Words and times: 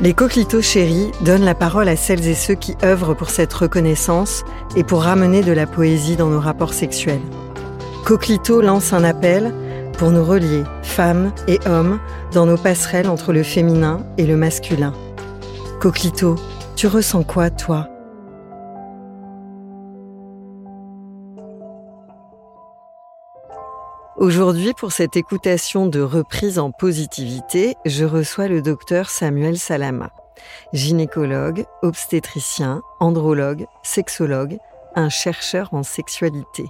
Les 0.00 0.14
coquelitos 0.14 0.62
chéris 0.62 1.10
donnent 1.22 1.44
la 1.44 1.56
parole 1.56 1.88
à 1.88 1.96
celles 1.96 2.28
et 2.28 2.36
ceux 2.36 2.54
qui 2.54 2.76
œuvrent 2.84 3.16
pour 3.16 3.30
cette 3.30 3.52
reconnaissance 3.52 4.44
et 4.76 4.84
pour 4.84 5.02
ramener 5.02 5.42
de 5.42 5.50
la 5.50 5.66
poésie 5.66 6.14
dans 6.14 6.28
nos 6.28 6.38
rapports 6.38 6.72
sexuels. 6.72 7.20
Coquelito 8.04 8.60
lance 8.60 8.92
un 8.92 9.02
appel 9.02 9.52
pour 9.98 10.12
nous 10.12 10.24
relier, 10.24 10.62
femmes 10.84 11.32
et 11.48 11.58
hommes, 11.66 11.98
dans 12.32 12.46
nos 12.46 12.56
passerelles 12.56 13.08
entre 13.08 13.32
le 13.32 13.42
féminin 13.42 14.06
et 14.18 14.26
le 14.26 14.36
masculin. 14.36 14.92
Coquelito, 15.80 16.36
tu 16.76 16.86
ressens 16.86 17.24
quoi, 17.24 17.50
toi? 17.50 17.88
Aujourd'hui, 24.18 24.72
pour 24.74 24.90
cette 24.90 25.16
écoutation 25.16 25.86
de 25.86 26.00
reprise 26.00 26.58
en 26.58 26.72
positivité, 26.72 27.76
je 27.86 28.04
reçois 28.04 28.48
le 28.48 28.62
docteur 28.62 29.10
Samuel 29.10 29.56
Salama, 29.56 30.10
gynécologue, 30.72 31.66
obstétricien, 31.82 32.82
andrologue, 32.98 33.66
sexologue, 33.84 34.58
un 34.96 35.08
chercheur 35.08 35.68
en 35.70 35.84
sexualité. 35.84 36.64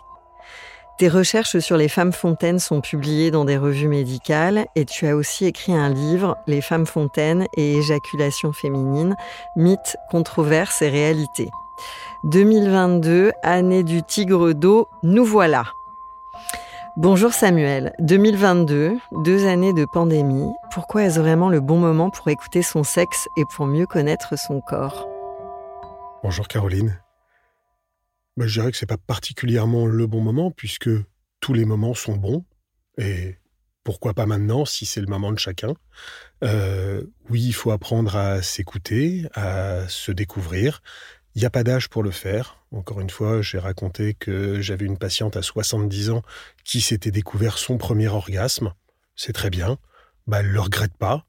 Tes 0.98 1.08
recherches 1.08 1.58
sur 1.60 1.78
les 1.78 1.88
femmes 1.88 2.12
fontaines 2.12 2.58
sont 2.58 2.82
publiées 2.82 3.31
dans 3.31 3.47
des 3.47 3.56
revues 3.56 3.88
médicales 3.88 4.66
et 4.76 4.84
tu 4.84 5.06
as 5.06 5.16
aussi 5.16 5.47
écrit 5.47 5.72
un 5.72 5.88
livre, 5.88 6.36
Les 6.47 6.60
femmes 6.60 6.86
fontaines 6.86 7.47
et 7.56 7.78
éjaculation 7.78 8.53
féminine, 8.53 9.16
mythes, 9.56 9.97
controverses 10.10 10.82
et 10.82 10.91
réalités. 10.91 11.48
2022, 12.25 13.32
année 13.42 13.84
du 13.84 14.03
tigre 14.03 14.53
d'eau, 14.53 14.86
nous 15.03 15.25
voilà. 15.25 15.65
Bonjour 17.00 17.32
Samuel, 17.32 17.92
2022, 18.00 18.98
deux 19.22 19.47
années 19.47 19.72
de 19.72 19.84
pandémie, 19.84 20.50
pourquoi 20.72 21.04
est-ce 21.04 21.20
vraiment 21.20 21.48
le 21.48 21.60
bon 21.60 21.78
moment 21.78 22.10
pour 22.10 22.26
écouter 22.26 22.60
son 22.60 22.82
sexe 22.82 23.28
et 23.36 23.44
pour 23.54 23.66
mieux 23.66 23.86
connaître 23.86 24.36
son 24.36 24.60
corps? 24.60 25.09
Bonjour 26.25 26.48
Caroline. 26.48 27.00
Bah, 28.36 28.48
je 28.48 28.59
dirais 28.59 28.72
que 28.72 28.76
c'est 28.76 28.84
pas 28.84 28.97
particulièrement 28.97 29.86
le 29.86 30.09
bon 30.09 30.20
moment 30.20 30.50
puisque 30.50 30.91
tous 31.38 31.53
les 31.53 31.64
moments 31.64 31.94
sont 31.94 32.16
bons 32.16 32.44
et 32.97 33.36
pourquoi 33.84 34.12
pas 34.12 34.26
maintenant 34.26 34.65
si 34.65 34.84
c'est 34.84 35.00
le 35.00 35.06
moment 35.06 35.30
de 35.30 35.38
chacun? 35.38 35.75
Euh, 36.42 37.04
oui, 37.30 37.44
il 37.44 37.54
faut 37.54 37.70
apprendre 37.70 38.16
à 38.16 38.42
s'écouter, 38.42 39.25
à 39.34 39.86
se 39.86 40.10
découvrir 40.10 40.82
il 41.38 41.43
n'y 41.43 41.47
a 41.47 41.50
pas 41.50 41.62
d'âge 41.62 41.88
pour 41.88 42.03
le 42.03 42.10
faire. 42.10 42.56
Encore 42.72 43.00
une 43.00 43.10
fois, 43.10 43.43
j'ai 43.43 43.60
raconté 43.60 44.15
que 44.15 44.60
j'avais 44.60 44.87
une 44.87 44.99
patiente 44.99 45.37
à 45.37 45.43
70 45.43 46.10
ans 46.10 46.22
qui 46.65 46.81
s'était 46.81 47.12
découvert 47.12 47.59
son 47.59 47.78
premier 47.78 48.09
orgasme. 48.09 48.75
C'est 49.15 49.34
très 49.34 49.48
bien. 49.48 49.78
Bah, 50.27 50.41
elle 50.41 50.48
ne 50.48 50.53
le 50.54 50.60
regrette 50.60 50.97
pas. 50.97 51.27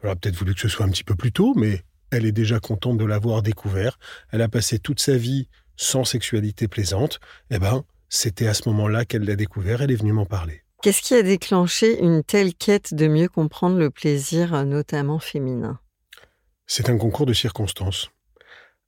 Elle 0.00 0.10
a 0.10 0.14
peut-être 0.14 0.36
voulu 0.36 0.54
que 0.54 0.60
ce 0.60 0.68
soit 0.68 0.86
un 0.86 0.90
petit 0.90 1.02
peu 1.02 1.16
plus 1.16 1.32
tôt, 1.32 1.54
mais 1.56 1.82
elle 2.12 2.24
est 2.24 2.30
déjà 2.30 2.60
contente 2.60 2.98
de 2.98 3.04
l'avoir 3.04 3.42
découvert. 3.42 3.98
Elle 4.30 4.42
a 4.42 4.48
passé 4.48 4.78
toute 4.78 5.00
sa 5.00 5.16
vie 5.16 5.48
sans 5.76 6.04
sexualité 6.04 6.68
plaisante. 6.68 7.18
Eh 7.50 7.58
ben, 7.58 7.82
c'était 8.08 8.46
à 8.46 8.54
ce 8.54 8.68
moment-là 8.68 9.06
qu'elle 9.06 9.24
l'a 9.24 9.34
découvert. 9.34 9.82
Elle 9.82 9.90
est 9.90 9.96
venue 9.96 10.12
m'en 10.12 10.24
parler. 10.24 10.62
Qu'est-ce 10.84 11.02
qui 11.02 11.14
a 11.14 11.22
déclenché 11.24 11.98
une 12.00 12.22
telle 12.22 12.54
quête 12.54 12.94
de 12.94 13.08
mieux 13.08 13.28
comprendre 13.28 13.76
le 13.76 13.90
plaisir, 13.90 14.64
notamment 14.64 15.18
féminin? 15.18 15.80
C'est 16.68 16.90
un 16.90 16.96
concours 16.96 17.26
de 17.26 17.32
circonstances. 17.32 18.12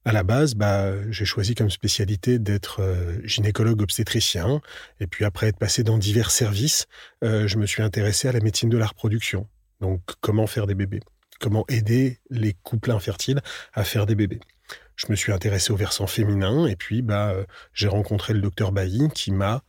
À 0.06 0.12
la 0.12 0.22
base, 0.22 0.54
bah, 0.54 0.94
j'ai 1.10 1.26
choisi 1.26 1.54
comme 1.54 1.68
spécialité 1.68 2.38
d'être 2.38 2.80
euh, 2.80 3.20
gynécologue 3.22 3.82
obstétricien, 3.82 4.62
et 4.98 5.06
puis 5.06 5.26
après 5.26 5.48
être 5.48 5.58
passé 5.58 5.82
dans 5.82 5.98
divers 5.98 6.30
services, 6.30 6.86
euh, 7.22 7.46
je 7.46 7.58
me 7.58 7.66
suis 7.66 7.82
intéressé 7.82 8.26
à 8.26 8.32
la 8.32 8.40
médecine 8.40 8.70
de 8.70 8.78
la 8.78 8.86
reproduction. 8.86 9.46
Donc, 9.82 10.00
comment 10.22 10.46
faire 10.46 10.66
des 10.66 10.74
bébés, 10.74 11.00
comment 11.38 11.66
aider 11.68 12.18
les 12.30 12.54
couples 12.54 12.92
infertiles 12.92 13.42
à 13.74 13.84
faire 13.84 14.06
des 14.06 14.14
bébés? 14.14 14.40
Je 14.96 15.06
me 15.10 15.16
suis 15.16 15.32
intéressé 15.32 15.70
au 15.70 15.76
versant 15.76 16.06
féminin, 16.06 16.66
et 16.66 16.76
puis 16.76 17.02
bah, 17.02 17.32
euh, 17.32 17.44
j'ai 17.74 17.88
rencontré 17.88 18.32
le 18.32 18.40
docteur 18.40 18.72
Bailly 18.72 19.10
qui 19.14 19.32
m'a 19.32 19.62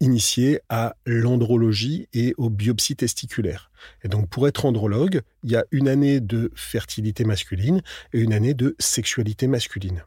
initié 0.00 0.60
à 0.68 0.96
l'andrologie 1.06 2.08
et 2.12 2.34
aux 2.36 2.50
biopsies 2.50 2.96
testiculaires. 2.96 3.70
Et 4.02 4.08
donc, 4.08 4.28
pour 4.28 4.46
être 4.48 4.64
andrologue, 4.64 5.22
il 5.42 5.50
y 5.50 5.56
a 5.56 5.64
une 5.70 5.88
année 5.88 6.20
de 6.20 6.52
fertilité 6.54 7.24
masculine 7.24 7.82
et 8.12 8.20
une 8.20 8.32
année 8.32 8.54
de 8.54 8.76
sexualité 8.78 9.46
masculine. 9.46 10.04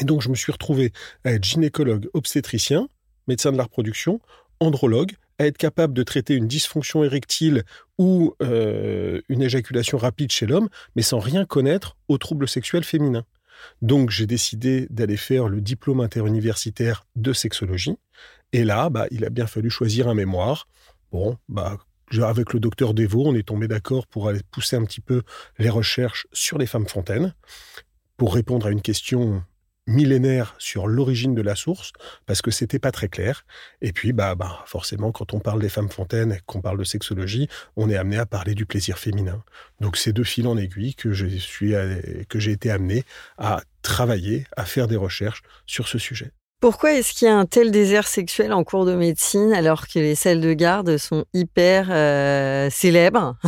Et 0.00 0.04
donc, 0.04 0.22
je 0.22 0.28
me 0.28 0.34
suis 0.34 0.52
retrouvé 0.52 0.92
à 1.24 1.32
être 1.32 1.44
gynécologue 1.44 2.08
obstétricien, 2.12 2.88
médecin 3.26 3.52
de 3.52 3.56
la 3.56 3.64
reproduction, 3.64 4.20
andrologue, 4.60 5.12
à 5.38 5.46
être 5.46 5.56
capable 5.56 5.94
de 5.94 6.02
traiter 6.02 6.34
une 6.34 6.48
dysfonction 6.48 7.04
érectile 7.04 7.62
ou 7.96 8.34
euh, 8.42 9.20
une 9.28 9.42
éjaculation 9.42 9.96
rapide 9.96 10.32
chez 10.32 10.46
l'homme, 10.46 10.68
mais 10.96 11.02
sans 11.02 11.20
rien 11.20 11.44
connaître 11.44 11.96
aux 12.08 12.18
troubles 12.18 12.48
sexuels 12.48 12.84
féminins. 12.84 13.24
Donc 13.82 14.10
j'ai 14.10 14.26
décidé 14.26 14.86
d'aller 14.90 15.16
faire 15.16 15.48
le 15.48 15.60
diplôme 15.60 16.00
interuniversitaire 16.00 17.06
de 17.16 17.32
sexologie. 17.32 17.96
Et 18.52 18.64
là, 18.64 18.90
bah, 18.90 19.06
il 19.10 19.24
a 19.24 19.30
bien 19.30 19.46
fallu 19.46 19.70
choisir 19.70 20.08
un 20.08 20.14
mémoire. 20.14 20.68
Bon, 21.12 21.36
bah, 21.48 21.78
avec 22.22 22.52
le 22.54 22.60
docteur 22.60 22.94
Devaux, 22.94 23.26
on 23.26 23.34
est 23.34 23.46
tombé 23.46 23.68
d'accord 23.68 24.06
pour 24.06 24.28
aller 24.28 24.40
pousser 24.50 24.76
un 24.76 24.84
petit 24.84 25.00
peu 25.00 25.22
les 25.58 25.68
recherches 25.68 26.26
sur 26.32 26.58
les 26.58 26.66
femmes 26.66 26.88
fontaines, 26.88 27.34
pour 28.16 28.34
répondre 28.34 28.66
à 28.66 28.70
une 28.70 28.82
question 28.82 29.42
millénaire 29.88 30.54
sur 30.58 30.86
l'origine 30.86 31.34
de 31.34 31.42
la 31.42 31.56
source, 31.56 31.92
parce 32.26 32.42
que 32.42 32.50
c'était 32.50 32.78
pas 32.78 32.92
très 32.92 33.08
clair. 33.08 33.44
Et 33.80 33.92
puis, 33.92 34.12
bah, 34.12 34.34
bah, 34.34 34.62
forcément, 34.66 35.10
quand 35.10 35.34
on 35.34 35.40
parle 35.40 35.60
des 35.60 35.68
femmes 35.68 35.88
fontaines 35.88 36.32
et 36.32 36.40
qu'on 36.46 36.60
parle 36.60 36.78
de 36.78 36.84
sexologie, 36.84 37.48
on 37.76 37.90
est 37.90 37.96
amené 37.96 38.18
à 38.18 38.26
parler 38.26 38.54
du 38.54 38.66
plaisir 38.66 38.98
féminin. 38.98 39.42
Donc, 39.80 39.96
c'est 39.96 40.12
deux 40.12 40.24
fils 40.24 40.46
en 40.46 40.56
aiguille 40.56 40.94
que 40.94 41.12
je 41.12 41.26
suis, 41.26 41.72
que 42.28 42.38
j'ai 42.38 42.52
été 42.52 42.70
amené 42.70 43.04
à 43.38 43.62
travailler, 43.82 44.46
à 44.56 44.64
faire 44.64 44.86
des 44.86 44.96
recherches 44.96 45.42
sur 45.66 45.88
ce 45.88 45.98
sujet. 45.98 46.32
Pourquoi 46.60 46.94
est-ce 46.94 47.14
qu'il 47.14 47.28
y 47.28 47.30
a 47.30 47.38
un 47.38 47.46
tel 47.46 47.70
désert 47.70 48.08
sexuel 48.08 48.52
en 48.52 48.64
cours 48.64 48.84
de 48.84 48.96
médecine 48.96 49.52
alors 49.52 49.86
que 49.86 50.00
les 50.00 50.16
salles 50.16 50.40
de 50.40 50.52
garde 50.54 50.96
sont 50.96 51.24
hyper 51.32 51.88
euh, 51.90 52.68
célèbres? 52.70 53.36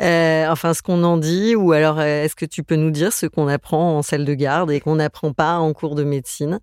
Euh, 0.00 0.46
Enfin, 0.48 0.74
ce 0.74 0.82
qu'on 0.82 1.02
en 1.02 1.16
dit, 1.16 1.56
ou 1.56 1.72
alors 1.72 1.98
euh, 1.98 2.24
est-ce 2.24 2.36
que 2.36 2.44
tu 2.44 2.62
peux 2.62 2.76
nous 2.76 2.90
dire 2.90 3.12
ce 3.12 3.26
qu'on 3.26 3.48
apprend 3.48 3.96
en 3.96 4.02
salle 4.02 4.24
de 4.24 4.34
garde 4.34 4.70
et 4.70 4.80
qu'on 4.80 4.96
n'apprend 4.96 5.32
pas 5.32 5.56
en 5.56 5.72
cours 5.72 5.94
de 5.94 6.04
médecine? 6.04 6.60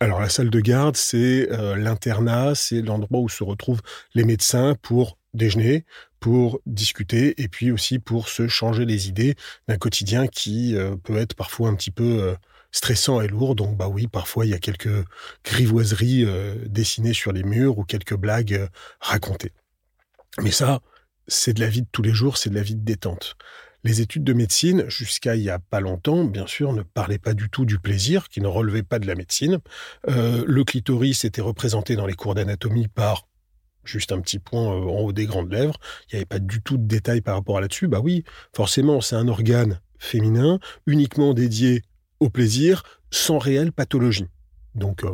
Alors 0.00 0.20
la 0.20 0.28
salle 0.28 0.50
de 0.50 0.60
garde, 0.60 0.96
c'est 0.96 1.48
l'internat, 1.76 2.54
c'est 2.54 2.80
l'endroit 2.80 3.20
où 3.20 3.28
se 3.28 3.44
retrouvent 3.44 3.82
les 4.14 4.24
médecins 4.24 4.74
pour 4.82 5.18
déjeuner, 5.34 5.84
pour 6.20 6.60
discuter 6.66 7.40
et 7.42 7.48
puis 7.48 7.70
aussi 7.70 7.98
pour 7.98 8.28
se 8.28 8.48
changer 8.48 8.84
les 8.84 9.08
idées 9.08 9.34
d'un 9.68 9.76
quotidien 9.76 10.26
qui 10.26 10.76
peut 11.04 11.16
être 11.16 11.34
parfois 11.34 11.68
un 11.68 11.74
petit 11.74 11.90
peu 11.90 12.34
stressant 12.74 13.20
et 13.20 13.28
lourd. 13.28 13.54
Donc 13.54 13.76
bah 13.76 13.88
oui, 13.88 14.08
parfois 14.08 14.44
il 14.44 14.50
y 14.50 14.54
a 14.54 14.58
quelques 14.58 15.06
grivoiseries 15.44 16.24
euh, 16.24 16.56
dessinées 16.66 17.14
sur 17.14 17.32
les 17.32 17.44
murs 17.44 17.78
ou 17.78 17.84
quelques 17.84 18.16
blagues 18.16 18.54
euh, 18.54 18.68
racontées. 19.00 19.52
Mais 20.42 20.50
ça, 20.50 20.80
c'est 21.28 21.54
de 21.54 21.60
la 21.60 21.68
vie 21.68 21.82
de 21.82 21.88
tous 21.90 22.02
les 22.02 22.12
jours, 22.12 22.36
c'est 22.36 22.50
de 22.50 22.56
la 22.56 22.62
vie 22.62 22.74
de 22.74 22.84
détente. 22.84 23.36
Les 23.84 24.00
études 24.00 24.24
de 24.24 24.32
médecine, 24.32 24.88
jusqu'à 24.88 25.36
il 25.36 25.42
y 25.42 25.50
a 25.50 25.58
pas 25.58 25.78
longtemps, 25.78 26.24
bien 26.24 26.46
sûr, 26.46 26.72
ne 26.72 26.82
parlaient 26.82 27.18
pas 27.18 27.34
du 27.34 27.48
tout 27.48 27.64
du 27.64 27.78
plaisir, 27.78 28.28
qui 28.28 28.40
ne 28.40 28.48
relevait 28.48 28.82
pas 28.82 28.98
de 28.98 29.06
la 29.06 29.14
médecine. 29.14 29.60
Euh, 30.08 30.42
le 30.46 30.64
clitoris 30.64 31.24
était 31.24 31.42
représenté 31.42 31.94
dans 31.94 32.06
les 32.06 32.14
cours 32.14 32.34
d'anatomie 32.34 32.88
par 32.88 33.28
juste 33.84 34.10
un 34.10 34.20
petit 34.20 34.38
point 34.38 34.66
en 34.66 35.00
haut 35.00 35.12
des 35.12 35.26
grandes 35.26 35.52
lèvres. 35.52 35.78
Il 36.08 36.14
n'y 36.14 36.16
avait 36.16 36.26
pas 36.26 36.38
du 36.38 36.62
tout 36.62 36.78
de 36.78 36.86
détails 36.86 37.20
par 37.20 37.36
rapport 37.36 37.58
à 37.58 37.60
là-dessus. 37.60 37.86
Bah 37.86 38.00
oui, 38.02 38.24
forcément, 38.56 39.00
c'est 39.00 39.16
un 39.16 39.28
organe 39.28 39.80
féminin 39.98 40.58
uniquement 40.86 41.34
dédié 41.34 41.82
au 42.24 42.30
plaisir, 42.30 42.82
sans 43.10 43.38
réelle 43.38 43.72
pathologie. 43.72 44.26
Donc, 44.74 45.04
euh, 45.04 45.10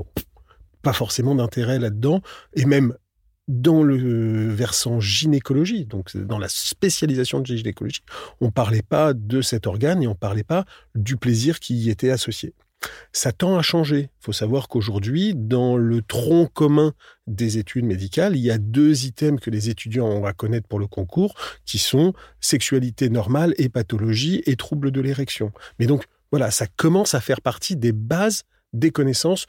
pas 0.83 0.93
forcément 0.93 1.35
d'intérêt 1.35 1.79
là-dedans. 1.79 2.23
Et 2.55 2.65
même 2.65 2.95
dans 3.49 3.83
le 3.83 4.49
versant 4.49 5.01
gynécologie, 5.01 5.85
donc 5.85 6.17
dans 6.17 6.39
la 6.39 6.49
spécialisation 6.49 7.41
de 7.41 7.47
gynécologie, 7.47 8.03
on 8.41 8.53
parlait 8.53 8.83
pas 8.83 9.13
de 9.13 9.43
cet 9.43 9.67
organe 9.67 10.03
et 10.03 10.07
on 10.07 10.15
parlait 10.15 10.45
pas 10.45 10.65
du 10.95 11.17
plaisir 11.17 11.59
qui 11.59 11.75
y 11.75 11.91
était 11.91 12.11
associé. 12.11 12.55
Ça 13.13 13.33
tend 13.33 13.59
à 13.59 13.63
changer. 13.63 14.09
Il 14.21 14.25
faut 14.25 14.33
savoir 14.33 14.69
qu'aujourd'hui, 14.69 15.35
dans 15.35 15.77
le 15.77 16.01
tronc 16.01 16.47
commun 16.47 16.95
des 17.27 17.59
études 17.59 17.85
médicales, 17.85 18.37
il 18.37 18.43
y 18.43 18.51
a 18.51 18.57
deux 18.57 19.05
items 19.05 19.41
que 19.41 19.51
les 19.51 19.69
étudiants 19.69 20.07
ont 20.07 20.25
à 20.25 20.33
connaître 20.33 20.69
pour 20.69 20.79
le 20.79 20.87
concours, 20.87 21.35
qui 21.67 21.79
sont 21.79 22.15
sexualité 22.41 23.11
normale 23.11 23.55
et 23.59 23.69
pathologie 23.69 24.43
et 24.47 24.57
troubles 24.57 24.93
de 24.93 25.01
l'érection. 25.01 25.53
Mais 25.79 25.87
donc, 25.87 26.05
voilà, 26.31 26.51
ça 26.51 26.67
commence 26.67 27.15
à 27.15 27.21
faire 27.21 27.41
partie 27.41 27.77
des 27.77 27.93
bases 27.93 28.43
des 28.73 28.91
connaissances 28.91 29.47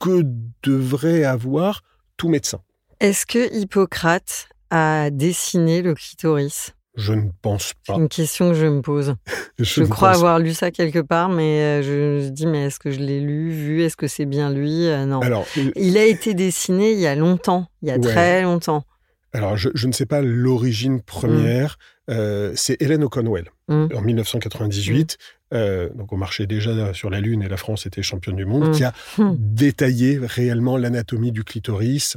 que 0.00 0.22
devrait 0.62 1.24
avoir 1.24 1.82
tout 2.16 2.28
médecin. 2.28 2.60
Est-ce 3.00 3.26
que 3.26 3.52
Hippocrate 3.54 4.48
a 4.70 5.10
dessiné 5.10 5.82
le 5.82 5.94
clitoris? 5.94 6.74
Je 6.96 7.12
ne 7.12 7.30
pense 7.40 7.72
pas. 7.86 7.94
C'est 7.94 8.00
une 8.00 8.08
question 8.08 8.50
que 8.50 8.56
je 8.56 8.66
me 8.66 8.82
pose. 8.82 9.14
je, 9.58 9.84
crois 9.84 10.10
avoir 10.10 10.38
lu 10.38 10.52
ça 10.52 10.70
quelque 10.70 10.98
part, 10.98 11.28
mais 11.28 11.60
euh, 11.60 11.82
je 11.82 12.26
me 12.26 12.30
dis, 12.30 12.46
mais 12.46 12.66
est-ce 12.66 12.78
que 12.78 12.90
je 12.90 12.98
l'ai 12.98 13.20
lu, 13.20 13.50
vu? 13.50 13.82
Est-ce 13.82 13.96
que 13.96 14.08
c'est 14.08 14.26
bien 14.26 14.52
lui? 14.52 14.86
Euh, 14.86 15.06
Non. 15.06 15.20
Alors, 15.20 15.46
il 15.76 15.96
a 15.96 16.04
été 16.04 16.34
dessiné 16.34 16.92
il 16.92 16.98
y 16.98 17.06
a 17.06 17.14
longtemps, 17.14 17.68
il 17.82 17.88
y 17.88 17.92
a 17.92 17.98
très 17.98 18.42
longtemps. 18.42 18.84
Alors, 19.32 19.56
je, 19.56 19.86
ne 19.86 19.92
sais 19.92 20.06
pas 20.06 20.20
l'origine 20.20 21.00
première. 21.00 21.78
Mm. 22.08 22.12
Euh, 22.12 22.52
c'est 22.56 22.80
Hélène 22.82 23.04
O'Connell, 23.04 23.50
mm. 23.68 23.86
en 23.94 24.00
1998. 24.00 25.16
Donc 25.52 26.12
on 26.12 26.16
marchait 26.16 26.46
déjà 26.46 26.94
sur 26.94 27.10
la 27.10 27.20
Lune 27.20 27.42
et 27.42 27.48
la 27.48 27.56
France 27.56 27.86
était 27.86 28.02
championne 28.02 28.36
du 28.36 28.46
monde, 28.46 28.68
mm. 28.68 28.72
qui 28.72 28.84
a 28.84 28.92
détaillé 29.18 30.18
réellement 30.22 30.76
l'anatomie 30.76 31.32
du 31.32 31.44
clitoris 31.44 32.16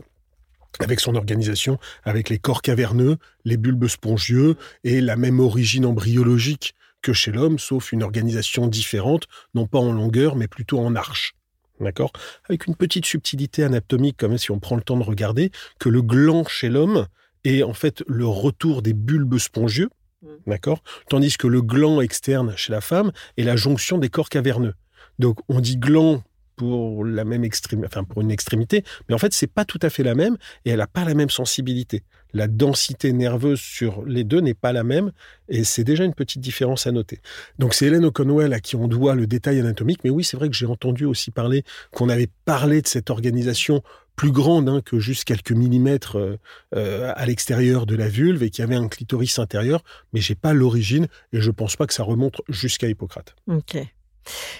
avec 0.79 0.99
son 0.99 1.15
organisation, 1.15 1.77
avec 2.03 2.29
les 2.29 2.39
corps 2.39 2.61
caverneux, 2.61 3.17
les 3.45 3.57
bulbes 3.57 3.87
spongieux 3.87 4.55
et 4.83 5.01
la 5.01 5.15
même 5.15 5.39
origine 5.39 5.85
embryologique 5.85 6.73
que 7.01 7.13
chez 7.13 7.31
l'homme, 7.31 7.59
sauf 7.59 7.91
une 7.91 8.01
organisation 8.01 8.67
différente, 8.67 9.27
non 9.53 9.67
pas 9.67 9.79
en 9.79 9.91
longueur, 9.91 10.35
mais 10.35 10.47
plutôt 10.47 10.79
en 10.79 10.95
arche. 10.95 11.35
D'accord? 11.79 12.11
Avec 12.47 12.67
une 12.67 12.75
petite 12.75 13.05
subtilité 13.05 13.63
anatomique, 13.63 14.17
comme 14.17 14.37
si 14.37 14.51
on 14.51 14.59
prend 14.59 14.75
le 14.75 14.83
temps 14.83 14.97
de 14.97 15.03
regarder, 15.03 15.51
que 15.79 15.89
le 15.89 16.01
gland 16.01 16.45
chez 16.47 16.69
l'homme 16.69 17.07
est 17.43 17.61
en 17.63 17.73
fait 17.73 18.03
le 18.07 18.25
retour 18.25 18.81
des 18.81 18.93
bulbes 18.93 19.37
spongieux, 19.37 19.87
mmh. 19.87 20.02
D'accord? 20.47 20.83
Tandis 21.09 21.37
que 21.37 21.47
le 21.47 21.61
gland 21.61 22.01
externe 22.01 22.53
chez 22.55 22.71
la 22.71 22.81
femme 22.81 23.11
est 23.37 23.43
la 23.43 23.55
jonction 23.55 23.97
des 23.97 24.09
corps 24.09 24.29
caverneux. 24.29 24.73
Donc 25.19 25.39
on 25.49 25.59
dit 25.59 25.77
gland 25.77 26.23
pour 26.55 27.05
la 27.05 27.23
même 27.23 27.43
extrémité, 27.43 27.87
enfin 27.87 28.03
pour 28.03 28.21
une 28.21 28.31
extrémité, 28.31 28.83
mais 29.07 29.15
en 29.15 29.17
fait 29.17 29.33
c'est 29.33 29.47
pas 29.47 29.65
tout 29.65 29.79
à 29.81 29.89
fait 29.89 30.03
la 30.03 30.15
même 30.15 30.37
et 30.65 30.71
elle 30.71 30.79
n'a 30.79 30.87
pas 30.87 31.05
la 31.05 31.13
même 31.13 31.29
sensibilité. 31.29 32.03
La 32.35 32.47
densité 32.47 33.13
nerveuse 33.13 33.59
sur 33.59 34.03
les 34.05 34.23
deux 34.23 34.39
n'est 34.39 34.55
pas 34.55 34.73
la 34.73 34.83
même 34.83 35.11
et 35.49 35.63
c'est 35.63 35.83
déjà 35.83 36.03
une 36.03 36.15
petite 36.15 36.41
différence 36.41 36.87
à 36.87 36.91
noter. 36.91 37.19
Donc 37.59 37.73
c'est 37.73 37.85
Hélène 37.85 38.05
O'Connell 38.05 38.53
à 38.53 38.59
qui 38.59 38.75
on 38.75 38.87
doit 38.87 39.15
le 39.15 39.27
détail 39.27 39.59
anatomique, 39.59 39.99
mais 40.03 40.09
oui 40.09 40.23
c'est 40.23 40.37
vrai 40.37 40.49
que 40.49 40.55
j'ai 40.55 40.65
entendu 40.65 41.05
aussi 41.05 41.31
parler 41.31 41.63
qu'on 41.91 42.09
avait 42.09 42.29
parlé 42.45 42.81
de 42.81 42.87
cette 42.87 43.09
organisation 43.09 43.83
plus 44.15 44.31
grande 44.31 44.69
hein, 44.69 44.81
que 44.83 44.99
juste 44.99 45.23
quelques 45.23 45.51
millimètres 45.51 46.17
euh, 46.17 46.37
euh, 46.75 47.11
à 47.15 47.25
l'extérieur 47.25 47.85
de 47.85 47.95
la 47.95 48.07
vulve 48.07 48.43
et 48.43 48.49
qui 48.49 48.61
avait 48.61 48.75
un 48.75 48.87
clitoris 48.87 49.39
intérieur, 49.39 49.83
mais 50.13 50.21
j'ai 50.21 50.35
pas 50.35 50.53
l'origine 50.53 51.07
et 51.31 51.41
je 51.41 51.51
pense 51.51 51.75
pas 51.75 51.87
que 51.87 51.93
ça 51.93 52.03
remonte 52.03 52.41
jusqu'à 52.47 52.87
Hippocrate. 52.87 53.35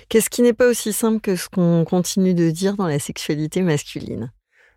Qu'est-ce 0.10 0.30
qui 0.30 0.42
n'est 0.42 0.54
pas 0.54 0.68
aussi 0.68 0.94
simple 0.94 1.22
que 1.22 1.36
ce 1.36 1.50
qu'on 1.50 1.86
continue 1.86 2.34
de 2.34 2.50
dire 2.52 2.76
dans 2.76 2.88
la 2.88 3.00
sexualité 3.00 3.62
masculine? 3.62 4.32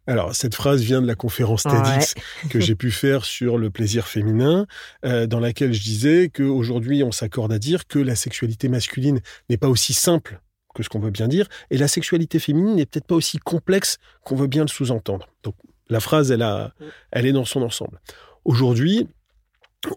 Alors, 0.09 0.35
cette 0.35 0.55
phrase 0.55 0.83
vient 0.83 1.03
de 1.03 1.07
la 1.07 1.17
conférence 1.17 1.65
TEDx 1.65 2.15
que 2.49 2.61
j'ai 2.61 2.77
pu 2.77 2.93
faire 2.93 3.25
sur 3.25 3.59
le 3.59 3.71
plaisir 3.71 4.07
féminin, 4.07 4.67
euh, 5.05 5.27
dans 5.27 5.41
laquelle 5.41 5.73
je 5.73 5.83
disais 5.83 6.31
qu'aujourd'hui, 6.33 7.03
on 7.03 7.11
s'accorde 7.11 7.53
à 7.53 7.59
dire 7.59 7.89
que 7.89 7.99
la 7.99 8.15
sexualité 8.15 8.69
masculine 8.69 9.21
n'est 9.51 9.57
pas 9.57 9.69
aussi 9.69 9.95
simple 9.95 10.41
que 10.75 10.83
ce 10.83 10.89
qu'on 10.89 11.01
veut 11.01 11.11
bien 11.11 11.27
dire, 11.27 11.49
et 11.71 11.79
la 11.79 11.89
sexualité 11.89 12.39
féminine 12.39 12.77
n'est 12.77 12.87
peut-être 12.87 13.07
pas 13.07 13.15
aussi 13.15 13.39
complexe 13.39 13.99
qu'on 14.23 14.37
veut 14.37 14.47
bien 14.47 14.63
le 14.63 14.69
sous-entendre. 14.69 15.29
Donc, 15.43 15.57
la 15.89 16.01
phrase, 16.01 16.31
elle, 16.31 16.43
a, 16.43 16.73
elle 17.11 17.27
est 17.27 17.33
dans 17.33 17.45
son 17.45 17.63
ensemble. 17.63 18.01
Aujourd'hui, 18.45 19.09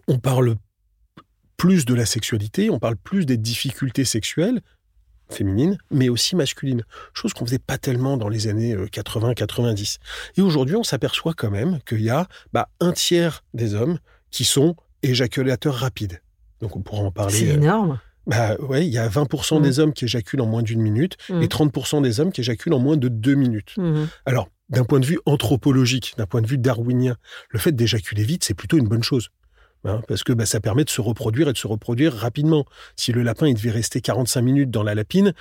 on 0.08 0.18
parle 0.18 0.56
plus 1.56 1.84
de 1.84 1.94
la 1.94 2.06
sexualité, 2.06 2.70
on 2.70 2.78
parle 2.78 2.96
plus 2.96 3.26
des 3.26 3.36
difficultés 3.36 4.04
sexuelles, 4.04 4.60
féminine, 5.34 5.78
mais 5.90 6.08
aussi 6.08 6.36
masculine. 6.36 6.84
Chose 7.12 7.32
qu'on 7.32 7.46
faisait 7.46 7.58
pas 7.58 7.78
tellement 7.78 8.16
dans 8.16 8.28
les 8.28 8.48
années 8.48 8.74
80-90. 8.74 9.96
Euh, 9.98 10.40
Et 10.40 10.42
aujourd'hui, 10.42 10.76
on 10.76 10.84
s'aperçoit 10.84 11.34
quand 11.34 11.50
même 11.50 11.78
qu'il 11.86 12.02
y 12.02 12.10
a 12.10 12.26
bah, 12.52 12.68
un 12.80 12.92
tiers 12.92 13.44
des 13.54 13.74
hommes 13.74 13.98
qui 14.30 14.44
sont 14.44 14.76
éjaculateurs 15.02 15.74
rapides. 15.74 16.20
Donc 16.60 16.76
on 16.76 16.82
pourra 16.82 17.02
en 17.02 17.10
parler. 17.10 17.34
C'est 17.34 17.50
euh, 17.50 17.54
énorme. 17.54 17.98
Bah 18.26 18.56
ouais, 18.60 18.86
il 18.86 18.92
y 18.92 18.98
a 18.98 19.08
20% 19.08 19.62
des 19.62 19.78
mm. 19.78 19.80
hommes 19.80 19.92
qui 19.92 20.04
éjaculent 20.04 20.42
en 20.42 20.46
moins 20.46 20.62
d'une 20.62 20.80
minute 20.80 21.16
et 21.30 21.46
30% 21.46 21.98
mm. 21.98 22.02
des 22.02 22.20
hommes 22.20 22.32
qui 22.32 22.42
éjaculent 22.42 22.74
en 22.74 22.78
moins 22.78 22.96
de 22.96 23.08
deux 23.08 23.34
minutes. 23.34 23.74
Mm-hmm. 23.78 24.06
Alors, 24.26 24.48
d'un 24.68 24.84
point 24.84 25.00
de 25.00 25.06
vue 25.06 25.18
anthropologique, 25.26 26.14
d'un 26.16 26.26
point 26.26 26.42
de 26.42 26.46
vue 26.46 26.58
darwinien, 26.58 27.16
le 27.48 27.58
fait 27.58 27.72
d'éjaculer 27.72 28.22
vite, 28.22 28.44
c'est 28.44 28.54
plutôt 28.54 28.78
une 28.78 28.86
bonne 28.86 29.02
chose. 29.02 29.30
Hein, 29.84 30.02
parce 30.08 30.24
que 30.24 30.32
bah, 30.32 30.44
ça 30.44 30.60
permet 30.60 30.84
de 30.84 30.90
se 30.90 31.00
reproduire 31.00 31.48
et 31.48 31.52
de 31.52 31.58
se 31.58 31.66
reproduire 31.66 32.12
rapidement. 32.12 32.66
Si 32.96 33.12
le 33.12 33.22
lapin 33.22 33.46
il 33.46 33.54
devait 33.54 33.70
rester 33.70 34.00
45 34.00 34.42
minutes 34.42 34.70
dans 34.70 34.82
la 34.82 34.94
lapine, 34.94 35.32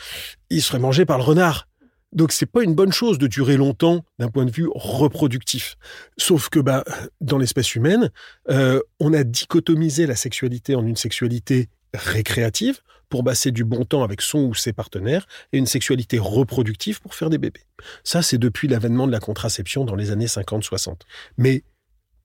il 0.49 0.61
serait 0.61 0.79
mangé 0.79 1.05
par 1.05 1.17
le 1.17 1.23
renard. 1.23 1.67
Donc 2.11 2.31
c'est 2.31 2.45
pas 2.45 2.63
une 2.63 2.73
bonne 2.73 2.91
chose 2.91 3.19
de 3.19 3.27
durer 3.27 3.57
longtemps 3.57 4.03
d'un 4.17 4.29
point 4.29 4.45
de 4.45 4.51
vue 4.51 4.67
reproductif. 4.73 5.75
Sauf 6.17 6.49
que 6.49 6.59
bah, 6.59 6.83
dans 7.21 7.37
l'espèce 7.37 7.75
humaine, 7.75 8.11
euh, 8.49 8.79
on 8.99 9.13
a 9.13 9.23
dichotomisé 9.23 10.07
la 10.07 10.15
sexualité 10.15 10.75
en 10.75 10.85
une 10.85 10.95
sexualité 10.95 11.69
récréative 11.93 12.79
pour 13.09 13.23
passer 13.23 13.51
du 13.51 13.63
bon 13.63 13.85
temps 13.85 14.03
avec 14.03 14.21
son 14.21 14.39
ou 14.39 14.53
ses 14.53 14.71
partenaires 14.71 15.27
et 15.51 15.57
une 15.57 15.65
sexualité 15.65 16.19
reproductive 16.19 17.01
pour 17.01 17.15
faire 17.15 17.29
des 17.29 17.39
bébés. 17.39 17.65
Ça, 18.03 18.21
c'est 18.21 18.37
depuis 18.37 18.67
l'avènement 18.67 19.07
de 19.07 19.11
la 19.11 19.19
contraception 19.19 19.83
dans 19.83 19.95
les 19.95 20.11
années 20.11 20.27
50-60. 20.27 21.01
Mais 21.37 21.63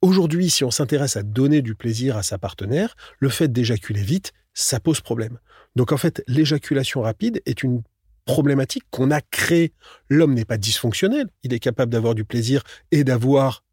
Aujourd'hui, 0.04 0.50
si 0.50 0.64
on 0.64 0.70
s'intéresse 0.70 1.16
à 1.16 1.22
donner 1.22 1.62
du 1.62 1.74
plaisir 1.74 2.18
à 2.18 2.22
sa 2.22 2.36
partenaire, 2.36 2.94
le 3.20 3.30
fait 3.30 3.50
d'éjaculer 3.50 4.02
vite, 4.02 4.34
ça 4.52 4.78
pose 4.78 5.00
problème. 5.00 5.38
Donc 5.76 5.92
en 5.92 5.96
fait, 5.96 6.22
l'éjaculation 6.26 7.00
rapide 7.00 7.40
est 7.46 7.62
une 7.62 7.82
problématique 8.26 8.84
qu'on 8.90 9.10
a 9.10 9.22
créée. 9.22 9.72
L'homme 10.10 10.34
n'est 10.34 10.44
pas 10.44 10.58
dysfonctionnel, 10.58 11.30
il 11.42 11.54
est 11.54 11.58
capable 11.58 11.90
d'avoir 11.90 12.14
du 12.14 12.26
plaisir 12.26 12.64
et 12.90 13.02
d'avoir 13.02 13.64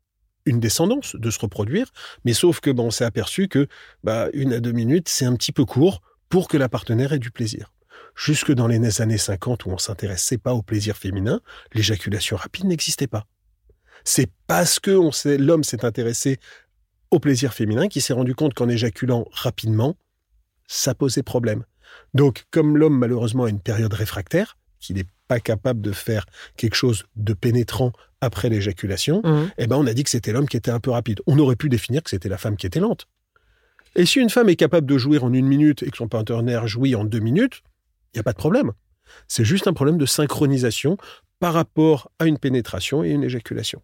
une 0.45 0.61
descendance, 0.61 1.17
de 1.17 1.29
se 1.29 1.39
reproduire, 1.39 1.91
mais 2.23 2.31
sauf 2.31 2.61
que 2.61 2.69
bon, 2.69 2.85
on 2.85 2.91
s'est 2.91 3.03
aperçu 3.03 3.49
que 3.49 3.67
bah, 4.05 4.29
une 4.31 4.53
à 4.53 4.61
deux 4.61 4.71
minutes, 4.71 5.09
c'est 5.09 5.25
un 5.25 5.35
petit 5.35 5.51
peu 5.51 5.65
court 5.65 6.01
pour 6.29 6.47
que 6.47 6.55
la 6.55 6.69
partenaire 6.69 7.11
ait 7.11 7.19
du 7.19 7.31
plaisir. 7.31 7.73
Jusque 8.15 8.53
dans 8.53 8.67
les 8.67 9.01
années 9.01 9.17
50 9.17 9.65
où 9.65 9.71
on 9.71 9.77
s'intéressait 9.77 10.37
pas 10.37 10.53
au 10.53 10.61
plaisir 10.61 10.95
féminin, 10.95 11.41
l'éjaculation 11.73 12.37
rapide 12.37 12.67
n'existait 12.67 13.07
pas. 13.07 13.25
C'est 14.03 14.29
parce 14.47 14.79
que 14.79 14.99
l'homme 15.37 15.63
s'est 15.63 15.85
intéressé 15.85 16.39
au 17.11 17.19
plaisir 17.19 17.53
féminin 17.53 17.87
qu'il 17.87 18.01
s'est 18.01 18.13
rendu 18.13 18.35
compte 18.35 18.53
qu'en 18.53 18.69
éjaculant 18.69 19.25
rapidement, 19.31 19.95
ça 20.67 20.95
posait 20.95 21.23
problème. 21.23 21.65
Donc, 22.13 22.45
comme 22.51 22.77
l'homme 22.77 22.97
malheureusement 22.97 23.43
a 23.43 23.49
une 23.49 23.59
période 23.59 23.93
réfractaire, 23.93 24.57
qu'il 24.79 24.95
n'est 24.95 25.05
pas 25.27 25.39
capable 25.39 25.81
de 25.81 25.91
faire 25.91 26.25
quelque 26.57 26.75
chose 26.75 27.05
de 27.15 27.33
pénétrant 27.33 27.91
après 28.21 28.49
l'éjaculation, 28.49 29.21
mmh. 29.23 29.51
eh 29.57 29.67
ben 29.67 29.77
on 29.77 29.87
a 29.87 29.93
dit 29.93 30.03
que 30.03 30.09
c'était 30.09 30.31
l'homme 30.31 30.47
qui 30.47 30.57
était 30.57 30.71
un 30.71 30.79
peu 30.79 30.91
rapide. 30.91 31.21
On 31.27 31.37
aurait 31.39 31.55
pu 31.55 31.69
définir 31.69 32.03
que 32.03 32.09
c'était 32.09 32.29
la 32.29 32.37
femme 32.37 32.57
qui 32.57 32.65
était 32.65 32.79
lente. 32.79 33.07
Et 33.95 34.05
si 34.05 34.19
une 34.19 34.29
femme 34.29 34.49
est 34.49 34.55
capable 34.55 34.87
de 34.87 34.97
jouir 34.97 35.23
en 35.23 35.33
une 35.33 35.47
minute 35.47 35.83
et 35.83 35.91
que 35.91 35.97
son 35.97 36.07
partenaire 36.07 36.67
jouit 36.67 36.95
en 36.95 37.03
deux 37.03 37.19
minutes, 37.19 37.61
il 38.13 38.17
n'y 38.17 38.19
a 38.21 38.23
pas 38.23 38.33
de 38.33 38.37
problème. 38.37 38.71
C'est 39.27 39.43
juste 39.43 39.67
un 39.67 39.73
problème 39.73 39.97
de 39.97 40.05
synchronisation 40.05 40.97
par 41.39 41.53
rapport 41.53 42.11
à 42.19 42.25
une 42.25 42.37
pénétration 42.37 43.03
et 43.03 43.09
une 43.09 43.23
éjaculation. 43.23 43.81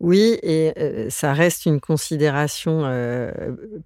Oui, 0.00 0.38
et 0.42 0.72
euh, 0.78 1.10
ça 1.10 1.34
reste 1.34 1.66
une 1.66 1.78
considération 1.78 2.82
euh, 2.84 3.30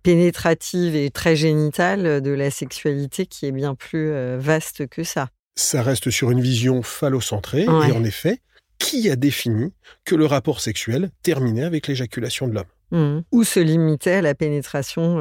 pénétrative 0.05 0.95
et 0.95 1.11
très 1.11 1.35
génitale 1.35 2.23
de 2.23 2.31
la 2.31 2.53
sexualité 2.53 3.27
qui 3.27 3.47
est 3.47 3.53
bien 3.53 3.75
plus 3.75 4.11
euh, 4.11 4.39
vaste 4.41 4.87
que 4.87 5.03
ça. 5.03 5.29
ça 5.57 5.83
reste 5.83 6.11
sur 6.11 6.31
une 6.31 6.41
vision 6.41 6.83
phallocentrée. 6.83 7.69
Ouais. 7.69 7.89
Et 7.89 7.93
en 7.93 8.05
effet, 8.05 8.39
qui 8.79 9.11
a 9.11 9.17
défini 9.17 9.73
que 10.05 10.15
le 10.15 10.25
rapport 10.25 10.61
sexuel 10.61 11.11
terminait 11.23 11.65
avec 11.65 11.89
l'éjaculation 11.89 12.47
de 12.47 12.55
l'homme? 12.55 12.65
Mhm. 12.93 13.25
Ou 13.33 13.43
se 13.43 13.59
limiter 13.59 14.13
à 14.13 14.23
la 14.23 14.37
pénétration 14.37 15.19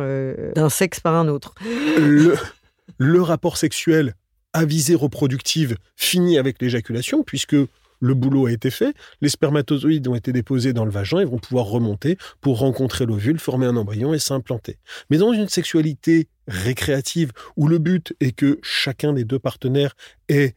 d'un 0.54 0.70
sexe 0.70 1.00
par 1.00 1.16
un 1.16 1.28
autre. 1.28 1.56
le, 1.98 2.36
le 3.00 3.22
rapport 3.22 3.58
sexuel 3.58 4.14
à 4.54 4.66
visée 4.66 4.94
reproductive 4.94 5.76
finit 5.96 6.38
avec 6.38 6.62
l'éjaculation, 6.62 7.24
puisque 7.24 7.56
le 8.04 8.16
boulot 8.16 8.48
a 8.48 8.52
été 8.52 8.70
fait, 8.70 8.94
les 9.22 9.30
spermatozoïdes 9.30 10.10
ont 10.10 10.16
été 10.16 10.34
déposés 10.34 10.74
dans 10.74 10.84
le 10.84 10.92
vagin 10.92 11.20
et 11.20 11.26
vont 11.26 11.40
pouvoir 11.40 11.68
remonter 11.68 12.18
pour 12.42 12.60
rencontrer 12.60 13.06
l'ovule, 13.06 13.40
former 13.40 13.66
un 13.66 13.78
embryon 13.78 14.14
et 14.14 14.20
s'implanter. 14.20 14.78
Mais 15.10 15.18
dans 15.18 15.32
une 15.32 15.48
sexualité 15.48 16.28
récréative, 16.50 17.32
où 17.56 17.70
le 17.70 17.78
but 17.78 18.14
est 18.20 18.34
que 18.34 18.60
chacun 18.62 19.14
des 19.14 19.24
deux 19.24 19.40
partenaires 19.40 19.96
ait 20.28 20.54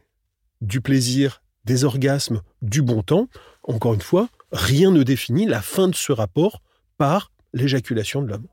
du 0.59 0.81
plaisir, 0.81 1.41
des 1.63 1.85
orgasmes, 1.85 2.41
du 2.61 2.81
bon 2.81 3.01
temps, 3.01 3.29
encore 3.63 3.93
une 3.93 4.01
fois, 4.01 4.27
rien 4.51 4.91
ne 4.91 5.03
définit 5.03 5.45
la 5.45 5.61
fin 5.61 5.87
de 5.87 5.95
ce 5.95 6.11
rapport 6.11 6.61
par 6.97 7.31
l'éjaculation 7.53 8.21
de 8.21 8.27
l'homme. 8.27 8.47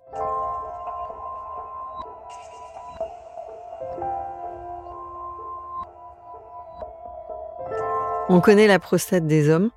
On 8.31 8.41
connaît 8.41 8.67
la 8.67 8.79
prostate 8.79 9.27
des 9.27 9.51
hommes, 9.51 9.71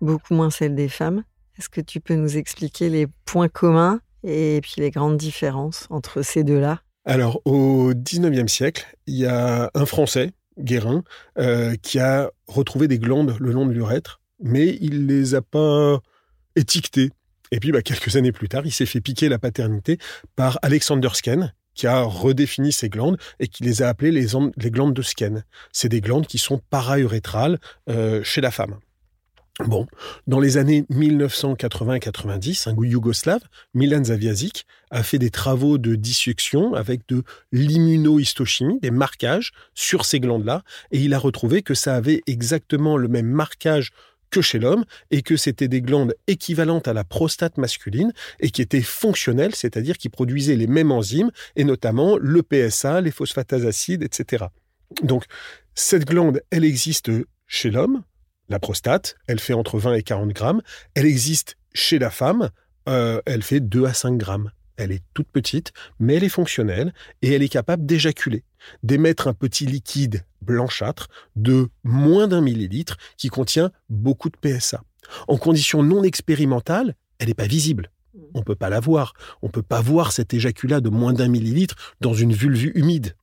beaucoup 0.00 0.34
moins 0.34 0.50
celle 0.50 0.76
des 0.76 0.88
femmes. 0.88 1.24
Est-ce 1.58 1.68
que 1.68 1.80
tu 1.80 1.98
peux 2.00 2.14
nous 2.14 2.36
expliquer 2.36 2.88
les 2.88 3.08
points 3.24 3.48
communs 3.48 4.00
et 4.22 4.60
puis 4.62 4.74
les 4.78 4.92
grandes 4.92 5.16
différences 5.16 5.88
entre 5.90 6.22
ces 6.22 6.44
deux-là? 6.44 6.80
Alors, 7.04 7.42
au 7.44 7.92
19e 7.92 8.46
siècle, 8.46 8.86
il 9.08 9.16
y 9.16 9.26
a 9.26 9.68
un 9.74 9.84
Français, 9.84 10.30
Guérin, 10.60 11.02
euh, 11.38 11.74
qui 11.82 11.98
a 11.98 12.30
retrouvé 12.46 12.86
des 12.86 13.00
glandes 13.00 13.36
le 13.40 13.50
long 13.50 13.66
de 13.66 13.72
l'urètre, 13.72 14.20
mais 14.40 14.78
il 14.80 15.08
les 15.08 15.34
a 15.34 15.42
pas 15.42 15.98
étiquetées. 16.54 17.10
Et 17.50 17.58
puis, 17.58 17.72
bah, 17.72 17.82
quelques 17.82 18.14
années 18.14 18.32
plus 18.32 18.48
tard, 18.48 18.64
il 18.64 18.70
s'est 18.70 18.86
fait 18.86 19.00
piquer 19.00 19.28
la 19.28 19.40
paternité 19.40 19.98
par 20.36 20.60
Alexander 20.62 21.08
Skene, 21.14 21.52
qui 21.74 21.86
a 21.86 22.02
redéfini 22.02 22.72
ces 22.72 22.88
glandes 22.88 23.18
et 23.40 23.48
qui 23.48 23.62
les 23.62 23.82
a 23.82 23.88
appelées 23.88 24.10
les, 24.10 24.26
glandes 24.70 24.94
de 24.94 25.02
Skene. 25.02 25.44
C'est 25.72 25.88
des 25.88 26.00
glandes 26.00 26.26
qui 26.26 26.38
sont 26.38 26.60
paraurétrales 26.70 27.58
euh, 27.88 28.22
chez 28.22 28.40
la 28.40 28.50
femme. 28.50 28.76
Bon, 29.60 29.86
dans 30.26 30.40
les 30.40 30.56
années 30.56 30.86
1980-90, 30.90 32.70
un 32.70 32.74
yougoslave, 32.84 33.42
Milan 33.74 34.04
Zaviazik, 34.04 34.66
a 34.90 35.02
fait 35.02 35.18
des 35.18 35.28
travaux 35.28 35.76
de 35.76 35.94
dissection 35.94 36.72
avec 36.74 37.06
de 37.08 37.22
l'immunohistochimie, 37.52 38.80
des 38.80 38.90
marquages 38.90 39.52
sur 39.74 40.06
ces 40.06 40.20
glandes-là, 40.20 40.62
et 40.90 41.00
il 41.00 41.12
a 41.12 41.18
retrouvé 41.18 41.62
que 41.62 41.74
ça 41.74 41.94
avait 41.94 42.22
exactement 42.26 42.96
le 42.96 43.08
même 43.08 43.26
marquage 43.26 43.90
que 44.32 44.40
chez 44.40 44.58
l'homme, 44.58 44.84
et 45.12 45.22
que 45.22 45.36
c'était 45.36 45.68
des 45.68 45.80
glandes 45.80 46.14
équivalentes 46.26 46.88
à 46.88 46.92
la 46.92 47.04
prostate 47.04 47.58
masculine, 47.58 48.12
et 48.40 48.50
qui 48.50 48.62
étaient 48.62 48.82
fonctionnelles, 48.82 49.54
c'est-à-dire 49.54 49.98
qui 49.98 50.08
produisaient 50.08 50.56
les 50.56 50.66
mêmes 50.66 50.90
enzymes, 50.90 51.30
et 51.54 51.62
notamment 51.62 52.16
le 52.18 52.42
PSA, 52.42 53.00
les 53.02 53.12
phosphatases 53.12 53.66
acides, 53.66 54.02
etc. 54.02 54.46
Donc, 55.02 55.24
cette 55.74 56.06
glande, 56.06 56.42
elle 56.50 56.64
existe 56.64 57.10
chez 57.46 57.70
l'homme, 57.70 58.02
la 58.48 58.58
prostate, 58.58 59.16
elle 59.26 59.38
fait 59.38 59.52
entre 59.52 59.78
20 59.78 59.94
et 59.94 60.02
40 60.02 60.30
grammes, 60.30 60.62
elle 60.94 61.06
existe 61.06 61.56
chez 61.74 61.98
la 61.98 62.10
femme, 62.10 62.50
euh, 62.88 63.20
elle 63.26 63.42
fait 63.42 63.60
2 63.60 63.84
à 63.84 63.94
5 63.94 64.16
grammes. 64.16 64.50
Elle 64.82 64.92
est 64.92 65.02
toute 65.14 65.28
petite, 65.28 65.72
mais 66.00 66.16
elle 66.16 66.24
est 66.24 66.28
fonctionnelle 66.28 66.92
et 67.22 67.32
elle 67.32 67.42
est 67.42 67.48
capable 67.48 67.86
d'éjaculer, 67.86 68.42
d'émettre 68.82 69.28
un 69.28 69.32
petit 69.32 69.64
liquide 69.64 70.24
blanchâtre 70.40 71.08
de 71.36 71.68
moins 71.84 72.26
d'un 72.26 72.40
millilitre 72.40 72.96
qui 73.16 73.28
contient 73.28 73.70
beaucoup 73.88 74.28
de 74.28 74.36
PSA. 74.36 74.82
En 75.28 75.36
conditions 75.36 75.84
non 75.84 76.02
expérimentales, 76.02 76.96
elle 77.18 77.28
n'est 77.28 77.34
pas 77.34 77.46
visible. 77.46 77.92
On 78.34 78.40
ne 78.40 78.44
peut 78.44 78.56
pas 78.56 78.70
la 78.70 78.80
voir. 78.80 79.14
On 79.40 79.46
ne 79.46 79.52
peut 79.52 79.62
pas 79.62 79.80
voir 79.80 80.10
cet 80.10 80.34
éjaculat 80.34 80.80
de 80.80 80.88
moins 80.88 81.12
d'un 81.12 81.28
millilitre 81.28 81.76
dans 82.00 82.14
une 82.14 82.32
vulve 82.32 82.76
humide. 82.76 83.14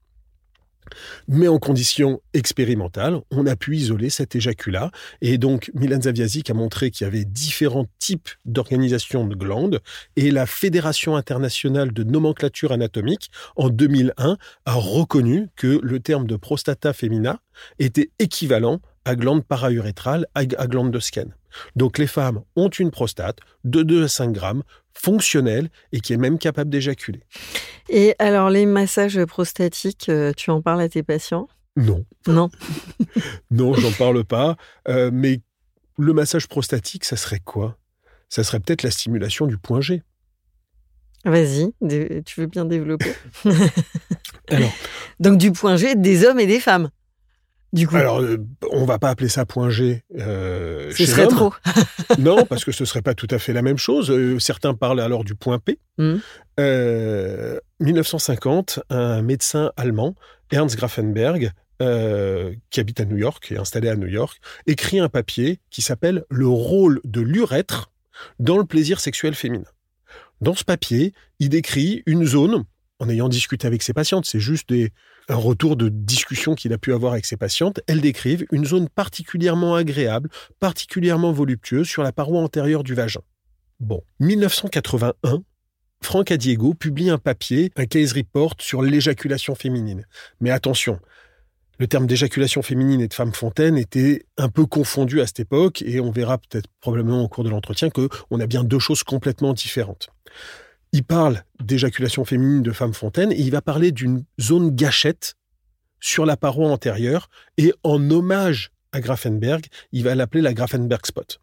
Mais 1.28 1.48
en 1.48 1.60
conditions 1.60 2.22
expérimentales, 2.34 3.20
on 3.32 3.46
a 3.46 3.56
pu 3.56 3.76
isoler 3.76 4.10
cet 4.10 4.36
éjaculat. 4.36 4.92
Et 5.22 5.38
donc, 5.38 5.72
Milan 5.74 6.02
Zaviazik 6.02 6.50
a 6.50 6.54
montré 6.54 6.92
qu'il 6.92 7.06
y 7.06 7.08
avait 7.08 7.26
différents 7.26 7.88
types 8.00 8.30
d'organisations 8.46 9.26
de 9.26 9.36
glandes. 9.36 9.80
Et 10.16 10.32
la 10.32 10.46
Fédération 10.46 11.16
internationale 11.16 11.92
de 11.92 12.04
nomenclature 12.04 12.72
anatomique, 12.72 13.30
en 13.56 13.70
2001, 13.70 14.38
a 14.66 14.74
reconnu 14.74 15.48
que 15.56 15.80
le 15.82 16.00
terme 16.00 16.28
de 16.28 16.36
prostata 16.36 16.94
femina 16.94 17.40
était 17.80 18.12
équivalent 18.20 18.80
à 19.10 19.16
glande 19.16 19.44
paraurétrale, 19.44 20.28
à 20.36 20.46
glande 20.46 20.92
de 20.92 21.00
Skene. 21.00 21.34
Donc, 21.76 21.98
les 21.98 22.06
femmes 22.06 22.44
ont 22.56 22.70
une 22.70 22.92
prostate 22.92 23.40
de 23.64 23.82
2 23.82 24.04
à 24.04 24.08
5 24.08 24.32
grammes, 24.32 24.62
fonctionnelle 24.94 25.70
et 25.92 26.00
qui 26.00 26.14
est 26.14 26.18
même 26.18 26.38
capable 26.38 26.70
d'éjaculer. 26.70 27.24
Et 27.90 28.14
alors, 28.20 28.52
les 28.52 28.68
massages 28.68 29.24
prostatiques, 29.26 30.10
euh, 30.10 30.32
tu 30.38 30.52
en 30.52 30.62
parles 30.62 30.82
à 30.82 30.90
tes 30.90 31.02
patients? 31.02 31.48
Non. 31.76 32.06
Non 32.28 32.52
Non, 33.52 33.74
j'en 33.74 33.92
parle 33.94 34.24
pas. 34.26 34.58
Euh, 34.88 35.10
mais 35.12 35.42
le 35.98 36.14
massage 36.14 36.48
prostatique, 36.48 37.04
ça 37.04 37.16
serait 37.16 37.40
quoi? 37.40 37.80
Ça 38.30 38.44
serait 38.44 38.60
peut-être 38.60 38.84
la 38.84 38.92
stimulation 38.92 39.48
du 39.48 39.58
point 39.58 39.82
G. 39.82 40.04
Vas-y, 41.26 41.74
tu 42.26 42.42
veux 42.42 42.48
bien 42.48 42.66
développer? 42.66 43.14
Alors, 44.50 44.72
Donc, 45.20 45.40
du 45.40 45.52
point 45.52 45.78
G 45.78 45.96
des 45.96 46.26
hommes 46.26 46.40
et 46.40 46.46
des 46.46 46.60
femmes. 46.60 46.92
Du 47.72 47.88
coup, 47.88 47.98
alors 47.98 48.20
euh, 48.22 48.38
on 48.72 48.86
va 48.86 48.98
pas 48.98 49.10
appeler 49.10 49.30
ça 49.30 49.46
point 49.46 49.70
G. 49.70 50.04
euh, 50.18 50.92
ce 50.92 51.06
serait 51.06 51.28
trop. 51.28 51.54
Non, 52.18 52.46
parce 52.46 52.66
que 52.66 52.72
ce 52.72 52.84
serait 52.86 53.04
pas 53.04 53.14
tout 53.14 53.28
à 53.30 53.38
fait 53.38 53.54
la 53.54 53.62
même 53.62 53.78
chose. 53.78 54.10
Euh, 54.10 54.40
certains 54.40 54.74
parlent 54.74 55.00
alors 55.00 55.24
du 55.24 55.36
point 55.36 55.60
P. 55.60 55.80
Mhm. 55.98 56.22
Euh, 56.60 57.60
1950, 57.80 58.80
un 58.90 59.22
médecin 59.22 59.72
allemand, 59.78 60.16
Ernst 60.52 60.76
Grafenberg, 60.78 61.52
qui 61.80 62.80
habite 62.80 63.00
à 63.00 63.06
New 63.06 63.18
York, 63.18 63.52
est 63.52 63.58
installé 63.58 63.88
à 63.88 63.96
New 63.96 64.08
York, 64.08 64.42
écrit 64.68 65.00
un 65.00 65.08
papier 65.08 65.60
qui 65.70 65.82
s'appelle 65.82 66.26
Le 66.30 66.48
rôle 66.48 67.00
de 67.06 67.22
l'urètre 67.22 67.92
dans 68.40 68.58
le 68.58 68.66
plaisir 68.66 69.00
sexuel 69.00 69.34
féminin. 69.34 69.64
Dans 70.42 70.56
ce 70.56 70.66
papier, 70.66 71.14
il 71.40 71.50
décrit 71.50 72.04
une 72.06 72.26
zone, 72.26 72.66
en 73.00 73.08
ayant 73.08 73.30
discuté 73.30 73.66
avec 73.66 73.82
ses 73.82 73.94
patientes, 73.94 74.26
c'est 74.26 74.42
juste 74.42 74.70
des, 74.70 74.92
un 75.30 75.36
retour 75.36 75.76
de 75.76 75.90
discussion 75.90 76.56
qu'il 76.56 76.74
a 76.74 76.78
pu 76.78 76.94
avoir 76.94 77.14
avec 77.14 77.26
ses 77.26 77.38
patientes, 77.38 77.80
elles 77.88 78.02
décrivent 78.02 78.46
une 78.52 78.66
zone 78.66 78.90
particulièrement 78.90 79.76
agréable, 79.76 80.30
particulièrement 80.60 81.32
voluptueuse 81.32 81.88
sur 81.88 82.04
la 82.04 82.12
paroi 82.12 82.42
antérieure 82.42 82.84
du 82.84 82.96
vagin. 82.96 83.22
Bon, 83.80 84.04
1981, 84.20 85.44
Franck 86.02 86.32
Adiego 86.32 86.74
publie 86.74 87.10
un 87.10 87.18
papier, 87.18 87.72
un 87.78 87.86
case 87.86 88.14
report 88.14 88.56
sur 88.60 88.82
l'éjaculation 88.82 89.56
féminine. 89.56 90.06
Mais 90.42 90.50
attention, 90.50 91.00
le 91.78 91.88
terme 91.88 92.08
d'éjaculation 92.08 92.62
féminine 92.62 93.00
et 93.00 93.08
de 93.08 93.14
femme 93.14 93.34
fontaine 93.34 93.78
était 93.78 94.26
un 94.38 94.50
peu 94.50 94.66
confondu 94.66 95.22
à 95.22 95.28
cette 95.28 95.40
époque 95.40 95.82
et 95.82 96.00
on 96.02 96.12
verra 96.12 96.38
peut-être 96.38 96.68
probablement 96.82 97.24
au 97.24 97.30
cours 97.30 97.44
de 97.44 97.50
l'entretien 97.50 97.90
que 97.90 98.10
on 98.32 98.40
a 98.40 98.48
bien 98.48 98.64
deux 98.64 98.80
choses 98.80 99.04
complètement 99.04 99.54
différentes. 99.54 100.10
Il 100.92 101.04
parle 101.04 101.44
d'éjaculation 101.64 102.26
féminine 102.26 102.64
de 102.64 102.72
femme 102.72 102.94
fontaine 102.94 103.32
et 103.32 103.40
il 103.40 103.52
va 103.52 103.62
parler 103.62 103.92
d'une 103.92 104.26
zone 104.42 104.76
gâchette 104.76 105.36
sur 106.00 106.26
la 106.26 106.36
paroi 106.36 106.70
antérieure 106.70 107.30
et 107.58 107.74
en 107.84 108.10
hommage 108.10 108.72
à 108.92 109.02
Grafenberg, 109.02 109.66
il 109.92 110.04
va 110.04 110.16
l'appeler 110.16 110.42
la 110.42 110.54
Grafenberg 110.54 111.06
spot. 111.06 111.42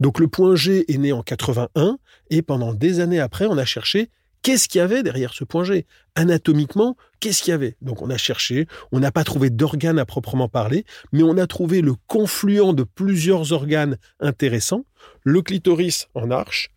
Donc 0.00 0.18
le 0.18 0.26
point 0.26 0.56
G 0.56 0.90
est 0.92 0.98
né 0.98 1.12
en 1.12 1.22
81 1.22 1.98
et 2.30 2.42
pendant 2.42 2.74
des 2.74 2.98
années 2.98 3.20
après, 3.20 3.46
on 3.46 3.58
a 3.58 3.64
cherché 3.64 4.10
qu'est-ce 4.42 4.68
qu'il 4.68 4.80
y 4.80 4.82
avait 4.82 5.04
derrière 5.04 5.34
ce 5.34 5.44
point 5.44 5.62
G. 5.62 5.86
Anatomiquement, 6.16 6.96
qu'est-ce 7.20 7.42
qu'il 7.42 7.52
y 7.52 7.54
avait? 7.54 7.76
Donc 7.82 8.02
on 8.02 8.10
a 8.10 8.16
cherché, 8.16 8.66
on 8.90 8.98
n'a 8.98 9.12
pas 9.12 9.22
trouvé 9.22 9.50
d'organes 9.50 9.98
à 10.00 10.06
proprement 10.06 10.48
parler, 10.48 10.84
mais 11.12 11.22
on 11.22 11.36
a 11.36 11.46
trouvé 11.46 11.80
le 11.80 11.94
confluent 12.08 12.74
de 12.74 12.82
plusieurs 12.82 13.52
organes 13.52 13.98
intéressants, 14.18 14.84
le 15.22 15.42
clitoris 15.42 16.08
en 16.14 16.30
arche, 16.30 16.70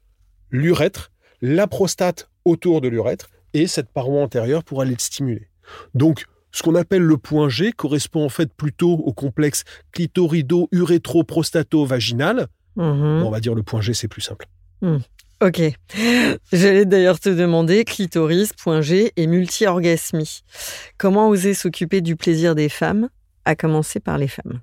l'urètre, 0.51 1.12
la 1.43 1.67
prostate 1.67 2.29
autour 2.45 2.81
de 2.81 2.87
l'urètre 2.87 3.29
et 3.53 3.67
cette 3.67 3.91
paroi 3.91 4.23
antérieure 4.23 4.63
pour 4.63 4.81
aller 4.81 4.93
le 4.93 4.99
stimuler. 4.99 5.49
Donc 5.93 6.25
ce 6.51 6.63
qu'on 6.63 6.73
appelle 6.75 7.03
le 7.03 7.17
point 7.17 7.49
G 7.49 7.71
correspond 7.71 8.25
en 8.25 8.29
fait 8.29 8.51
plutôt 8.51 8.93
au 8.93 9.13
complexe 9.13 9.63
clitorido-urétro-prostato-vaginal, 9.91 12.47
Mhm. 12.75 13.23
On 13.23 13.29
va 13.29 13.39
dire 13.39 13.53
le 13.53 13.63
point 13.63 13.81
G, 13.81 13.93
c'est 13.93 14.07
plus 14.07 14.21
simple. 14.21 14.47
Ok. 15.41 15.61
J'allais 16.51 16.85
d'ailleurs 16.85 17.19
te 17.19 17.29
demander 17.29 17.85
clitoris, 17.85 18.51
point 18.53 18.81
G 18.81 19.11
et 19.15 19.27
multi-orgasmie. 19.27 20.41
Comment 20.97 21.29
oser 21.29 21.53
s'occuper 21.53 22.01
du 22.01 22.15
plaisir 22.15 22.55
des 22.55 22.69
femmes, 22.69 23.09
à 23.45 23.55
commencer 23.55 23.99
par 23.99 24.17
les 24.17 24.27
femmes? 24.27 24.59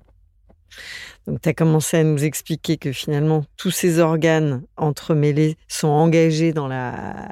Donc, 1.27 1.39
tu 1.41 1.49
as 1.49 1.53
commencé 1.53 1.97
à 1.97 2.03
nous 2.03 2.23
expliquer 2.23 2.77
que 2.77 2.91
finalement, 2.91 3.45
tous 3.57 3.71
ces 3.71 3.99
organes 3.99 4.63
entremêlés 4.75 5.55
sont 5.67 5.87
engagés 5.89 6.51
dans 6.53 6.67
la- 6.67 7.27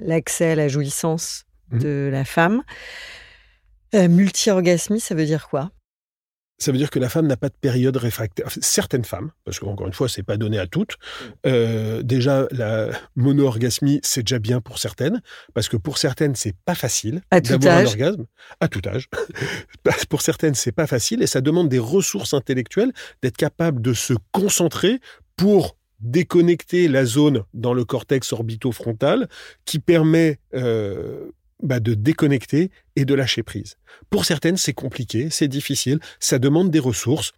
l'accès 0.00 0.52
à 0.52 0.54
la 0.54 0.68
jouissance 0.68 1.44
Mhm. 1.70 1.78
de 1.80 2.08
la 2.12 2.24
femme. 2.24 2.62
Euh, 3.94 4.08
multi-orgasmie, 4.08 5.00
ça 5.00 5.14
veut 5.14 5.24
dire 5.24 5.48
quoi? 5.48 5.70
Ça 6.64 6.72
veut 6.72 6.78
dire 6.78 6.90
que 6.90 6.98
la 6.98 7.10
femme 7.10 7.26
n'a 7.26 7.36
pas 7.36 7.50
de 7.50 7.54
période 7.60 7.96
réfractaire. 7.96 8.48
Certaines 8.60 9.04
femmes, 9.04 9.30
parce 9.44 9.58
qu'encore 9.58 9.86
une 9.86 9.92
fois, 9.92 10.08
c'est 10.08 10.22
pas 10.22 10.38
donné 10.38 10.58
à 10.58 10.66
toutes. 10.66 10.96
Euh, 11.46 12.02
déjà, 12.02 12.46
la 12.52 12.88
mono-orgasmie, 13.16 14.00
c'est 14.02 14.22
déjà 14.22 14.38
bien 14.38 14.62
pour 14.62 14.78
certaines, 14.78 15.20
parce 15.52 15.68
que 15.68 15.76
pour 15.76 15.98
certaines, 15.98 16.34
c'est 16.34 16.56
pas 16.64 16.74
facile 16.74 17.20
d'avoir 17.30 17.78
un 17.78 17.84
orgasme 17.84 18.24
à 18.60 18.68
tout 18.68 18.80
âge. 18.86 19.08
pour 20.08 20.22
certaines, 20.22 20.54
c'est 20.54 20.72
pas 20.72 20.86
facile 20.86 21.22
et 21.22 21.26
ça 21.26 21.42
demande 21.42 21.68
des 21.68 21.78
ressources 21.78 22.32
intellectuelles, 22.32 22.92
d'être 23.22 23.36
capable 23.36 23.82
de 23.82 23.92
se 23.92 24.14
concentrer 24.32 25.00
pour 25.36 25.76
déconnecter 26.00 26.88
la 26.88 27.04
zone 27.04 27.44
dans 27.52 27.74
le 27.74 27.84
cortex 27.84 28.32
orbitofrontal 28.32 29.28
qui 29.64 29.78
permet 29.78 30.38
euh, 30.54 31.30
bah, 31.62 31.80
de 31.80 31.94
déconnecter 31.94 32.70
et 32.96 33.04
de 33.04 33.14
lâcher 33.14 33.42
prise. 33.42 33.76
Pour 34.10 34.24
certaines, 34.24 34.56
c'est 34.56 34.72
compliqué, 34.72 35.30
c'est 35.30 35.48
difficile, 35.48 36.00
ça 36.20 36.38
demande 36.38 36.70
des 36.70 36.78
ressources. 36.78 37.32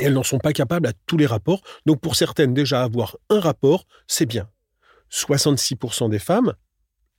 Et 0.00 0.04
elles 0.04 0.14
n'en 0.14 0.22
sont 0.22 0.38
pas 0.38 0.52
capables 0.52 0.86
à 0.86 0.92
tous 1.06 1.18
les 1.18 1.26
rapports. 1.26 1.62
Donc 1.84 2.00
pour 2.00 2.16
certaines, 2.16 2.54
déjà 2.54 2.82
avoir 2.82 3.16
un 3.28 3.40
rapport, 3.40 3.86
c'est 4.06 4.26
bien. 4.26 4.48
66% 5.10 6.08
des 6.08 6.18
femmes 6.18 6.54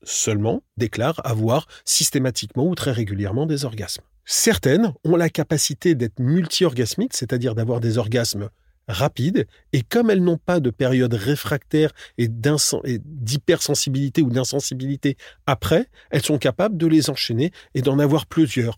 seulement 0.02 0.64
déclarent 0.78 1.22
avoir 1.24 1.68
systématiquement 1.86 2.66
ou 2.66 2.76
très 2.76 2.92
régulièrement 2.92 3.46
des 3.46 3.66
orgasmes. 3.66 4.04
Certaines 4.26 4.94
ont 5.04 5.16
la 5.16 5.30
capacité 5.30 5.96
d'être 5.96 6.20
multi-orgasmiques, 6.20 7.14
c'est-à-dire 7.14 7.56
d'avoir 7.56 7.80
des 7.80 7.98
orgasmes 7.98 8.50
rapides, 8.88 9.48
et 9.72 9.82
comme 9.82 10.10
elles 10.10 10.24
n'ont 10.24 10.38
pas 10.38 10.60
de 10.60 10.70
période 10.70 11.14
réfractaire 11.14 11.92
et 12.18 12.28
d'hypersensibilité 12.30 14.22
ou 14.22 14.30
d'insensibilité 14.30 15.18
après, 15.46 15.88
elles 16.12 16.24
sont 16.24 16.38
capables 16.38 16.78
de 16.78 16.88
les 16.88 17.10
enchaîner 17.10 17.52
et 17.74 17.82
d'en 17.82 18.00
avoir 18.00 18.26
plusieurs. 18.26 18.78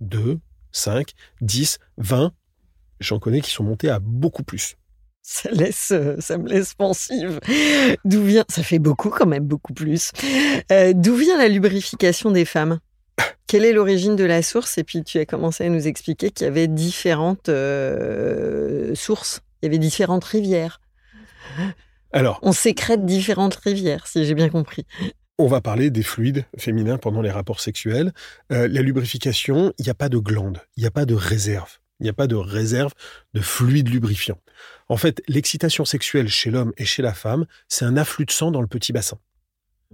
2, 0.00 0.38
5, 0.72 1.12
10, 1.40 1.78
20. 1.98 2.32
J'en 3.00 3.18
connais 3.18 3.40
qui 3.40 3.50
sont 3.50 3.64
montés 3.64 3.88
à 3.88 3.98
beaucoup 3.98 4.44
plus. 4.44 4.76
Euh, 5.90 6.16
ça 6.20 6.38
me 6.38 6.48
laisse 6.48 6.74
pensive. 6.74 7.40
D'où 8.04 8.22
vient, 8.24 8.44
ça 8.48 8.62
fait 8.62 8.78
beaucoup 8.78 9.08
quand 9.08 9.26
même, 9.26 9.44
beaucoup 9.44 9.72
plus. 9.72 10.12
Euh, 10.70 10.92
d'où 10.94 11.14
vient 11.16 11.38
la 11.38 11.48
lubrification 11.48 12.30
des 12.30 12.44
femmes? 12.44 12.78
Quelle 13.54 13.66
est 13.66 13.72
l'origine 13.72 14.16
de 14.16 14.24
la 14.24 14.42
source? 14.42 14.78
Et 14.78 14.82
puis 14.82 15.04
tu 15.04 15.20
as 15.20 15.26
commencé 15.26 15.64
à 15.64 15.68
nous 15.68 15.86
expliquer 15.86 16.32
qu'il 16.32 16.44
y 16.44 16.48
avait 16.48 16.66
différentes 16.66 17.48
euh, 17.48 18.96
sources, 18.96 19.42
il 19.62 19.66
y 19.66 19.68
avait 19.68 19.78
différentes 19.78 20.24
rivières. 20.24 20.80
Alors, 22.10 22.40
on 22.42 22.50
sécrète 22.50 23.06
différentes 23.06 23.54
rivières, 23.54 24.08
si 24.08 24.24
j'ai 24.24 24.34
bien 24.34 24.48
compris. 24.48 24.86
On 25.38 25.46
va 25.46 25.60
parler 25.60 25.90
des 25.90 26.02
fluides 26.02 26.46
féminins 26.58 26.98
pendant 26.98 27.22
les 27.22 27.30
rapports 27.30 27.60
sexuels. 27.60 28.12
Euh, 28.50 28.66
la 28.66 28.82
lubrification, 28.82 29.72
il 29.78 29.84
n'y 29.84 29.90
a 29.90 29.94
pas 29.94 30.08
de 30.08 30.18
glande, 30.18 30.58
il 30.76 30.80
n'y 30.80 30.88
a 30.88 30.90
pas 30.90 31.04
de 31.04 31.14
réserve. 31.14 31.78
Il 32.00 32.02
n'y 32.02 32.10
a 32.10 32.12
pas 32.12 32.26
de 32.26 32.34
réserve 32.34 32.92
de 33.34 33.40
fluide 33.40 33.88
lubrifiant. 33.88 34.40
En 34.88 34.96
fait, 34.96 35.22
l'excitation 35.28 35.84
sexuelle 35.84 36.26
chez 36.26 36.50
l'homme 36.50 36.72
et 36.76 36.84
chez 36.84 37.02
la 37.02 37.14
femme, 37.14 37.46
c'est 37.68 37.84
un 37.84 37.96
afflux 37.96 38.24
de 38.24 38.32
sang 38.32 38.50
dans 38.50 38.60
le 38.60 38.66
petit 38.66 38.92
bassin. 38.92 39.20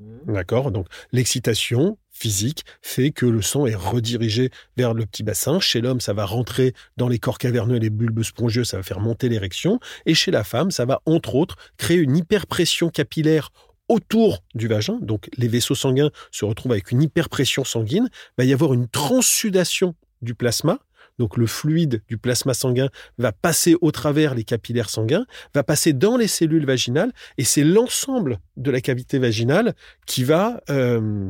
Mmh. 0.01 0.33
D'accord? 0.33 0.71
Donc 0.71 0.87
l'excitation 1.13 1.99
physique 2.11 2.65
fait 2.83 3.11
que 3.13 3.27
le 3.27 3.43
sang 3.43 3.67
est 3.67 3.75
redirigé 3.75 4.51
vers 4.77 4.95
le 4.95 5.07
petit 5.07 5.23
bassin. 5.23 5.61
Chez 5.61 5.81
l'homme, 5.81 6.01
ça 6.01 6.13
va 6.13 6.27
rentrer 6.27 6.75
dans 6.97 7.09
les 7.09 7.19
corps 7.19 7.39
caverneux 7.39 7.77
et 7.77 7.81
les 7.81 7.91
bulbes 7.91 8.23
spongieux, 8.23 8.65
ça 8.65 8.77
va 8.77 8.83
faire 8.83 9.01
monter 9.01 9.29
l'érection. 9.29 9.81
Et 10.07 10.15
chez 10.15 10.31
la 10.31 10.45
femme, 10.45 10.71
ça 10.71 10.85
va 10.85 11.01
entre 11.07 11.35
autres 11.35 11.57
créer 11.79 11.99
une 11.99 12.17
hyperpression 12.17 12.91
capillaire 12.91 13.51
autour 13.89 14.45
du 14.55 14.69
vagin, 14.69 14.99
donc 15.03 15.29
les 15.37 15.49
vaisseaux 15.49 15.75
sanguins 15.75 16.11
se 16.31 16.45
retrouvent 16.45 16.73
avec 16.73 16.93
une 16.93 17.03
hyperpression 17.03 17.65
sanguine, 17.65 18.09
il 18.13 18.35
va 18.39 18.45
y 18.45 18.53
avoir 18.53 18.73
une 18.73 18.87
transsudation 18.87 19.97
du 20.23 20.37
plasma, 20.37 20.79
donc 21.21 21.37
le 21.37 21.47
fluide 21.47 22.03
du 22.09 22.17
plasma 22.17 22.55
sanguin 22.55 22.89
va 23.19 23.31
passer 23.31 23.77
au 23.83 23.91
travers 23.91 24.35
les 24.35 24.43
capillaires 24.43 24.89
sanguins, 24.89 25.27
va 25.55 25.63
passer 25.63 25.93
dans 25.93 26.17
les 26.17 26.27
cellules 26.27 26.65
vaginales, 26.65 27.13
et 27.37 27.45
c'est 27.45 27.63
l'ensemble 27.63 28.39
de 28.57 28.71
la 28.71 28.81
cavité 28.81 29.19
vaginale 29.19 29.75
qui 30.07 30.25
va 30.25 30.63
euh, 30.71 31.29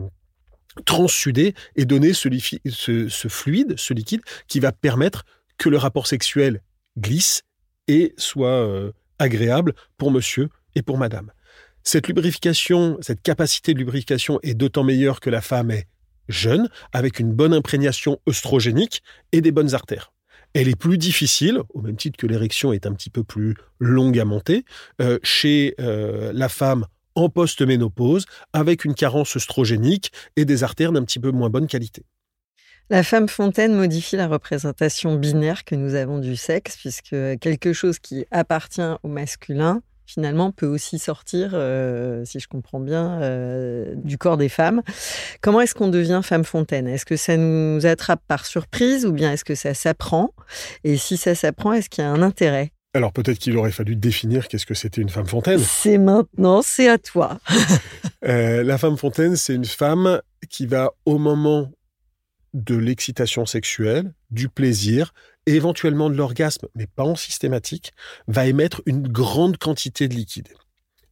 transsuder 0.84 1.54
et 1.74 1.86
donner 1.86 2.12
ce, 2.12 3.28
fluide, 3.28 3.74
ce 3.76 3.92
liquide, 3.92 4.20
qui 4.46 4.60
va 4.60 4.70
permettre 4.70 5.24
que 5.58 5.68
le 5.68 5.76
rapport 5.76 6.06
sexuel 6.06 6.62
glisse 6.96 7.42
et 7.88 8.14
soit 8.16 8.64
euh, 8.64 8.92
agréable 9.18 9.74
pour 9.98 10.12
monsieur 10.12 10.50
et 10.76 10.82
pour 10.82 10.98
madame. 10.98 11.32
Cette 11.82 12.06
lubrification, 12.06 12.96
cette 13.00 13.22
capacité 13.22 13.74
de 13.74 13.80
lubrification 13.80 14.38
est 14.44 14.54
d'autant 14.54 14.84
meilleure 14.84 15.18
que 15.18 15.30
la 15.30 15.40
femme 15.40 15.72
est 15.72 15.88
jeune, 16.28 16.68
avec 16.92 17.18
une 17.18 17.32
bonne 17.32 17.52
imprégnation 17.52 18.20
œstrogénique 18.28 19.02
et 19.32 19.40
des 19.40 19.52
bonnes 19.52 19.74
artères. 19.74 20.12
Elle 20.52 20.68
est 20.68 20.76
plus 20.76 20.98
difficile, 20.98 21.60
au 21.74 21.80
même 21.80 21.96
titre 21.96 22.16
que 22.16 22.26
l'érection 22.26 22.72
est 22.72 22.86
un 22.86 22.92
petit 22.92 23.10
peu 23.10 23.22
plus 23.22 23.54
longue 23.78 24.18
à 24.18 24.24
monter, 24.24 24.64
euh, 25.00 25.18
chez 25.22 25.74
euh, 25.80 26.32
la 26.34 26.48
femme 26.48 26.86
en 27.14 27.28
post-ménopause, 27.28 28.26
avec 28.52 28.84
une 28.84 28.94
carence 28.94 29.36
œstrogénique 29.36 30.12
et 30.36 30.44
des 30.44 30.64
artères 30.64 30.92
d'un 30.92 31.04
petit 31.04 31.20
peu 31.20 31.30
moins 31.30 31.50
bonne 31.50 31.66
qualité. 31.66 32.04
La 32.88 33.04
femme 33.04 33.28
fontaine 33.28 33.76
modifie 33.76 34.16
la 34.16 34.26
représentation 34.26 35.14
binaire 35.14 35.64
que 35.64 35.76
nous 35.76 35.94
avons 35.94 36.18
du 36.18 36.34
sexe, 36.34 36.76
puisque 36.76 37.14
quelque 37.38 37.72
chose 37.72 38.00
qui 38.00 38.26
appartient 38.32 38.96
au 39.04 39.08
masculin 39.08 39.82
finalement, 40.10 40.50
peut 40.50 40.66
aussi 40.66 40.98
sortir, 40.98 41.50
euh, 41.54 42.24
si 42.24 42.40
je 42.40 42.48
comprends 42.48 42.80
bien, 42.80 43.20
euh, 43.22 43.94
du 43.96 44.18
corps 44.18 44.36
des 44.36 44.48
femmes. 44.48 44.82
Comment 45.40 45.60
est-ce 45.60 45.74
qu'on 45.74 45.88
devient 45.88 46.20
femme 46.22 46.44
fontaine? 46.44 46.88
Est-ce 46.88 47.06
que 47.06 47.16
ça 47.16 47.36
nous 47.36 47.86
attrape 47.86 48.22
par 48.26 48.44
surprise 48.44 49.06
ou 49.06 49.12
bien 49.12 49.32
est-ce 49.32 49.44
que 49.44 49.54
ça 49.54 49.74
s'apprend? 49.74 50.30
Et 50.84 50.96
si 50.96 51.16
ça 51.16 51.34
s'apprend, 51.34 51.72
est-ce 51.72 51.88
qu'il 51.88 52.02
y 52.02 52.06
a 52.06 52.10
un 52.10 52.22
intérêt? 52.22 52.72
Alors 52.92 53.12
peut-être 53.12 53.38
qu'il 53.38 53.56
aurait 53.56 53.70
fallu 53.70 53.94
définir 53.94 54.48
qu'est-ce 54.48 54.66
que 54.66 54.74
c'était 54.74 55.00
une 55.00 55.10
femme 55.10 55.26
fontaine. 55.26 55.60
C'est 55.60 55.98
maintenant, 55.98 56.60
c'est 56.62 56.88
à 56.88 56.98
toi. 56.98 57.38
Euh, 58.22 58.62
la 58.62 58.76
femme 58.76 58.98
fontaine, 58.98 59.34
c'est 59.34 59.54
une 59.54 59.64
femme 59.64 60.20
qui 60.50 60.66
va 60.66 60.90
au 61.06 61.16
moment 61.16 61.70
de 62.54 62.76
l'excitation 62.76 63.46
sexuelle, 63.46 64.12
du 64.30 64.48
plaisir, 64.48 65.12
et 65.46 65.54
éventuellement 65.54 66.10
de 66.10 66.16
l'orgasme, 66.16 66.66
mais 66.74 66.86
pas 66.86 67.04
en 67.04 67.16
systématique, 67.16 67.92
va 68.26 68.46
émettre 68.46 68.82
une 68.86 69.08
grande 69.08 69.56
quantité 69.56 70.08
de 70.08 70.14
liquide. 70.14 70.48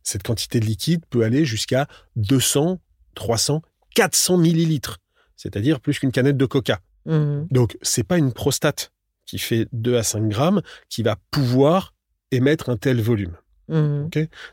Cette 0.03 0.22
quantité 0.22 0.61
de 0.61 0.66
liquide 0.66 1.05
peut 1.11 1.22
aller 1.22 1.44
jusqu'à 1.44 1.87
200, 2.16 2.81
300, 3.14 3.62
400 3.94 4.38
millilitres, 4.38 4.98
c'est-à-dire 5.37 5.81
plus 5.81 5.98
qu'une 5.98 6.12
canette 6.12 6.37
de 6.37 6.46
coca. 6.46 6.81
Mmh. 7.07 7.46
Donc, 7.51 7.77
c'est 7.83 8.05
pas 8.05 8.18
une 8.18 8.33
prostate 8.33 8.92
qui 9.27 9.38
fait 9.38 9.68
2 9.72 9.96
à 9.96 10.03
5 10.03 10.29
grammes 10.29 10.62
qui 10.88 11.03
va 11.03 11.16
pouvoir 11.31 11.94
émettre 12.31 12.70
un 12.70 12.77
tel 12.77 13.01
volume. 13.01 13.37
Mmh. 13.68 14.09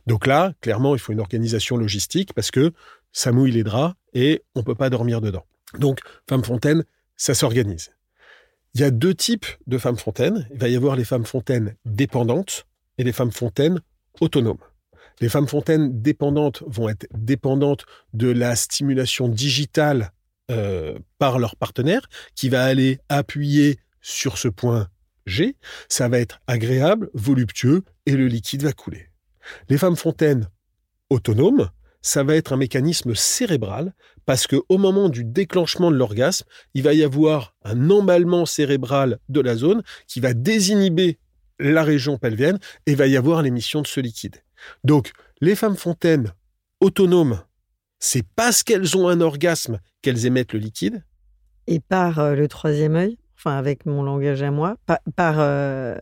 Donc 0.07 0.27
là, 0.27 0.53
clairement, 0.61 0.95
il 0.95 0.99
faut 0.99 1.13
une 1.13 1.21
organisation 1.21 1.77
logistique 1.77 2.33
parce 2.33 2.51
que 2.51 2.73
ça 3.13 3.31
mouille 3.31 3.51
les 3.51 3.63
draps 3.63 3.95
et 4.13 4.43
on 4.55 4.63
peut 4.63 4.75
pas 4.75 4.89
dormir 4.89 5.21
dedans. 5.21 5.45
Donc, 5.79 5.99
femme 6.29 6.43
fontaine, 6.43 6.83
ça 7.15 7.33
s'organise. 7.33 7.91
Il 8.73 8.81
y 8.81 8.83
a 8.83 8.91
deux 8.91 9.13
types 9.13 9.45
de 9.67 9.77
femmes 9.77 9.97
fontaines. 9.97 10.47
Il 10.51 10.59
va 10.59 10.67
y 10.67 10.75
avoir 10.75 10.95
les 10.95 11.05
femmes 11.05 11.25
fontaines 11.25 11.75
dépendantes 11.85 12.65
et 12.97 13.03
les 13.03 13.13
femmes 13.13 13.31
fontaines 13.31 13.79
autonomes. 14.19 14.59
Les 15.21 15.29
femmes 15.29 15.47
fontaines 15.47 16.01
dépendantes 16.01 16.61
vont 16.67 16.89
être 16.89 17.07
dépendantes 17.13 17.85
de 18.13 18.29
la 18.29 18.55
stimulation 18.55 19.29
digitale 19.29 20.11
euh, 20.51 20.99
par 21.17 21.39
leur 21.39 21.55
partenaire 21.55 22.07
qui 22.35 22.49
va 22.49 22.65
aller 22.65 22.99
appuyer 23.07 23.79
sur 24.01 24.37
ce 24.37 24.49
point 24.49 24.89
G. 25.25 25.55
Ça 25.89 26.09
va 26.09 26.19
être 26.19 26.41
agréable, 26.47 27.09
voluptueux 27.13 27.83
et 28.05 28.11
le 28.11 28.27
liquide 28.27 28.63
va 28.63 28.73
couler. 28.73 29.09
Les 29.69 29.77
femmes 29.77 29.95
fontaines 29.95 30.49
autonomes, 31.09 31.69
ça 32.05 32.21
va 32.21 32.35
être 32.35 32.53
un 32.53 32.57
mécanisme 32.57 33.15
cérébral 33.15 33.95
parce 34.27 34.45
que 34.45 34.57
au 34.69 34.77
moment 34.77 35.09
du 35.09 35.23
déclenchement 35.23 35.89
de 35.89 35.95
l'orgasme, 35.95 36.45
il 36.75 36.83
va 36.83 36.93
y 36.93 37.03
avoir 37.03 37.55
un 37.63 37.89
emballement 37.89 38.45
cérébral 38.45 39.17
de 39.27 39.41
la 39.41 39.55
zone 39.55 39.81
qui 40.07 40.19
va 40.19 40.35
désinhiber 40.35 41.17
la 41.57 41.83
région 41.83 42.19
pelvienne 42.19 42.59
et 42.85 42.93
va 42.93 43.07
y 43.07 43.17
avoir 43.17 43.41
l'émission 43.41 43.81
de 43.81 43.87
ce 43.87 43.99
liquide. 43.99 44.35
Donc, 44.83 45.13
les 45.41 45.55
femmes 45.55 45.75
fontaines 45.75 46.31
autonomes, 46.79 47.41
c'est 47.97 48.25
parce 48.35 48.61
qu'elles 48.61 48.95
ont 48.95 49.07
un 49.07 49.19
orgasme 49.19 49.79
qu'elles 50.03 50.27
émettent 50.27 50.53
le 50.53 50.59
liquide. 50.59 51.03
Et 51.65 51.79
par 51.79 52.19
euh, 52.19 52.35
le 52.35 52.47
troisième 52.47 52.95
œil, 52.95 53.17
enfin 53.35 53.57
avec 53.57 53.87
mon 53.87 54.03
langage 54.03 54.43
à 54.43 54.51
moi, 54.51 54.77
par, 55.15 55.39
euh, 55.39 55.97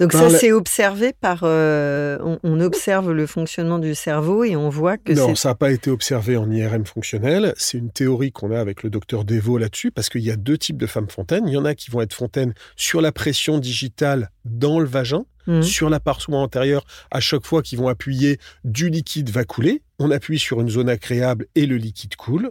donc 0.00 0.12
ça, 0.12 0.30
c'est 0.30 0.50
observé 0.50 1.12
par... 1.12 1.40
Euh, 1.42 2.18
on, 2.42 2.60
observe 2.60 3.12
le 3.12 3.26
fonctionnement 3.26 3.78
du 3.78 3.94
cerveau 3.94 4.44
et 4.44 4.56
on 4.56 4.70
voit 4.70 4.96
que... 4.96 5.12
Non, 5.12 5.34
ça 5.34 5.50
n'a 5.50 5.54
pas 5.54 5.70
été 5.70 5.90
observé 5.90 6.38
en 6.38 6.50
IRM 6.50 6.86
fonctionnel. 6.86 7.52
C'est 7.58 7.76
une 7.76 7.90
théorie 7.90 8.32
qu'on 8.32 8.50
a 8.50 8.58
avec 8.58 8.82
le 8.82 8.88
docteur 8.88 9.24
Devo 9.24 9.58
là-dessus, 9.58 9.90
parce 9.90 10.08
qu'il 10.08 10.22
y 10.22 10.30
a 10.30 10.36
deux 10.36 10.56
types 10.56 10.78
de 10.78 10.86
femmes 10.86 11.08
fontaines. 11.10 11.46
Il 11.46 11.52
y 11.52 11.56
en 11.58 11.66
a 11.66 11.74
qui 11.74 11.90
vont 11.90 12.00
être 12.00 12.14
fontaines 12.14 12.54
sur 12.76 13.02
la 13.02 13.12
pression 13.12 13.58
digitale 13.58 14.30
dans 14.46 14.80
le 14.80 14.86
vagin, 14.86 15.26
mmh. 15.46 15.62
sur 15.62 15.90
la 15.90 16.00
paroi 16.00 16.38
antérieure, 16.38 16.84
à 17.10 17.20
chaque 17.20 17.44
fois 17.44 17.62
qu'ils 17.62 17.78
vont 17.78 17.88
appuyer, 17.88 18.38
du 18.64 18.88
liquide 18.88 19.28
va 19.28 19.44
couler. 19.44 19.82
On 19.98 20.10
appuie 20.10 20.38
sur 20.38 20.62
une 20.62 20.70
zone 20.70 20.88
agréable 20.88 21.46
et 21.54 21.66
le 21.66 21.76
liquide 21.76 22.16
coule. 22.16 22.50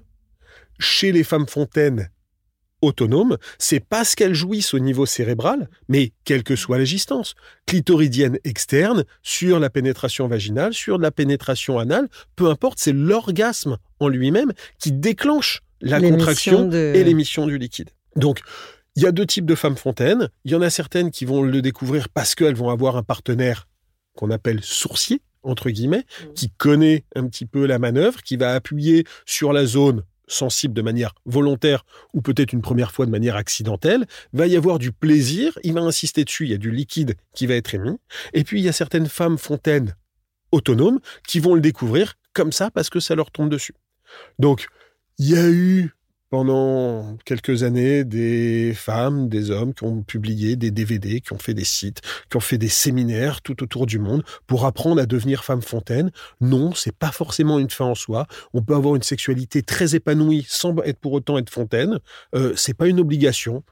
Chez 0.80 1.12
les 1.12 1.24
femmes 1.24 1.48
fontaines 1.48 2.10
autonome, 2.82 3.38
c'est 3.58 3.80
parce 3.80 4.16
qu'elles 4.16 4.34
jouissent 4.34 4.74
au 4.74 4.80
niveau 4.80 5.06
cérébral, 5.06 5.70
mais 5.88 6.12
quelle 6.24 6.44
que 6.44 6.56
soit 6.56 6.78
la 6.78 6.84
distance, 6.84 7.36
clitoridienne 7.66 8.38
externe, 8.44 9.04
sur 9.22 9.60
la 9.60 9.70
pénétration 9.70 10.28
vaginale, 10.28 10.74
sur 10.74 10.98
la 10.98 11.12
pénétration 11.12 11.80
anale, 11.80 12.08
peu 12.36 12.50
importe, 12.50 12.80
c'est 12.80 12.94
l'orgasme 12.94 13.78
en 14.00 14.08
lui-même 14.08 14.52
qui 14.80 14.92
déclenche 14.92 15.62
la 15.82 16.00
contraction 16.02 16.70
et 16.72 17.04
l'émission 17.04 17.48
du 17.48 17.58
liquide. 17.58 17.90
Donc, 18.16 18.42
il 18.96 19.04
y 19.04 19.06
a 19.06 19.12
deux 19.12 19.26
types 19.26 19.46
de 19.46 19.56
femmes 19.56 19.78
fontaines. 19.78 20.30
Il 20.44 20.52
y 20.52 20.56
en 20.56 20.62
a 20.62 20.70
certaines 20.70 21.12
qui 21.12 21.26
vont 21.26 21.42
le 21.42 21.62
découvrir 21.62 22.10
parce 22.10 22.36
qu'elles 22.36 22.56
vont 22.56 22.70
avoir 22.70 22.98
un 22.98 23.04
partenaire 23.04 23.68
qu'on 24.16 24.30
appelle 24.32 24.60
sourcier, 24.62 25.22
entre 25.44 25.70
guillemets, 25.70 26.04
mmh. 26.04 26.34
qui 26.34 26.50
connaît 26.50 27.06
un 27.16 27.28
petit 27.28 27.46
peu 27.46 27.66
la 27.66 27.80
manœuvre, 27.80 28.22
qui 28.22 28.36
va 28.36 28.54
appuyer 28.54 29.06
sur 29.26 29.54
la 29.54 29.66
zone 29.66 30.04
sensible 30.30 30.74
de 30.74 30.82
manière 30.82 31.14
volontaire 31.26 31.86
ou 32.14 32.22
peut-être 32.22 32.54
une 32.54 32.62
première 32.62 32.92
fois 32.92 33.06
de 33.06 33.12
manière 33.12 33.36
accidentelle, 33.36 34.06
va 34.34 34.48
y 34.48 34.56
avoir 34.56 34.80
du 34.80 34.92
plaisir, 34.92 35.58
il 35.64 35.74
va 35.74 35.82
insister 35.82 36.24
dessus, 36.24 36.46
il 36.46 36.52
y 36.52 36.54
a 36.54 36.58
du 36.58 36.72
liquide 36.72 37.16
qui 37.34 37.48
va 37.48 37.56
être 37.56 37.74
émis. 37.74 37.98
Et 38.34 38.44
puis 38.44 38.62
il 38.62 38.64
y 38.64 38.70
a 38.70 38.74
certaines 38.74 39.08
femmes 39.08 39.38
fontaines 39.38 39.96
autonomes 40.52 41.00
qui 41.28 41.40
vont 41.40 41.56
le 41.56 41.62
découvrir 41.62 42.16
comme 42.34 42.52
ça 42.52 42.72
parce 42.72 42.90
que 42.90 43.00
ça 43.00 43.16
leur 43.16 43.32
tombe 43.32 43.50
dessus. 43.50 43.74
Donc, 44.40 44.68
il 45.18 45.30
y 45.30 45.38
a 45.38 45.50
eu 45.50 45.94
pendant 46.30 47.18
quelques 47.26 47.64
années 47.64 48.04
des 48.04 48.74
femmes, 48.76 49.30
des 49.30 49.50
hommes 49.50 49.74
qui 49.74 49.84
ont 49.84 50.04
publié 50.04 50.56
des 50.56 50.72
DVD, 50.72 51.22
qui 51.22 51.34
ont 51.34 51.40
fait 51.40 51.54
des 51.54 51.66
sites, 51.66 52.02
qui 52.30 52.38
ont 52.38 52.42
fait 52.42 52.58
des 52.58 52.70
séminaires 52.70 53.42
tout 53.42 53.64
autour 53.64 53.86
du 53.86 53.98
monde 53.98 54.24
pour 54.46 54.66
apprendre 54.66 55.02
à 55.02 55.06
devenir 55.06 55.44
femme 55.44 55.62
fontaine. 55.62 56.12
Non, 56.40 56.74
c'est 56.74 56.96
pas 56.96 57.12
forcément 57.12 57.58
une 57.58 57.70
fin 57.70 57.86
en 57.86 57.96
soi. 57.96 58.28
On 58.54 58.62
peut 58.62 58.76
avoir 58.76 58.96
une 58.96 59.02
sexualité 59.02 59.64
très 59.64 59.96
épanouie 59.96 60.46
sans 60.48 60.76
être 60.84 61.00
pour 61.00 61.14
autant 61.14 61.38
être 61.38 61.50
fontaine. 61.50 62.00
Euh, 62.36 62.54
c'est 62.56 62.76
pas 62.76 62.88
une 62.88 63.00
obligation. 63.00 63.64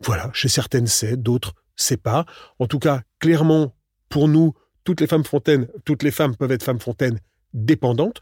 Voilà, 0.00 0.30
chez 0.32 0.48
certaines 0.48 0.86
c'est, 0.86 1.16
d'autres 1.16 1.54
c'est 1.74 2.00
pas. 2.00 2.26
En 2.58 2.66
tout 2.66 2.78
cas, 2.78 3.02
clairement, 3.18 3.74
pour 4.08 4.28
nous, 4.28 4.54
toutes 4.84 5.00
les 5.00 5.06
femmes 5.06 5.24
fontaines, 5.24 5.68
toutes 5.84 6.02
les 6.02 6.10
femmes 6.10 6.36
peuvent 6.36 6.52
être 6.52 6.62
femmes 6.62 6.80
fontaines 6.80 7.18
dépendantes 7.52 8.20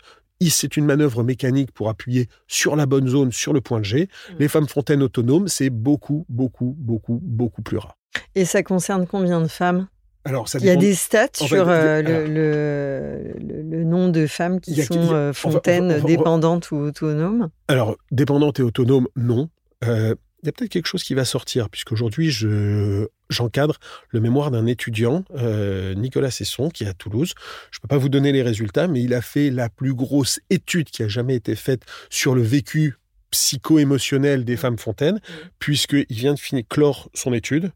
c'est 0.50 0.76
une 0.76 0.85
manœuvre 0.85 1.22
mécanique 1.22 1.72
pour 1.72 1.88
appuyer 1.88 2.28
sur 2.46 2.76
la 2.76 2.87
bonne 2.87 3.09
zone, 3.09 3.33
sur 3.33 3.52
le 3.52 3.61
point 3.61 3.80
de 3.80 3.85
G. 3.85 4.02
Mm. 4.04 4.35
Les 4.38 4.48
femmes 4.48 4.68
fontaines 4.68 5.02
autonomes, 5.02 5.48
c'est 5.48 5.70
beaucoup, 5.70 6.26
beaucoup, 6.28 6.74
beaucoup, 6.78 7.20
beaucoup 7.22 7.62
plus 7.62 7.78
rare. 7.78 7.96
Et 8.35 8.44
ça 8.44 8.62
concerne 8.62 9.07
combien 9.07 9.40
de 9.40 9.48
femmes? 9.48 9.88
Alors, 10.24 10.48
ça 10.48 10.59
Il 10.59 10.64
y 10.64 10.70
a 10.70 10.76
des 10.76 10.94
stats 10.94 11.28
sur 11.35 11.68
euh, 11.68 12.00
le, 12.00 13.35
le, 13.62 13.85
nombre 13.85 14.11
de 14.11 14.26
femmes 14.26 14.59
qui 14.61 14.83
sont 14.83 15.12
euh, 15.12 15.33
fontaines 15.35 16.00
dépendantes 16.00 16.70
ou 16.70 16.76
autonomes? 16.76 17.50
Alors, 17.68 17.96
dépendantes 18.11 18.59
et 18.59 18.62
autonomes, 18.62 19.07
non. 19.16 19.50
Euh, 19.85 20.14
il 20.42 20.46
y 20.46 20.48
a 20.48 20.52
peut-être 20.52 20.70
quelque 20.70 20.87
chose 20.87 21.02
qui 21.02 21.14
va 21.14 21.26
sortir, 21.26 21.68
puisqu'aujourd'hui, 21.68 22.30
je, 22.30 23.09
j'encadre 23.30 23.78
le 24.10 24.20
mémoire 24.20 24.50
d'un 24.50 24.66
étudiant, 24.66 25.24
euh, 25.37 25.94
Nicolas 25.94 26.30
Sesson, 26.30 26.68
qui 26.68 26.84
est 26.84 26.88
à 26.88 26.94
Toulouse. 26.94 27.34
Je 27.70 27.78
ne 27.78 27.82
peux 27.82 27.88
pas 27.88 27.98
vous 27.98 28.08
donner 28.08 28.32
les 28.32 28.42
résultats, 28.42 28.88
mais 28.88 29.02
il 29.02 29.14
a 29.14 29.20
fait 29.20 29.50
la 29.50 29.68
plus 29.68 29.94
grosse 29.94 30.40
étude 30.50 30.90
qui 30.90 31.02
a 31.02 31.08
jamais 31.08 31.34
été 31.34 31.54
faite 31.54 31.82
sur 32.10 32.34
le 32.34 32.42
vécu 32.42 32.96
psycho-émotionnel 33.30 34.44
des 34.44 34.56
femmes 34.56 34.78
fontaines, 34.78 35.16
mmh. 35.16 35.32
puisqu'il 35.58 36.06
vient 36.10 36.34
de 36.34 36.38
finir 36.38 36.64
clore 36.68 37.10
son 37.14 37.32
étude. 37.32 37.72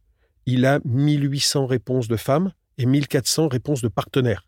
Il 0.47 0.65
a 0.65 0.81
1800 0.85 1.67
réponses 1.67 2.09
de 2.09 2.17
femmes 2.17 2.53
et 2.79 2.87
1400 2.87 3.49
réponses 3.49 3.83
de 3.83 3.89
partenaires. 3.89 4.45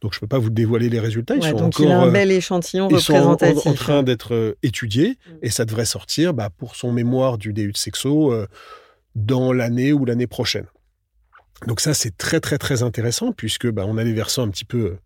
Donc 0.00 0.12
je 0.12 0.18
ne 0.18 0.20
peux 0.20 0.26
pas 0.28 0.38
vous 0.38 0.50
dévoiler 0.50 0.88
les 0.88 1.00
résultats. 1.00 1.34
Ils 1.36 1.42
sont 1.42 1.56
donc 1.56 1.78
il 1.78 1.90
a 1.90 2.00
un 2.00 2.10
bel 2.10 2.30
échantillon 2.30 2.88
ils 2.90 3.00
Sont 3.00 3.14
en, 3.14 3.74
train 3.74 4.02
d'être 4.02 4.34
euh, 4.34 4.56
étudiés 4.62 5.18
mm. 5.26 5.32
et 5.42 5.50
ça 5.50 5.64
devrait 5.64 5.84
sortir 5.84 6.34
bah, 6.34 6.50
pour 6.56 6.76
son 6.76 6.92
mémoire 6.92 7.36
du 7.36 7.52
DU 7.52 7.72
de 7.72 7.76
sexo 7.76 8.32
euh, 8.32 8.46
dans 9.14 9.52
l'année 9.52 9.92
ou 9.92 10.04
l'année 10.04 10.26
prochaine. 10.26 10.66
Donc 11.66 11.80
ça 11.80 11.94
c'est 11.94 12.16
très 12.16 12.40
très 12.40 12.58
très 12.58 12.82
intéressant 12.82 13.32
puisque 13.32 13.68
bah, 13.68 13.84
on 13.86 13.98
a 13.98 14.04
les 14.04 14.12
versants 14.12 14.44
un 14.44 14.50
petit 14.50 14.64
peu 14.64 14.78
euh, 14.78 14.98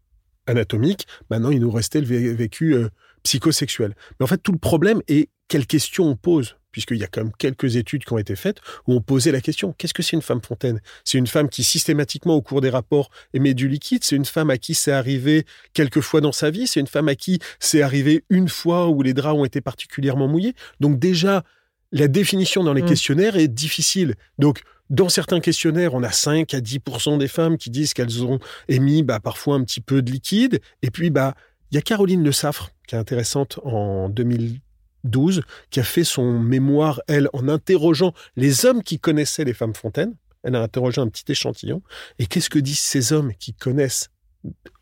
anatomiques. 0.47 1.07
Maintenant 1.31 1.51
il 1.51 1.61
nous 1.61 1.71
restait 1.71 2.01
le 2.01 2.33
vécu 2.35 2.77
psychosexuel. 3.23 3.95
Mais 4.19 4.25
en 4.25 4.27
fait 4.27 4.39
tout 4.39 4.53
le 4.53 4.59
problème 4.59 5.01
est 5.09 5.31
quelles 5.49 5.67
questions 5.67 6.05
on 6.05 6.17
pose 6.17 6.57
puisqu'il 6.73 6.97
y 6.97 7.05
a 7.05 7.07
quand 7.07 7.23
même 7.23 7.33
quelques 7.39 7.77
études 7.77 8.05
qui 8.05 8.13
ont 8.13 8.19
été 8.19 8.35
faites 8.35 8.59
où 8.87 8.95
on 8.95 9.01
posait 9.01 9.31
la 9.31 9.41
question 9.41 9.75
qu'est-ce 9.77 9.95
que 9.95 10.03
c'est 10.03 10.17
une 10.17 10.23
femme 10.23 10.43
fontaine? 10.43 10.81
C'est 11.05 11.19
une 11.19 11.27
femme 11.27 11.49
qui 11.49 11.63
systématiquement 11.63 12.35
au 12.35 12.43
cours 12.43 12.61
des 12.61 12.71
rapports 12.71 13.11
émet 13.35 13.55
du 13.55 13.69
liquide? 13.69 14.03
C'est 14.05 14.17
une 14.17 14.25
femme 14.25 14.51
à 14.51 14.59
qui 14.59 14.75
c'est 14.75 14.93
arrivé 14.93 15.47
quelques 15.75 16.01
fois 16.01 16.21
dans 16.21 16.33
sa 16.33 16.51
vie? 16.51 16.67
C'est 16.67 16.81
une 16.81 16.87
femme 16.87 17.09
à 17.09 17.15
qui 17.15 17.39
c'est 17.61 17.83
arrivé 17.83 18.25
une 18.31 18.49
fois 18.49 18.89
où 18.89 19.03
les 19.03 19.15
draps 19.15 19.39
ont 19.39 19.45
été 19.45 19.61
particulièrement 19.61 20.29
mouillés? 20.29 20.55
Donc 20.81 20.99
déjà 20.99 21.45
la 21.93 22.09
définition 22.09 22.65
dans 22.65 22.73
les 22.73 22.83
mmh. 22.83 22.87
questionnaires 22.87 23.37
est 23.37 23.49
difficile. 23.49 24.15
Donc 24.39 24.63
dans 24.91 25.09
certains 25.09 25.41
questionnaires, 25.41 25.95
on 25.95 26.03
a 26.03 26.13
5 26.13 26.53
à 26.53 26.61
10% 26.61 27.17
des 27.17 27.29
femmes 27.29 27.57
qui 27.57 27.71
disent 27.71 27.95
qu'elles 27.95 28.25
ont 28.25 28.39
émis 28.69 29.03
bah, 29.03 29.21
parfois 29.21 29.55
un 29.55 29.65
petit 29.65 29.81
peu 29.81 30.03
de 30.03 30.11
liquide. 30.11 30.61
Et 30.83 30.91
puis, 30.91 31.09
bah, 31.09 31.35
il 31.71 31.77
y 31.77 31.79
a 31.79 31.81
Caroline 31.81 32.23
Le 32.23 32.31
Saffre, 32.31 32.73
qui 32.87 32.95
est 32.95 32.99
intéressante 32.99 33.59
en 33.65 34.11
2000, 34.11 34.61
12, 35.05 35.43
qui 35.71 35.81
a 35.81 35.83
fait 35.83 36.05
son 36.05 36.39
mémoire, 36.39 37.01
elle, 37.09 37.31
en 37.33 37.49
interrogeant 37.49 38.13
les 38.37 38.67
hommes 38.67 38.83
qui 38.83 38.99
connaissaient 38.99 39.45
les 39.45 39.55
femmes 39.55 39.75
fontaines. 39.75 40.15
Elle 40.43 40.57
a 40.57 40.63
interrogé 40.63 41.01
un 41.01 41.09
petit 41.09 41.25
échantillon. 41.33 41.83
Et 42.19 42.27
qu'est-ce 42.27 42.51
que 42.51 42.59
disent 42.59 42.81
ces 42.81 43.15
hommes 43.15 43.33
qui 43.39 43.55
connaissent, 43.55 44.11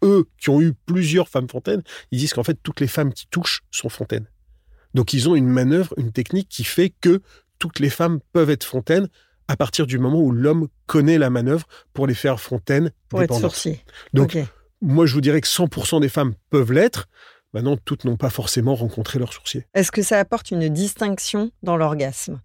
eux, 0.02 0.26
qui 0.38 0.50
ont 0.50 0.60
eu 0.60 0.72
plusieurs 0.86 1.28
femmes 1.28 1.48
fontaines? 1.48 1.82
Ils 2.10 2.18
disent 2.18 2.32
qu'en 2.32 2.44
fait, 2.44 2.58
toutes 2.62 2.80
les 2.80 2.88
femmes 2.88 3.12
qui 3.12 3.26
touchent 3.28 3.62
sont 3.70 3.90
fontaines. 3.90 4.26
Donc, 4.94 5.12
ils 5.12 5.28
ont 5.28 5.34
une 5.34 5.48
manœuvre, 5.48 5.94
une 5.96 6.12
technique 6.12 6.48
qui 6.48 6.64
fait 6.64 6.92
que 7.00 7.20
toutes 7.58 7.78
les 7.78 7.90
femmes 7.90 8.20
peuvent 8.32 8.50
être 8.50 8.64
fontaines 8.64 9.08
à 9.48 9.56
partir 9.56 9.86
du 9.86 9.98
moment 9.98 10.20
où 10.20 10.30
l'homme 10.30 10.68
connaît 10.86 11.18
la 11.18 11.28
manœuvre 11.28 11.66
pour 11.92 12.06
les 12.06 12.14
faire 12.14 12.40
fontaines. 12.40 12.92
Pour 13.08 13.22
être 13.22 13.34
sorcier. 13.34 13.84
Donc, 14.14 14.38
moi, 14.80 15.06
je 15.06 15.14
vous 15.14 15.20
dirais 15.20 15.40
que 15.40 15.48
100% 15.48 16.00
des 16.00 16.08
femmes 16.08 16.34
peuvent 16.50 16.72
l'être. 16.72 17.08
Maintenant, 17.52 17.76
toutes 17.76 18.04
n'ont 18.04 18.16
pas 18.16 18.30
forcément 18.30 18.76
rencontré 18.76 19.18
leur 19.18 19.32
sourcier. 19.32 19.66
Est-ce 19.74 19.90
que 19.90 20.02
ça 20.02 20.18
apporte 20.18 20.52
une 20.52 20.68
distinction 20.68 21.50
dans 21.64 21.76
l'orgasme? 21.76 22.40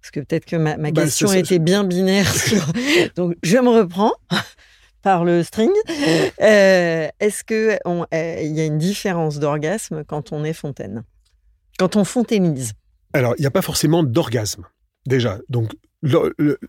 Parce 0.00 0.10
que 0.10 0.20
peut-être 0.20 0.44
que 0.44 0.56
ma, 0.56 0.76
bah, 0.76 0.90
question 0.90 1.32
était 1.32 1.60
bien 1.60 1.84
binaire. 1.84 2.30
Donc, 3.16 3.36
je 3.42 3.56
me 3.56 3.70
reprends 3.70 4.12
par 5.02 5.24
le 5.24 5.44
string. 5.44 5.70
Euh, 6.42 7.08
est-ce 7.20 7.44
qu'il 7.44 7.78
euh, 7.86 8.42
y 8.42 8.60
a 8.60 8.64
une 8.64 8.78
différence 8.78 9.38
d'orgasme 9.38 10.02
quand 10.04 10.32
on 10.32 10.44
est 10.44 10.52
fontaine? 10.52 11.04
Quand 11.78 11.96
on 11.96 12.04
fontainise 12.04 12.72
Alors, 13.12 13.34
il 13.38 13.40
n'y 13.40 13.46
a 13.46 13.50
pas 13.50 13.62
forcément 13.62 14.02
d'orgasme, 14.02 14.64
déjà. 15.06 15.38
Donc, 15.48 15.72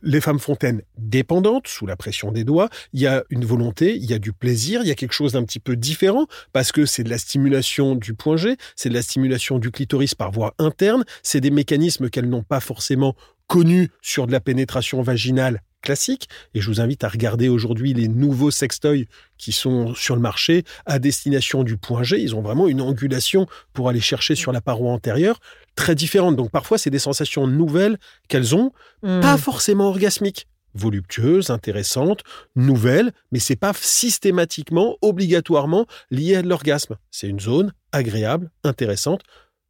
les 0.02 0.22
femmes 0.22 0.40
fontaines 0.40 0.82
dépendantes, 0.98 1.68
sous 1.68 1.86
la 1.86 1.96
pression 1.98 2.32
des 2.32 2.44
doigts, 2.44 2.70
il 2.94 3.02
y 3.02 3.08
a 3.08 3.24
une 3.30 3.44
volonté, 3.44 3.96
il 3.96 4.06
y 4.06 4.14
a 4.14 4.20
du 4.20 4.32
plaisir, 4.32 4.82
il 4.82 4.88
y 4.88 4.92
a 4.92 4.96
quelque 4.96 5.14
chose 5.14 5.34
d'un 5.34 5.44
petit 5.44 5.60
peu 5.60 5.76
différent, 5.76 6.26
parce 6.54 6.72
que 6.72 6.86
c'est 6.86 7.04
de 7.04 7.10
la 7.10 7.18
stimulation 7.18 7.96
du 7.96 8.14
point 8.14 8.38
G, 8.38 8.56
c'est 8.76 8.90
de 8.90 8.94
la 8.94 9.02
stimulation 9.02 9.60
du 9.60 9.72
clitoris 9.72 10.16
par 10.16 10.32
voie 10.32 10.54
interne, 10.58 11.04
c'est 11.22 11.42
des 11.42 11.52
mécanismes 11.52 12.10
qu'elles 12.10 12.30
n'ont 12.30 12.44
pas 12.44 12.62
forcément 12.62 13.16
connus 13.48 13.90
sur 14.02 14.26
de 14.26 14.32
la 14.32 14.40
pénétration 14.40 15.02
vaginale 15.02 15.62
classique. 15.86 16.28
Et 16.54 16.60
je 16.60 16.68
vous 16.68 16.82
invite 16.82 17.06
à 17.06 17.08
regarder 17.08 17.48
aujourd'hui 17.48 17.94
les 17.94 18.10
nouveaux 18.10 18.52
sextoys 18.52 19.06
qui 19.38 19.54
sont 19.54 19.94
sur 19.96 20.16
le 20.16 20.22
marché 20.22 20.66
à 20.86 21.00
destination 21.00 21.64
du 21.64 21.78
point 21.78 22.04
G. 22.04 22.20
Ils 22.20 22.36
ont 22.36 22.42
vraiment 22.42 22.68
une 22.68 22.82
angulation 22.82 23.48
pour 23.72 23.88
aller 23.88 24.02
chercher 24.02 24.36
sur 24.36 24.52
la 24.52 24.60
paroi 24.60 24.92
antérieure 24.92 25.40
très 25.76 25.96
différentes. 25.96 26.36
Donc 26.36 26.52
parfois, 26.52 26.78
c'est 26.78 26.90
des 26.90 27.00
sensations 27.00 27.48
nouvelles 27.48 27.98
qu'elles 28.28 28.56
ont, 28.56 28.72
hmm. 29.04 29.22
pas 29.22 29.38
forcément 29.38 29.88
orgasmiques 29.88 30.48
voluptueuses, 30.76 31.52
intéressantes, 31.52 32.24
nouvelles, 32.56 33.14
mais 33.32 33.40
c'est 33.40 33.56
pas 33.56 33.72
systématiquement, 33.74 34.98
obligatoirement 35.02 35.86
lié 36.12 36.36
à 36.36 36.42
l'orgasme. 36.42 36.98
C'est 37.12 37.30
une 37.30 37.40
zone 37.40 37.74
agréable, 37.94 38.52
intéressante. 38.66 39.22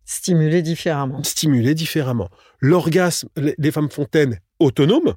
Stimulée 0.06 0.62
différemment. 0.62 1.23
Stimulée 1.23 1.75
différemment. 1.75 2.30
L'orgasme, 2.60 3.30
les 3.36 3.71
femmes 3.71 3.89
fontaines 3.89 4.39
autonomes, 4.60 5.13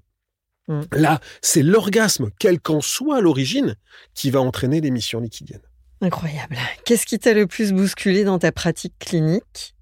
hmm. 0.69 0.83
là, 0.93 1.21
c'est 1.43 1.63
l'orgasme, 1.63 2.31
quel 2.39 2.61
qu'en 2.61 2.81
soit 2.81 3.21
l'origine, 3.21 3.75
qui 4.15 4.31
va 4.31 4.41
entraîner 4.41 4.81
l'émission 4.81 5.21
liquidienne. 5.21 5.63
Incroyable. 6.01 6.57
Qu'est-ce 6.85 7.07
qui 7.07 7.19
t'a 7.19 7.35
le 7.35 7.47
plus 7.47 7.73
bousculé 7.73 8.25
dans 8.25 8.39
ta 8.39 8.53
pratique 8.53 8.95
clinique? 9.01 9.75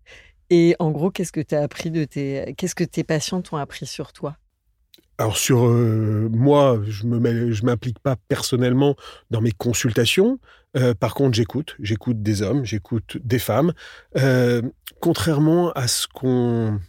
Et 0.49 0.77
en 0.79 0.91
gros, 0.91 1.11
qu'est-ce 1.11 1.33
que 1.33 1.41
tu 1.41 1.55
as 1.55 1.63
appris 1.63 1.91
de 1.91 2.05
tes. 2.05 2.55
Qu'est-ce 2.57 2.75
que 2.75 2.85
tes 2.85 3.05
patients 3.05 3.43
t'ont 3.43 3.57
appris 3.57 3.87
sur 3.87 4.13
toi? 4.13 4.37
Alors 5.19 5.39
sur 5.39 5.67
euh, 5.67 6.29
moi, 6.31 6.79
je 6.87 7.07
me 7.07 7.53
je 7.53 7.65
m'implique 7.65 7.99
pas 7.99 8.17
personnellement 8.29 8.97
dans 9.31 9.41
mes 9.41 9.53
consultations. 9.53 10.39
Euh, 10.77 10.95
par 10.95 11.15
contre, 11.15 11.35
j'écoute, 11.35 11.75
j'écoute 11.81 12.23
des 12.23 12.43
hommes, 12.43 12.65
j'écoute 12.65 13.17
des 13.25 13.39
femmes. 13.39 13.73
Euh, 14.17 14.61
contrairement 15.01 15.73
à 15.73 15.89
ce 15.89 16.07
qu'on 16.07 16.81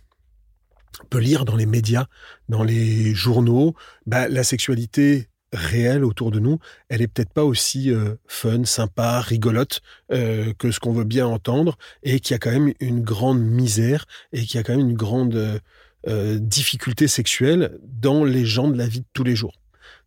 peut 1.10 1.20
lire 1.20 1.46
dans 1.46 1.56
les 1.56 1.66
médias, 1.66 2.08
dans 2.50 2.64
les 2.64 3.14
journaux, 3.14 3.76
bah, 4.06 4.28
la 4.28 4.44
sexualité 4.44 5.30
réelle 5.54 6.04
autour 6.04 6.32
de 6.32 6.40
nous, 6.40 6.60
elle 6.90 7.02
est 7.02 7.08
peut-être 7.08 7.32
pas 7.32 7.44
aussi 7.44 7.92
euh, 7.92 8.16
fun, 8.28 8.66
sympa, 8.66 9.22
rigolote 9.22 9.82
euh, 10.12 10.54
que 10.58 10.72
ce 10.72 10.80
qu'on 10.80 10.92
veut 10.92 11.06
bien 11.06 11.26
entendre, 11.26 11.78
et 12.04 12.20
qu'il 12.20 12.34
y 12.34 12.36
a 12.36 12.40
quand 12.40 12.52
même 12.52 12.74
une 12.80 13.02
grande 13.02 13.42
misère 13.42 14.06
et 14.34 14.42
qu'il 14.42 14.56
y 14.56 14.60
a 14.60 14.64
quand 14.64 14.76
même 14.76 14.90
une 14.90 14.98
grande 14.98 15.62
euh, 16.08 16.40
difficulté 16.40 17.08
sexuelle 17.08 17.80
dans 17.84 18.24
les 18.24 18.46
gens 18.46 18.68
de 18.68 18.78
la 18.78 18.88
vie 18.88 19.02
de 19.02 19.08
tous 19.14 19.24
les 19.24 19.36
jours. 19.36 19.54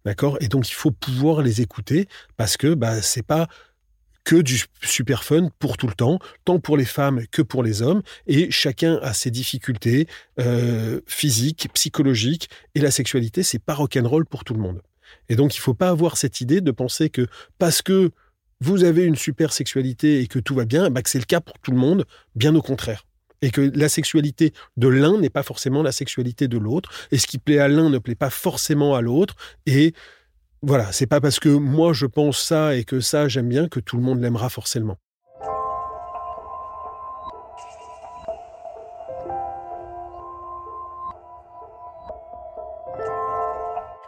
D'accord? 0.05 0.39
Et 0.41 0.49
donc 0.49 0.69
il 0.71 0.75
faut 0.75 0.91
pouvoir 0.91 1.43
les 1.43 1.61
écouter 1.61 2.09
parce 2.39 2.57
que 2.57 2.73
bah 2.73 3.03
c'est 3.03 3.23
pas 3.23 3.49
que 4.25 4.37
du 4.37 4.63
super 4.83 5.25
fun 5.25 5.51
pour 5.59 5.77
tout 5.77 5.87
le 5.87 5.95
temps, 5.95 6.19
tant 6.45 6.61
pour 6.61 6.77
les 6.77 6.85
femmes 6.85 7.27
que 7.31 7.43
pour 7.43 7.63
les 7.63 7.83
hommes, 7.83 8.03
et 8.27 8.51
chacun 8.51 8.99
a 9.03 9.15
ses 9.15 9.31
difficultés 9.31 10.07
physiques, 11.07 11.69
psychologiques, 11.75 12.49
et 12.75 12.81
la 12.81 12.91
sexualité, 12.91 13.43
c'est 13.43 13.59
pas 13.59 13.75
rock'n'roll 13.75 14.27
pour 14.27 14.45
tout 14.45 14.55
le 14.55 14.61
monde. 14.61 14.83
Et 15.29 15.37
donc, 15.37 15.55
il 15.57 15.59
ne 15.59 15.63
faut 15.63 15.75
pas 15.75 15.89
avoir 15.89 16.17
cette 16.17 16.41
idée 16.41 16.61
de 16.61 16.71
penser 16.71 17.11
que 17.11 17.27
parce 17.59 17.83
que 17.83 18.11
vous 18.61 18.85
avez 18.85 19.05
une 19.05 19.17
super 19.17 19.53
sexualité 19.53 20.21
et 20.21 20.27
que 20.27 20.39
tout 20.39 20.55
va 20.55 20.67
bien, 20.67 20.91
bah 20.91 21.03
que 21.03 21.09
c'est 21.09 21.19
le 21.19 21.25
cas 21.25 21.41
pour 21.41 21.59
tout 21.59 21.71
le 21.71 21.79
monde, 21.79 22.05
bien 22.35 22.55
au 22.55 22.63
contraire. 22.63 23.07
Et 23.43 23.51
que 23.51 23.63
la 23.75 23.89
sexualité 23.89 24.53
de 24.77 24.87
l'un 24.87 25.19
n'est 25.19 25.31
pas 25.31 25.43
forcément 25.43 25.83
la 25.83 25.93
sexualité 25.93 26.47
de 26.47 26.59
l'autre, 26.59 26.91
et 27.11 27.17
ce 27.17 27.27
qui 27.27 27.39
plaît 27.39 27.59
à 27.59 27.69
l'un 27.69 27.89
ne 27.89 27.99
plaît 27.99 28.15
pas 28.15 28.29
forcément 28.29 28.95
à 28.95 29.01
l'autre, 29.01 29.35
et 29.65 29.95
voilà, 30.63 30.93
c'est 30.93 31.07
pas 31.07 31.21
parce 31.21 31.41
que 31.41 31.49
moi 31.49 31.93
je 31.93 32.07
pense 32.07 32.43
ça 32.43 32.77
et 32.77 32.85
que 32.85 33.01
ça 33.01 33.29
j'aime 33.29 33.49
bien 33.49 33.69
que 33.69 33.81
tout 33.81 33.97
le 33.97 34.03
monde 34.03 34.21
l'aimera 34.21 34.49
forcément. 34.51 34.99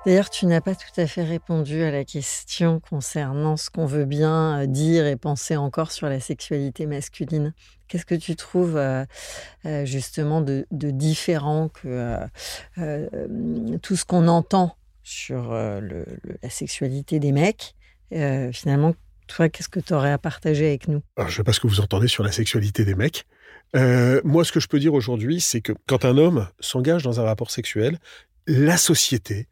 D'ailleurs, 0.05 0.31
tu 0.31 0.47
n'as 0.47 0.61
pas 0.61 0.75
tout 0.75 1.01
à 1.01 1.07
fait 1.07 1.23
répondu 1.23 1.85
à 1.85 1.93
la 1.93 2.05
question 2.05 2.81
concernant 2.81 3.57
ce 3.57 3.71
qu'on 3.71 3.87
veut 3.87 4.05
bien 4.05 4.62
euh, 4.62 4.67
dire 4.67 5.07
et 5.07 5.15
penser 5.15 5.57
encore 5.57 5.93
sur 5.93 6.09
la 6.09 6.19
sexualité 6.19 6.87
masculine. 6.87 7.55
Qu'est-ce 7.87 8.05
que 8.05 8.17
tu 8.17 8.35
trouves 8.35 8.77
euh, 8.77 9.05
euh, 9.65 9.85
justement 9.85 10.41
de, 10.41 10.67
différent 10.73 11.69
que 11.69 12.17
tout 13.81 13.95
ce 13.95 14.05
qu'on 14.05 14.27
entend 14.27 14.77
sur 15.03 15.53
la 15.53 16.51
sexualité 16.51 17.19
des 17.19 17.33
mecs 17.33 17.75
Finalement, 18.53 18.95
toi, 19.27 19.49
qu'est-ce 19.49 19.69
que 19.69 19.81
tu 19.81 19.95
aurais 19.95 20.12
à 20.12 20.19
partager 20.19 20.67
avec 20.67 20.88
nous? 20.88 21.03
Je 21.17 21.25
ne 21.25 21.31
sais 21.31 21.45
pas 21.45 21.53
ce 21.53 21.61
que 21.61 21.67
vous 21.67 21.81
entendez 21.81 22.09
sur 22.09 22.23
la 22.23 22.33
sexualité 22.33 22.85
des 22.85 22.95
mecs. 22.95 23.27
moi, 23.75 24.45
ce 24.45 24.53
que 24.53 24.61
je 24.61 24.69
peux 24.69 24.79
dire 24.79 24.95
aujourd'hui, 24.95 25.41
c'est 25.41 25.61
que 25.61 25.73
quand 25.87 26.05
un 26.05 26.19
homme 26.19 26.49
s'engage 26.61 27.03
dans 27.03 27.21
un 27.21 27.25
rapport 27.25 27.51
sexuel, 27.51 27.99
la 28.47 28.77
société 28.77 29.49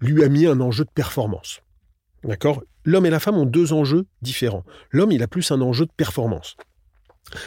lui 0.00 0.24
a 0.24 0.28
mis 0.28 0.46
un 0.46 0.60
enjeu 0.60 0.84
de 0.84 0.90
performance. 0.90 1.62
D'accord? 2.24 2.62
L'homme 2.84 3.06
et 3.06 3.10
la 3.10 3.20
femme 3.20 3.36
ont 3.36 3.46
deux 3.46 3.72
enjeux 3.72 4.06
différents. 4.20 4.64
L'homme, 4.90 5.12
il 5.12 5.22
a 5.22 5.28
plus 5.28 5.50
un 5.52 5.60
enjeu 5.60 5.86
de 5.86 5.92
performance. 5.96 6.56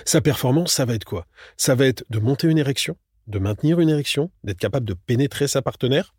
Sa 0.05 0.21
performance, 0.21 0.73
ça 0.73 0.85
va 0.85 0.95
être 0.95 1.03
quoi? 1.03 1.27
Ça 1.57 1.75
va 1.75 1.85
être 1.85 2.05
de 2.09 2.19
monter 2.19 2.47
une 2.47 2.57
érection, 2.57 2.97
de 3.27 3.39
maintenir 3.39 3.79
une 3.79 3.89
érection, 3.89 4.31
d'être 4.43 4.57
capable 4.57 4.85
de 4.85 4.93
pénétrer 4.93 5.47
sa 5.47 5.61
partenaire 5.61 6.15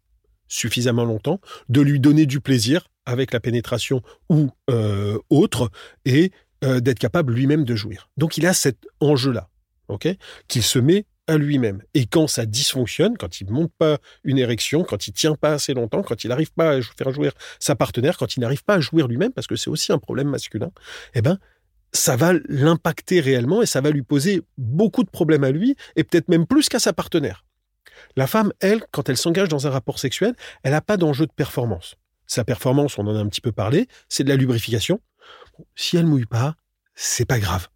suffisamment 0.48 1.04
longtemps, 1.04 1.40
de 1.68 1.80
lui 1.80 2.00
donner 2.00 2.26
du 2.26 2.40
plaisir 2.40 2.88
avec 3.04 3.32
la 3.32 3.40
pénétration 3.40 4.02
ou 4.28 4.50
euh, 4.70 5.18
autre, 5.30 5.70
et 6.04 6.32
euh, 6.64 6.80
d'être 6.80 6.98
capable 6.98 7.32
lui-même 7.32 7.64
de 7.64 7.76
jouir. 7.76 8.08
Donc 8.16 8.36
il 8.36 8.46
a 8.46 8.52
cet 8.52 8.86
enjeu-là, 9.00 9.48
Qu'il 10.48 10.62
se 10.62 10.78
met 10.78 11.06
à 11.28 11.36
lui-même. 11.36 11.82
Et 11.94 12.06
quand 12.06 12.26
ça 12.26 12.46
dysfonctionne, 12.46 13.16
quand 13.16 13.40
il 13.40 13.50
monte 13.50 13.72
pas 13.78 13.98
une 14.24 14.38
érection, 14.38 14.84
quand 14.84 15.08
il 15.08 15.12
tient 15.12 15.34
pas 15.34 15.54
assez 15.54 15.74
longtemps, 15.74 16.02
quand 16.02 16.24
il 16.24 16.28
n'arrive 16.28 16.52
pas 16.52 16.72
à 16.72 16.80
faire 16.82 17.12
jouir 17.12 17.32
sa 17.58 17.74
partenaire, 17.74 18.16
quand 18.16 18.36
il 18.36 18.40
n'arrive 18.40 18.64
pas 18.64 18.74
à 18.74 18.80
jouir 18.80 19.08
lui-même, 19.08 19.32
parce 19.32 19.46
que 19.46 19.56
c'est 19.56 19.70
aussi 19.70 19.92
un 19.92 19.98
problème 19.98 20.28
masculin, 20.28 20.70
eh 21.14 21.22
ben, 21.22 21.38
ça 21.92 22.16
va 22.16 22.32
l'impacter 22.48 23.20
réellement 23.20 23.62
et 23.62 23.66
ça 23.66 23.80
va 23.80 23.90
lui 23.90 24.02
poser 24.02 24.42
beaucoup 24.58 25.02
de 25.02 25.10
problèmes 25.10 25.44
à 25.44 25.50
lui 25.50 25.76
et 25.96 26.04
peut-être 26.04 26.28
même 26.28 26.46
plus 26.46 26.68
qu'à 26.68 26.78
sa 26.78 26.92
partenaire. 26.92 27.45
La 28.16 28.26
femme, 28.26 28.52
elle, 28.60 28.84
quand 28.90 29.08
elle 29.08 29.16
s'engage 29.16 29.48
dans 29.48 29.66
un 29.66 29.70
rapport 29.70 29.98
sexuel, 29.98 30.34
elle 30.62 30.72
n'a 30.72 30.80
pas 30.80 30.96
d'enjeu 30.96 31.26
de 31.26 31.32
performance. 31.32 31.96
Sa 32.26 32.44
performance, 32.44 32.98
on 32.98 33.06
en 33.06 33.14
a 33.14 33.18
un 33.18 33.28
petit 33.28 33.40
peu 33.40 33.52
parlé, 33.52 33.88
c'est 34.08 34.24
de 34.24 34.28
la 34.28 34.36
lubrification. 34.36 35.00
Si 35.74 35.96
elle 35.96 36.06
mouille 36.06 36.26
pas, 36.26 36.56
c'est 36.94 37.24
pas 37.24 37.38
grave. 37.38 37.68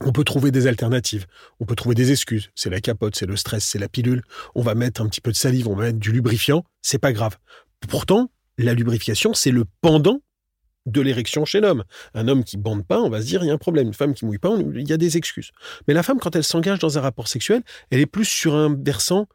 On 0.00 0.12
peut 0.12 0.24
trouver 0.24 0.50
des 0.50 0.66
alternatives, 0.66 1.26
on 1.60 1.66
peut 1.66 1.76
trouver 1.76 1.94
des 1.94 2.10
excuses. 2.10 2.50
C'est 2.54 2.70
la 2.70 2.80
capote, 2.80 3.16
c'est 3.16 3.26
le 3.26 3.36
stress, 3.36 3.64
c'est 3.64 3.78
la 3.78 3.88
pilule. 3.88 4.22
On 4.54 4.62
va 4.62 4.74
mettre 4.74 5.00
un 5.00 5.08
petit 5.08 5.20
peu 5.20 5.30
de 5.30 5.36
salive, 5.36 5.68
on 5.68 5.76
va 5.76 5.84
mettre 5.84 5.98
du 5.98 6.12
lubrifiant, 6.12 6.64
c'est 6.82 6.98
pas 6.98 7.12
grave. 7.12 7.36
Pourtant, 7.88 8.30
la 8.58 8.74
lubrification, 8.74 9.34
c'est 9.34 9.50
le 9.50 9.64
pendant 9.80 10.20
de 10.86 11.00
l'érection 11.00 11.44
chez 11.44 11.60
l'homme. 11.60 11.84
Un 12.14 12.28
homme 12.28 12.44
qui 12.44 12.56
bande 12.56 12.86
pas, 12.86 13.00
on 13.00 13.08
va 13.08 13.20
se 13.20 13.26
dire 13.26 13.42
il 13.42 13.48
y 13.48 13.50
a 13.50 13.54
un 13.54 13.58
problème. 13.58 13.88
Une 13.88 13.94
femme 13.94 14.14
qui 14.14 14.24
mouille 14.24 14.38
pas, 14.38 14.54
il 14.74 14.88
y 14.88 14.92
a 14.92 14.96
des 14.96 15.16
excuses. 15.16 15.50
Mais 15.88 15.94
la 15.94 16.02
femme, 16.02 16.18
quand 16.18 16.36
elle 16.36 16.44
s'engage 16.44 16.78
dans 16.78 16.98
un 16.98 17.00
rapport 17.00 17.28
sexuel, 17.28 17.62
elle 17.90 18.00
est 18.00 18.06
plus 18.06 18.24
sur 18.24 18.54
un 18.54 18.74
versant 18.74 19.26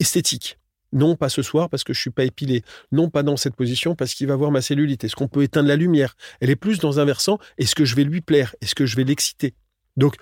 esthétique. 0.00 0.58
Non, 0.92 1.16
pas 1.16 1.28
ce 1.28 1.42
soir 1.42 1.68
parce 1.68 1.84
que 1.84 1.92
je 1.92 2.00
suis 2.00 2.10
pas 2.10 2.24
épilé. 2.24 2.62
Non, 2.92 3.10
pas 3.10 3.22
dans 3.22 3.36
cette 3.36 3.54
position 3.54 3.94
parce 3.94 4.14
qu'il 4.14 4.26
va 4.26 4.36
voir 4.36 4.50
ma 4.50 4.62
cellulite. 4.62 5.04
Est-ce 5.04 5.16
qu'on 5.16 5.28
peut 5.28 5.42
éteindre 5.42 5.68
la 5.68 5.76
lumière? 5.76 6.16
Elle 6.40 6.50
est 6.50 6.56
plus 6.56 6.78
dans 6.78 6.98
un 6.98 7.04
versant 7.04 7.38
est-ce 7.58 7.74
que 7.74 7.84
je 7.84 7.94
vais 7.94 8.04
lui 8.04 8.20
plaire? 8.20 8.54
Est-ce 8.60 8.74
que 8.74 8.86
je 8.86 8.96
vais 8.96 9.04
l'exciter? 9.04 9.54
Donc, 9.96 10.14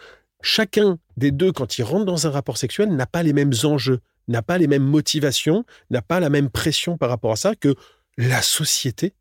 chacun 0.42 0.99
des 1.16 1.31
deux, 1.31 1.53
quand 1.53 1.79
il 1.79 1.83
rentre 1.85 2.05
dans 2.05 2.27
un 2.27 2.31
rapport 2.31 2.59
sexuel, 2.59 2.94
n'a 2.94 3.07
pas 3.07 3.22
les 3.22 3.33
mêmes 3.33 3.53
enjeux, 3.62 4.01
n'a 4.27 4.42
pas 4.42 4.59
les 4.59 4.66
mêmes 4.66 4.85
motivations, 4.85 5.64
n'a 5.90 6.03
pas 6.03 6.18
la 6.18 6.31
même 6.31 6.51
pression 6.51 6.99
par 6.99 7.11
rapport 7.11 7.33
à 7.33 7.37
ça 7.37 7.55
que 7.55 7.75
la 8.16 8.42
société 8.42 9.14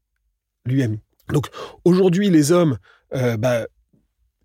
lui 0.66 0.82
a 0.82 0.88
mis. 0.88 1.05
Donc, 1.30 1.48
aujourd'hui, 1.84 2.30
les 2.30 2.52
hommes 2.52 2.78
euh, 3.14 3.38
bah, 3.38 3.68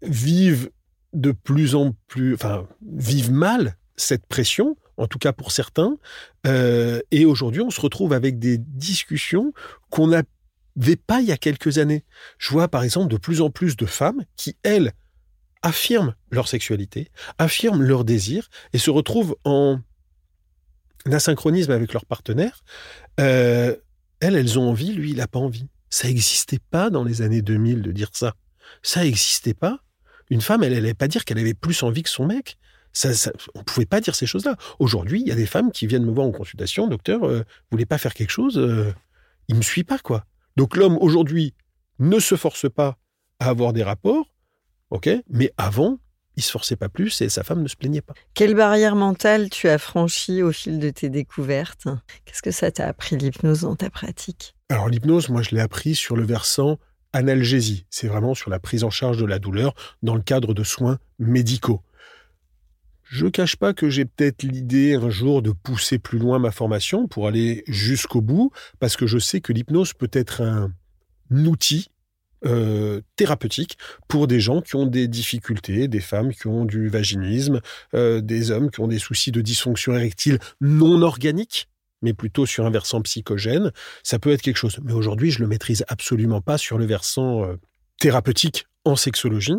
vivent 0.02 0.70
de 1.12 1.32
plus 1.32 1.74
en 1.74 1.94
plus, 2.06 2.34
enfin, 2.34 2.66
vivent 2.82 3.32
mal 3.32 3.76
cette 3.96 4.26
pression, 4.26 4.76
en 4.96 5.06
tout 5.06 5.18
cas 5.18 5.32
pour 5.32 5.52
certains. 5.52 5.98
Euh, 6.46 7.00
et 7.10 7.24
aujourd'hui, 7.24 7.62
on 7.62 7.70
se 7.70 7.80
retrouve 7.80 8.12
avec 8.12 8.38
des 8.38 8.58
discussions 8.58 9.52
qu'on 9.90 10.08
n'avait 10.08 10.96
pas 11.06 11.20
il 11.20 11.26
y 11.26 11.32
a 11.32 11.36
quelques 11.36 11.78
années. 11.78 12.04
Je 12.38 12.50
vois 12.50 12.68
par 12.68 12.82
exemple 12.82 13.08
de 13.08 13.16
plus 13.16 13.40
en 13.40 13.50
plus 13.50 13.76
de 13.76 13.86
femmes 13.86 14.24
qui, 14.36 14.56
elles, 14.62 14.92
affirment 15.62 16.14
leur 16.30 16.48
sexualité, 16.48 17.10
affirment 17.38 17.82
leur 17.82 18.04
désir 18.04 18.48
et 18.72 18.78
se 18.78 18.90
retrouvent 18.90 19.36
en 19.44 19.80
asynchronisme 21.06 21.72
avec 21.72 21.92
leur 21.92 22.06
partenaire. 22.06 22.62
Euh, 23.18 23.76
elles, 24.20 24.36
elles 24.36 24.58
ont 24.58 24.70
envie, 24.70 24.92
lui, 24.92 25.10
il 25.10 25.16
n'a 25.16 25.26
pas 25.26 25.38
envie. 25.38 25.68
Ça 25.90 26.08
n'existait 26.08 26.60
pas 26.70 26.90
dans 26.90 27.04
les 27.04 27.22
années 27.22 27.42
2000 27.42 27.82
de 27.82 27.92
dire 27.92 28.10
ça. 28.12 28.34
Ça 28.82 29.02
n'existait 29.02 29.54
pas. 29.54 29.80
Une 30.30 30.40
femme, 30.40 30.62
elle 30.62 30.72
n'allait 30.72 30.94
pas 30.94 31.08
dire 31.08 31.24
qu'elle 31.24 31.38
avait 31.38 31.54
plus 31.54 31.82
envie 31.82 32.02
que 32.02 32.08
son 32.08 32.26
mec. 32.26 32.56
On 33.04 33.08
ne 33.58 33.62
pouvait 33.64 33.86
pas 33.86 34.00
dire 34.00 34.14
ces 34.14 34.26
choses-là. 34.26 34.56
Aujourd'hui, 34.78 35.20
il 35.20 35.28
y 35.28 35.32
a 35.32 35.36
des 35.36 35.46
femmes 35.46 35.70
qui 35.72 35.86
viennent 35.86 36.04
me 36.04 36.12
voir 36.12 36.26
en 36.26 36.32
consultation, 36.32 36.86
docteur, 36.86 37.24
euh, 37.24 37.38
vous 37.38 37.68
voulez 37.72 37.86
pas 37.86 37.98
faire 37.98 38.14
quelque 38.14 38.30
chose 38.30 38.58
euh, 38.58 38.92
Il 39.48 39.56
me 39.56 39.62
suit 39.62 39.84
pas, 39.84 39.98
quoi. 39.98 40.24
Donc 40.56 40.76
l'homme, 40.76 40.96
aujourd'hui, 41.00 41.54
ne 41.98 42.18
se 42.18 42.36
force 42.36 42.68
pas 42.68 42.98
à 43.38 43.48
avoir 43.48 43.72
des 43.72 43.82
rapports, 43.82 44.34
ok 44.90 45.08
Mais 45.28 45.52
avant, 45.56 45.98
il 46.36 46.42
se 46.42 46.50
forçait 46.50 46.76
pas 46.76 46.88
plus 46.88 47.20
et 47.20 47.28
sa 47.28 47.42
femme 47.42 47.62
ne 47.62 47.68
se 47.68 47.76
plaignait 47.76 48.00
pas. 48.00 48.14
Quelle 48.34 48.54
barrière 48.54 48.96
mentale 48.96 49.50
tu 49.50 49.68
as 49.68 49.78
franchie 49.78 50.42
au 50.42 50.52
fil 50.52 50.78
de 50.78 50.90
tes 50.90 51.10
découvertes? 51.10 51.88
Qu'est-ce 52.24 52.42
que 52.42 52.50
ça 52.50 52.70
t'a 52.70 52.86
appris 52.86 53.16
l'hypnose 53.16 53.62
dans 53.62 53.76
ta 53.76 53.90
pratique? 53.90 54.54
Alors 54.68 54.88
l'hypnose, 54.88 55.28
moi 55.28 55.42
je 55.42 55.54
l'ai 55.54 55.60
appris 55.60 55.94
sur 55.94 56.16
le 56.16 56.24
versant 56.24 56.78
analgésie. 57.12 57.86
C'est 57.90 58.06
vraiment 58.06 58.34
sur 58.34 58.50
la 58.50 58.60
prise 58.60 58.84
en 58.84 58.90
charge 58.90 59.18
de 59.18 59.26
la 59.26 59.38
douleur 59.38 59.74
dans 60.02 60.14
le 60.14 60.22
cadre 60.22 60.54
de 60.54 60.62
soins 60.62 60.98
médicaux. 61.18 61.82
Je 63.02 63.24
ne 63.24 63.30
cache 63.30 63.56
pas 63.56 63.74
que 63.74 63.90
j'ai 63.90 64.04
peut-être 64.04 64.44
l'idée 64.44 64.94
un 64.94 65.10
jour 65.10 65.42
de 65.42 65.50
pousser 65.50 65.98
plus 65.98 66.20
loin 66.20 66.38
ma 66.38 66.52
formation 66.52 67.08
pour 67.08 67.26
aller 67.26 67.64
jusqu'au 67.66 68.20
bout, 68.20 68.52
parce 68.78 68.96
que 68.96 69.08
je 69.08 69.18
sais 69.18 69.40
que 69.40 69.52
l'hypnose 69.52 69.94
peut 69.94 70.10
être 70.12 70.42
un 70.42 70.72
outil 71.32 71.90
euh, 72.46 73.02
thérapeutique 73.16 73.76
pour 74.08 74.26
des 74.26 74.40
gens 74.40 74.62
qui 74.62 74.76
ont 74.76 74.86
des 74.86 75.08
difficultés, 75.08 75.88
des 75.88 76.00
femmes 76.00 76.32
qui 76.32 76.46
ont 76.46 76.64
du 76.64 76.88
vaginisme, 76.88 77.60
euh, 77.94 78.20
des 78.20 78.50
hommes 78.50 78.70
qui 78.70 78.80
ont 78.80 78.88
des 78.88 78.98
soucis 78.98 79.30
de 79.30 79.40
dysfonction 79.40 79.94
érectile 79.94 80.38
non 80.60 81.02
organique, 81.02 81.68
mais 82.00 82.14
plutôt 82.14 82.46
sur 82.46 82.64
un 82.64 82.70
versant 82.70 83.02
psychogène. 83.02 83.72
Ça 84.02 84.18
peut 84.18 84.32
être 84.32 84.40
quelque 84.40 84.56
chose. 84.56 84.78
Mais 84.82 84.94
aujourd'hui, 84.94 85.30
je 85.30 85.40
le 85.40 85.46
maîtrise 85.46 85.84
absolument 85.88 86.40
pas 86.40 86.56
sur 86.56 86.78
le 86.78 86.86
versant 86.86 87.44
euh, 87.44 87.56
thérapeutique 87.98 88.66
en 88.86 88.96
sexologie. 88.96 89.56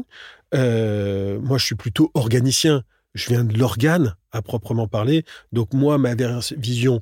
moi, 0.53 1.57
je 1.57 1.63
suis 1.63 1.75
plutôt 1.75 2.09
organicien. 2.15 2.83
Je 3.13 3.27
viens 3.29 3.43
de 3.43 3.57
l'organe, 3.57 4.15
à 4.31 4.41
proprement 4.41 4.87
parler. 4.87 5.23
Donc 5.51 5.73
moi, 5.73 5.97
ma 5.97 6.15
vision 6.57 7.01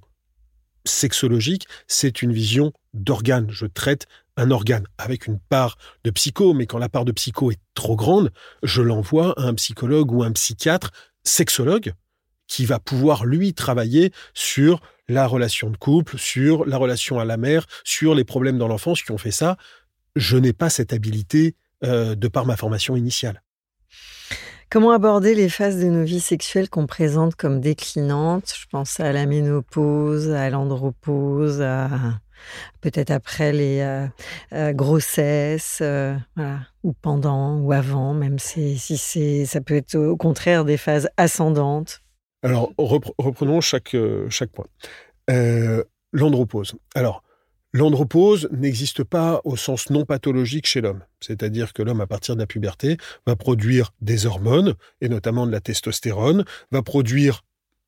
sexologique, 0.86 1.68
c'est 1.88 2.22
une 2.22 2.34
vision 2.34 2.74
d'organe. 2.94 3.48
Je 3.50 3.66
traite 3.66 4.08
un 4.40 4.52
organe 4.52 4.88
avec 4.98 5.28
une 5.28 5.40
part 5.40 5.78
de 6.04 6.12
psycho, 6.12 6.54
mais 6.54 6.66
quand 6.66 6.78
la 6.78 6.90
part 6.90 7.06
de 7.06 7.12
psycho 7.12 7.52
est 7.52 7.60
trop 7.74 7.96
grande, 7.96 8.32
je 8.64 8.82
l'envoie 8.82 9.34
à 9.38 9.44
un 9.44 9.54
psychologue 9.54 10.12
ou 10.12 10.24
un 10.24 10.32
psychiatre 10.32 10.92
sexologue 11.24 11.94
qui 12.48 12.66
va 12.66 12.80
pouvoir 12.80 13.26
lui 13.26 13.54
travailler 13.54 14.12
sur 14.34 14.82
la 15.08 15.28
relation 15.28 15.70
de 15.70 15.78
couple, 15.78 16.18
sur 16.18 16.66
la 16.66 16.78
relation 16.78 17.20
à 17.20 17.26
la 17.26 17.38
mère, 17.38 17.66
sur 17.84 18.16
les 18.16 18.24
problèmes 18.24 18.58
dans 18.58 18.68
l'enfance 18.68 19.04
qui 19.04 19.12
ont 19.12 19.18
fait 19.18 19.32
ça. 19.32 19.58
Je 20.16 20.38
n'ai 20.38 20.54
pas 20.54 20.70
cette 20.70 20.94
habilité 20.94 21.56
euh, 21.84 22.16
de 22.16 22.28
par 22.28 22.46
ma 22.46 22.56
formation 22.56 22.96
initiale. 22.96 23.44
Comment 24.70 24.92
aborder 24.92 25.34
les 25.34 25.50
phases 25.50 25.80
de 25.80 25.86
nos 25.86 26.04
vies 26.04 26.20
sexuelles 26.20 26.70
qu'on 26.70 26.86
présente 26.86 27.36
comme 27.36 27.60
déclinantes? 27.60 28.54
Je 28.56 28.68
pense 28.72 29.00
à 29.00 29.12
la 29.12 29.26
ménopause, 29.26 30.30
à 30.30 30.50
l'andropause, 30.50 31.62
à 31.62 31.90
peut-être 32.82 33.12
après 33.12 33.52
les 33.52 33.82
euh, 33.82 34.08
euh, 34.54 34.74
grossesses, 34.74 35.82
ou 36.84 36.94
pendant, 37.02 37.58
ou 37.60 37.72
avant, 37.72 38.14
même 38.14 38.40
si, 38.40 38.78
si 38.78 39.46
ça 39.46 39.62
peut 39.62 39.76
être 39.76 39.96
au 39.96 40.18
contraire 40.18 40.66
des 40.66 40.78
phases 40.78 41.10
ascendantes. 41.18 42.02
Alors, 42.44 42.72
reprenons 42.78 43.62
chaque, 43.62 43.96
chaque 44.30 44.52
point. 44.52 44.68
L'andropause. 46.12 46.76
Alors, 46.96 47.24
L'andropause 47.72 48.50
n'existe 48.52 49.04
pas 49.04 49.42
au 49.44 49.56
sens 49.56 49.92
non 49.92 50.04
pathologique 50.04 50.66
chez 50.66 50.82
l'homme. 50.82 51.04
C'est-à-dire 51.20 51.72
que 51.72 51.84
l'homme, 51.84 52.02
à 52.02 52.08
partir 52.08 52.36
de 52.36 52.40
la 52.40 52.48
puberté, 52.48 52.98
va 53.28 53.36
produire 53.36 53.92
des 54.02 54.26
hormones, 54.26 54.74
et 55.02 55.10
notamment 55.10 55.46
de 55.46 55.52
la 55.52 55.62
testostérone, 55.62 56.46
va 56.72 56.82
produire 56.82 57.44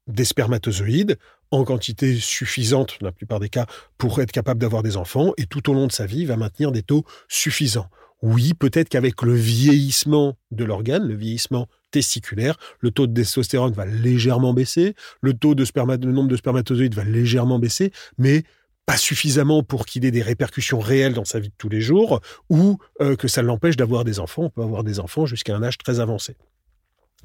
des 0.07 0.25
spermatozoïdes 0.25 1.17
en 1.51 1.63
quantité 1.65 2.15
suffisante, 2.15 2.97
dans 3.01 3.07
la 3.07 3.11
plupart 3.11 3.39
des 3.39 3.49
cas, 3.49 3.65
pour 3.97 4.21
être 4.21 4.31
capable 4.31 4.59
d'avoir 4.59 4.83
des 4.83 4.97
enfants, 4.97 5.33
et 5.37 5.45
tout 5.45 5.69
au 5.69 5.73
long 5.73 5.87
de 5.87 5.91
sa 5.91 6.05
vie, 6.05 6.25
va 6.25 6.37
maintenir 6.37 6.71
des 6.71 6.81
taux 6.81 7.03
suffisants. 7.27 7.89
Oui, 8.21 8.53
peut-être 8.53 8.87
qu'avec 8.87 9.21
le 9.21 9.33
vieillissement 9.33 10.37
de 10.51 10.63
l'organe, 10.63 11.07
le 11.07 11.15
vieillissement 11.15 11.67
testiculaire, 11.89 12.57
le 12.79 12.91
taux 12.91 13.07
de 13.07 13.13
testostérone 13.13 13.73
va 13.73 13.85
légèrement 13.85 14.53
baisser, 14.53 14.95
le 15.21 15.33
taux 15.33 15.55
de 15.55 15.65
nombre 16.07 16.29
de 16.29 16.35
spermatozoïdes 16.35 16.95
va 16.95 17.03
légèrement 17.03 17.59
baisser, 17.59 17.91
mais 18.17 18.43
pas 18.85 18.97
suffisamment 18.97 19.63
pour 19.63 19.85
qu'il 19.85 20.05
ait 20.05 20.11
des 20.11 20.21
répercussions 20.21 20.79
réelles 20.79 21.13
dans 21.13 21.25
sa 21.25 21.39
vie 21.39 21.49
de 21.49 21.55
tous 21.57 21.69
les 21.69 21.81
jours, 21.81 22.21
ou 22.49 22.77
euh, 23.01 23.15
que 23.15 23.27
ça 23.27 23.41
l'empêche 23.41 23.75
d'avoir 23.75 24.03
des 24.03 24.19
enfants. 24.19 24.43
On 24.43 24.49
peut 24.49 24.63
avoir 24.63 24.83
des 24.83 24.99
enfants 24.99 25.25
jusqu'à 25.25 25.55
un 25.55 25.63
âge 25.63 25.77
très 25.77 25.99
avancé. 25.99 26.35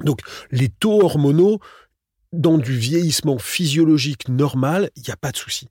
Donc 0.00 0.20
les 0.50 0.68
taux 0.68 1.02
hormonaux, 1.02 1.60
dans 2.32 2.58
du 2.58 2.76
vieillissement 2.76 3.38
physiologique 3.38 4.28
normal, 4.28 4.90
il 4.96 5.02
n'y 5.02 5.10
a 5.10 5.16
pas 5.16 5.32
de 5.32 5.36
souci. 5.36 5.68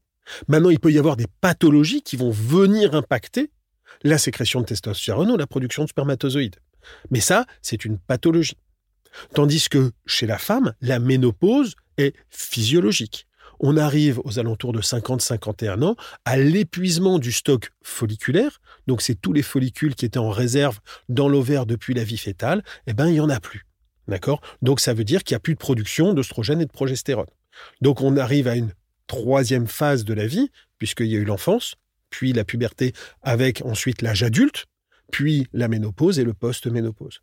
Maintenant, 0.48 0.70
il 0.70 0.80
peut 0.80 0.92
y 0.92 1.00
avoir 1.00 1.18
des 1.18 1.28
pathologies 1.42 2.02
qui 2.02 2.18
vont 2.18 2.32
venir 2.32 2.96
impacter 2.96 3.52
la 4.04 4.18
sécrétion 4.18 4.62
de 4.62 4.66
testostérone 4.66 5.32
ou 5.32 5.38
la 5.38 5.48
production 5.48 5.84
de 5.84 5.90
spermatozoïdes. 5.90 6.58
Mais 7.12 7.20
ça, 7.20 7.46
c'est 7.62 7.86
une 7.86 7.98
pathologie. 7.98 8.58
Tandis 9.34 9.70
que 9.70 9.92
chez 10.06 10.28
la 10.28 10.38
femme, 10.38 10.74
la 10.82 11.00
ménopause 11.00 11.76
est 11.98 12.16
physiologique 12.30 13.28
on 13.60 13.78
arrive 13.78 14.20
aux 14.24 14.40
alentours 14.40 14.74
de 14.74 14.82
50-51 14.82 15.84
ans 15.84 15.96
à 16.26 16.38
l'épuisement 16.38 17.20
du 17.20 17.32
stock 17.32 17.72
folliculaire. 17.84 18.60
Donc, 18.88 19.02
c'est 19.02 19.16
tous 19.16 19.34
les 19.34 19.42
follicules 19.42 19.96
qui 19.96 20.06
étaient 20.06 20.20
en 20.20 20.30
réserve 20.30 20.80
dans 21.10 21.30
l'ovaire 21.30 21.66
depuis 21.66 21.94
la 21.94 22.04
vie 22.04 22.18
fétale. 22.18 22.64
Eh 22.88 22.94
ben, 22.94 23.08
il 23.08 23.14
n'y 23.14 23.20
en 23.20 23.30
a 23.30 23.40
plus. 23.40 23.66
D'accord? 24.08 24.42
Donc, 24.62 24.80
ça 24.80 24.94
veut 24.94 25.04
dire 25.04 25.24
qu'il 25.24 25.34
n'y 25.36 25.38
a 25.38 25.40
plus 25.40 25.54
de 25.54 25.60
production 25.60 26.14
d'oestrogène 26.14 26.62
et 26.62 26.66
de 26.66 26.72
progestérone. 26.72 27.28
Donc, 27.82 28.02
on 28.02 28.18
arrive 28.18 28.48
à 28.48 28.56
une 28.56 28.74
troisième 29.08 29.68
phase 29.68 30.04
de 30.06 30.14
la 30.14 30.28
vie, 30.28 30.52
puisqu'il 30.78 31.08
y 31.08 31.16
a 31.16 31.20
eu 31.20 31.26
l'enfance, 31.26 31.76
puis 32.10 32.34
la 32.34 32.44
puberté 32.44 32.94
avec 33.22 33.62
ensuite 33.66 34.02
l'âge 34.02 34.24
adulte, 34.24 34.66
puis 35.12 35.48
la 35.54 35.68
ménopause 35.68 36.20
et 36.20 36.24
le 36.24 36.34
post-ménopause. 36.34 37.22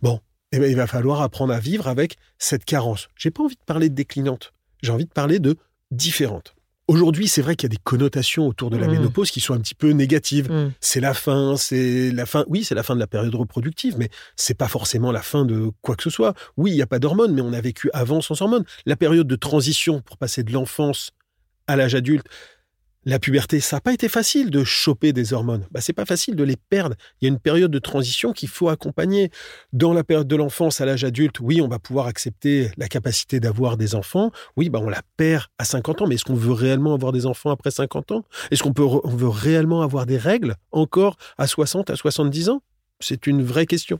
Bon, 0.00 0.20
eh 0.52 0.58
ben, 0.58 0.70
il 0.70 0.76
va 0.76 0.86
falloir 0.86 1.22
apprendre 1.22 1.52
à 1.52 1.60
vivre 1.60 1.88
avec 1.88 2.16
cette 2.38 2.64
carence. 2.64 3.08
J'ai 3.16 3.30
pas 3.30 3.42
envie 3.42 3.56
de 3.56 3.64
parler 3.64 3.88
de 3.88 3.94
déclinante. 3.94 4.52
J'ai 4.82 4.92
envie 4.92 5.06
de 5.06 5.12
parler 5.12 5.38
de 5.38 5.56
différentes. 5.90 6.54
Aujourd'hui, 6.88 7.28
c'est 7.28 7.42
vrai 7.42 7.54
qu'il 7.54 7.68
y 7.68 7.72
a 7.72 7.76
des 7.76 7.82
connotations 7.82 8.48
autour 8.48 8.68
de 8.68 8.76
la 8.76 8.88
mmh. 8.88 8.92
ménopause 8.92 9.30
qui 9.30 9.40
sont 9.40 9.54
un 9.54 9.60
petit 9.60 9.74
peu 9.74 9.90
négatives. 9.90 10.50
Mmh. 10.50 10.72
C'est 10.80 11.00
la 11.00 11.14
fin, 11.14 11.56
c'est 11.56 12.10
la 12.10 12.26
fin. 12.26 12.44
Oui, 12.48 12.64
c'est 12.64 12.74
la 12.74 12.82
fin 12.82 12.94
de 12.94 13.00
la 13.00 13.06
période 13.06 13.34
reproductive, 13.34 13.94
mais 13.98 14.10
c'est 14.36 14.54
pas 14.54 14.68
forcément 14.68 15.12
la 15.12 15.22
fin 15.22 15.44
de 15.44 15.70
quoi 15.80 15.94
que 15.94 16.02
ce 16.02 16.10
soit. 16.10 16.34
Oui, 16.56 16.72
il 16.72 16.74
n'y 16.74 16.82
a 16.82 16.86
pas 16.86 16.98
d'hormones, 16.98 17.34
mais 17.34 17.40
on 17.40 17.52
a 17.52 17.60
vécu 17.60 17.88
avant 17.92 18.20
sans 18.20 18.40
hormones. 18.42 18.64
La 18.84 18.96
période 18.96 19.28
de 19.28 19.36
transition 19.36 20.00
pour 20.00 20.18
passer 20.18 20.42
de 20.42 20.52
l'enfance 20.52 21.12
à 21.68 21.76
l'âge 21.76 21.94
adulte, 21.94 22.26
la 23.04 23.18
puberté, 23.18 23.58
ça 23.60 23.76
n'a 23.76 23.80
pas 23.80 23.92
été 23.92 24.08
facile 24.08 24.50
de 24.50 24.62
choper 24.62 25.12
des 25.12 25.32
hormones. 25.32 25.66
Bah, 25.72 25.80
c'est 25.80 25.92
pas 25.92 26.04
facile 26.04 26.36
de 26.36 26.44
les 26.44 26.56
perdre. 26.56 26.94
Il 27.20 27.24
y 27.24 27.28
a 27.28 27.32
une 27.32 27.40
période 27.40 27.70
de 27.70 27.78
transition 27.78 28.32
qu'il 28.32 28.48
faut 28.48 28.68
accompagner. 28.68 29.30
Dans 29.72 29.92
la 29.92 30.04
période 30.04 30.28
de 30.28 30.36
l'enfance 30.36 30.80
à 30.80 30.86
l'âge 30.86 31.02
adulte, 31.02 31.40
oui, 31.40 31.60
on 31.60 31.68
va 31.68 31.78
pouvoir 31.78 32.06
accepter 32.06 32.70
la 32.76 32.88
capacité 32.88 33.40
d'avoir 33.40 33.76
des 33.76 33.94
enfants. 33.94 34.30
Oui, 34.56 34.68
bah, 34.68 34.78
on 34.80 34.88
la 34.88 35.02
perd 35.16 35.46
à 35.58 35.64
50 35.64 36.02
ans. 36.02 36.06
Mais 36.06 36.14
est-ce 36.14 36.24
qu'on 36.24 36.34
veut 36.34 36.52
réellement 36.52 36.94
avoir 36.94 37.12
des 37.12 37.26
enfants 37.26 37.50
après 37.50 37.72
50 37.72 38.12
ans? 38.12 38.24
Est-ce 38.50 38.62
qu'on 38.62 38.72
peut, 38.72 38.84
on 38.84 39.16
veut 39.16 39.28
réellement 39.28 39.82
avoir 39.82 40.06
des 40.06 40.18
règles 40.18 40.54
encore 40.70 41.16
à 41.38 41.46
60, 41.48 41.90
à 41.90 41.96
70 41.96 42.50
ans? 42.50 42.62
C'est 43.00 43.26
une 43.26 43.42
vraie 43.42 43.66
question. 43.66 43.98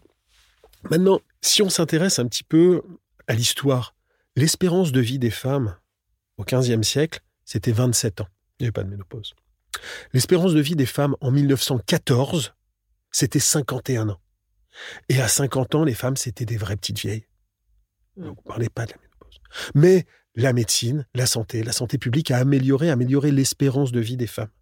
Maintenant, 0.90 1.20
si 1.40 1.62
on 1.62 1.68
s'intéresse 1.68 2.18
un 2.20 2.26
petit 2.26 2.44
peu 2.44 2.82
à 3.26 3.34
l'histoire, 3.34 3.94
l'espérance 4.36 4.92
de 4.92 5.00
vie 5.00 5.18
des 5.18 5.30
femmes 5.30 5.76
au 6.38 6.44
XVe 6.44 6.82
siècle, 6.82 7.20
c'était 7.44 7.72
27 7.72 8.20
ans. 8.20 8.28
Il 8.62 8.66
n'y 8.66 8.68
avait 8.68 8.72
pas 8.72 8.84
de 8.84 8.90
ménopause. 8.90 9.34
L'espérance 10.12 10.54
de 10.54 10.60
vie 10.60 10.76
des 10.76 10.86
femmes 10.86 11.16
en 11.20 11.32
1914, 11.32 12.54
c'était 13.10 13.40
51 13.40 14.08
ans. 14.08 14.20
Et 15.08 15.20
à 15.20 15.26
50 15.26 15.74
ans, 15.74 15.82
les 15.82 15.94
femmes, 15.94 16.16
c'était 16.16 16.44
des 16.44 16.56
vraies 16.56 16.76
petites 16.76 17.00
vieilles. 17.00 17.26
Donc, 18.16 18.36
mm. 18.36 18.38
on 18.38 18.42
ne 18.42 18.46
parlait 18.46 18.68
pas 18.68 18.86
de 18.86 18.92
la 18.92 18.98
ménopause. 18.98 19.40
Mais 19.74 20.06
la 20.36 20.52
médecine, 20.52 21.08
la 21.12 21.26
santé, 21.26 21.64
la 21.64 21.72
santé 21.72 21.98
publique 21.98 22.30
a 22.30 22.38
amélioré, 22.38 22.88
amélioré 22.88 23.32
l'espérance 23.32 23.90
de 23.90 23.98
vie 23.98 24.16
des 24.16 24.28
femmes. 24.28 24.52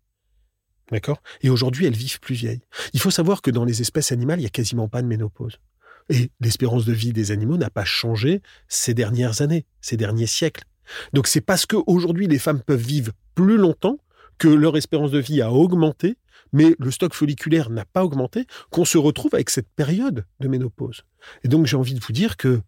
D'accord? 0.91 1.23
Et 1.43 1.51
aujourd'hui, 1.51 1.85
elles 1.85 1.95
vivent 1.95 2.21
plus 2.21 2.35
vieilles. 2.35 2.63
Il 2.95 3.01
faut 3.01 3.11
savoir 3.11 3.43
que 3.43 3.51
dans 3.51 3.67
les 3.67 3.83
espèces 3.83 4.13
animales, 4.13 4.39
il 4.39 4.45
n'y 4.45 4.47
a 4.47 4.51
quasiment 4.51 4.89
pas 4.89 5.03
de 5.03 5.09
ménopause. 5.09 5.61
Et 6.09 6.31
l'espérance 6.41 6.87
de 6.87 6.95
vie 6.95 7.13
des 7.13 7.33
animaux 7.33 7.59
n'a 7.59 7.69
pas 7.69 7.85
changé 7.85 8.41
ces 8.67 8.95
dernières 8.95 9.43
années, 9.43 9.67
ces 9.83 9.99
derniers 9.99 10.27
siècles. 10.27 10.65
Donc 11.13 11.27
c'est 11.27 11.41
parce 11.41 11.67
qu'aujourd'hui 11.67 12.27
les 12.27 12.39
femmes 12.39 12.61
peuvent 12.61 12.81
vivre 12.81 13.13
plus 13.35 13.57
longtemps 13.57 13.99
que 14.39 14.49
leur 14.49 14.77
espérance 14.77 15.11
de 15.11 15.19
vie 15.19 15.43
a 15.43 15.53
augmenté, 15.53 16.17
mais 16.53 16.75
le 16.79 16.91
stock 16.91 17.15
folliculaire 17.15 17.71
n'a 17.71 17.85
pas 17.85 18.05
augmenté, 18.05 18.47
qu'on 18.71 18.85
se 18.85 18.99
retrouve 18.99 19.35
avec 19.35 19.51
cette 19.51 19.69
période 19.69 20.25
de 20.41 20.49
ménopause. 20.49 21.03
Et 21.45 21.49
donc 21.49 21.67
j'ai 21.67 21.77
envie 21.77 21.95
de 21.95 22.01
vous 22.01 22.13
dire 22.13 22.37
que 22.37 22.61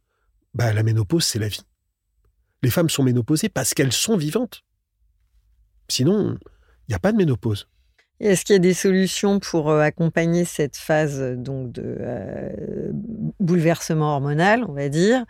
bah, 0.54 0.72
la 0.72 0.82
ménopause, 0.82 1.24
c'est 1.24 1.38
la 1.38 1.48
vie. 1.48 1.62
Les 2.62 2.70
femmes 2.70 2.90
sont 2.90 3.02
ménopausées 3.02 3.48
parce 3.48 3.74
qu'elles 3.74 3.92
sont 3.92 4.16
vivantes. 4.16 4.62
Sinon, 5.88 6.38
il 6.86 6.90
n'y 6.90 6.94
a 6.94 6.98
pas 6.98 7.12
de 7.12 7.16
ménopause. 7.16 7.68
Est-ce 8.22 8.44
qu'il 8.44 8.52
y 8.52 8.56
a 8.56 8.60
des 8.60 8.74
solutions 8.74 9.40
pour 9.40 9.68
euh, 9.68 9.80
accompagner 9.80 10.44
cette 10.44 10.76
phase 10.76 11.18
euh, 11.20 11.34
donc 11.34 11.72
de 11.72 11.82
euh, 11.84 12.92
bouleversement 13.40 14.12
hormonal, 14.12 14.64
on 14.68 14.74
va 14.74 14.88
dire, 14.88 15.24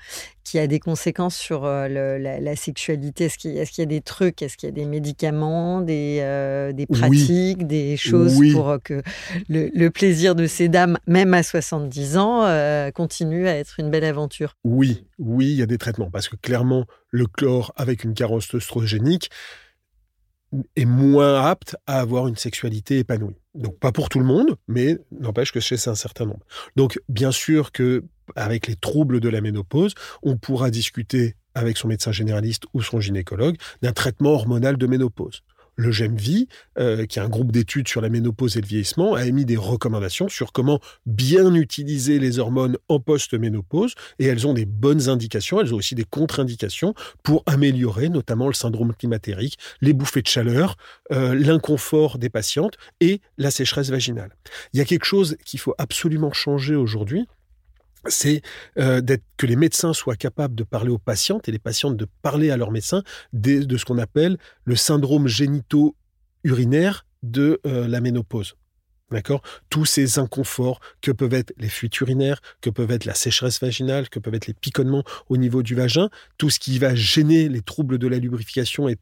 qui 0.45 0.59
a 0.59 0.67
des 0.67 0.79
conséquences 0.79 1.37
sur 1.37 1.65
la, 1.65 2.57
sexualité? 2.57 3.25
Est-ce 3.25 3.39
qu'il 3.39 3.55
y, 3.55 3.83
a 3.83 3.87
des 3.87 4.01
trucs? 4.03 4.43
Est-ce 4.43 4.59
qu'il 4.59 4.69
y 4.69 4.73
a 4.73 4.75
des 4.75 4.85
médicaments, 4.85 5.81
des, 5.81 6.73
des 6.75 6.87
pratiques, 6.87 7.67
des 7.67 7.97
choses 7.97 8.39
pour 8.53 8.77
que 8.85 9.03
le, 9.49 9.89
plaisir 9.89 10.35
de 10.35 10.47
ces 10.47 10.69
dames, 10.69 10.99
même 11.07 11.33
à 11.33 11.43
70 11.43 12.19
ans, 12.19 12.91
continue 12.93 13.49
à 13.49 13.57
être 13.57 13.79
une 13.79 13.89
belle 13.89 14.05
aventure? 14.05 14.57
Oui, 14.65 15.07
oui, 15.19 15.47
il 15.47 15.57
y 15.57 15.63
a 15.63 15.67
des 15.67 15.79
traitements. 15.79 16.11
Parce 16.11 16.29
que 16.29 16.37
clairement, 16.37 16.85
le 17.11 17.27
chlore 17.27 17.73
avec 17.77 18.05
une 18.05 18.13
carence 18.13 18.53
œstrogénique, 18.53 19.31
est 20.77 20.85
moins 20.85 21.45
apte 21.45 21.77
à 21.87 22.01
avoir 22.01 22.29
une 22.29 22.37
sexualité 22.37 22.99
épanouie. 22.99 23.37
Donc 23.55 23.79
pas 23.79 23.93
pour 23.93 24.09
tout 24.09 24.19
le 24.19 24.25
monde, 24.25 24.57
mais 24.69 24.99
n'empêche 25.11 25.53
que 25.53 25.61
chez 25.61 25.77
un 25.89 25.95
certain 25.95 26.27
nombre. 26.27 26.45
Donc 26.77 27.01
bien 27.09 27.33
sûr 27.33 27.73
que 27.73 28.05
avec 28.37 28.67
les 28.67 28.77
troubles 28.77 29.21
de 29.21 29.29
la 29.29 29.41
ménopause, 29.41 29.95
on 30.23 30.37
pourra 30.37 30.71
discuter 30.71 31.37
avec 31.55 31.77
son 31.77 31.89
médecin 31.89 32.13
généraliste 32.13 32.65
ou 32.73 32.83
son 32.83 33.01
gynécologue 33.01 33.57
d'un 33.83 33.93
traitement 33.93 34.31
hormonal 34.31 34.77
de 34.77 34.87
ménopause 34.87 35.43
le 35.77 35.91
GEMVI, 35.91 36.49
euh, 36.79 37.07
qui 37.07 37.19
est 37.19 37.23
un 37.23 37.29
groupe 37.29 37.53
d'études 37.53 37.89
sur 37.89 38.01
la 38.01 38.09
ménopause 38.09 38.57
et 38.57 38.61
le 38.61 38.67
vieillissement, 38.67 39.15
a 39.15 39.25
émis 39.27 39.45
des 39.45 39.57
recommandations 39.57 40.29
sur 40.29 40.53
comment 40.53 40.81
bien 41.07 41.55
utiliser 41.55 42.19
les 42.19 42.39
hormones 42.39 42.77
en 42.89 43.01
post-ménopause. 43.01 43.95
Et 44.19 44.27
elles 44.27 44.47
ont 44.47 44.55
des 44.55 44.67
bonnes 44.67 45.09
indications, 45.09 45.61
elles 45.61 45.75
ont 45.75 45.79
aussi 45.79 45.95
des 45.95 46.05
contre-indications 46.05 46.95
pour 47.23 47.43
améliorer 47.47 48.09
notamment 48.09 48.47
le 48.47 48.55
syndrome 48.55 48.95
climatérique, 48.95 49.59
les 49.81 49.93
bouffées 49.93 50.23
de 50.23 50.29
chaleur, 50.29 50.77
euh, 51.11 51.35
l'inconfort 51.35 52.19
des 52.19 52.29
patientes 52.29 52.77
et 53.01 53.21
la 53.39 53.51
sécheresse 53.51 53.91
vaginale. 53.91 54.31
Il 54.73 54.79
y 54.79 54.81
a 54.81 54.85
quelque 54.85 55.05
chose 55.05 55.37
qu'il 55.45 55.61
faut 55.61 55.75
absolument 55.79 56.33
changer 56.33 56.75
aujourd'hui, 56.75 57.27
c'est 58.09 58.43
euh, 58.79 59.01
que 59.37 59.47
les 59.47 59.57
médecins 59.57 59.93
soient 59.93 60.17
capables 60.17 60.55
de 60.55 60.65
parler 60.65 60.91
aux 60.91 60.99
patientes 60.99 61.49
et 61.49 61.53
les 61.53 61.59
patientes 61.59 61.97
de 61.97 62.07
parler 62.23 62.51
à 62.51 62.57
leurs 62.57 62.71
médecins 62.71 63.03
de, 63.33 63.77
ce 63.77 63.85
qu'on 63.85 63.99
appelle 63.99 64.39
le 64.65 64.77
syndrome 64.77 65.29
génito-urinaire 65.29 67.07
de 67.23 67.61
euh, 67.67 67.87
la 67.87 68.01
ménopause. 68.01 68.57
D'accord? 69.11 69.43
Tous 69.69 69.85
ces 69.85 70.19
inconforts 70.19 70.81
que 71.03 71.11
peuvent 71.13 71.35
être 71.35 71.53
les 71.59 71.69
fuites 71.69 72.01
urinaires, 72.01 72.41
que 72.63 72.71
peuvent 72.71 72.91
être 72.91 73.05
la 73.05 73.15
sécheresse 73.15 73.61
vaginale, 73.61 74.09
que 74.09 74.19
peuvent 74.19 74.35
être 74.35 74.47
les 74.47 74.55
piconnements 74.55 75.05
au 75.29 75.37
niveau 75.37 75.63
du 75.63 75.75
vagin, 75.75 76.09
tout 76.39 76.49
ce 76.49 76.59
qui 76.59 76.79
va 76.79 76.95
gêner 76.95 77.51
les 77.51 77.61
troubles 77.61 77.99
de 77.99 78.09
la 78.09 78.17
lubrification 78.17 78.89
et 78.89 78.97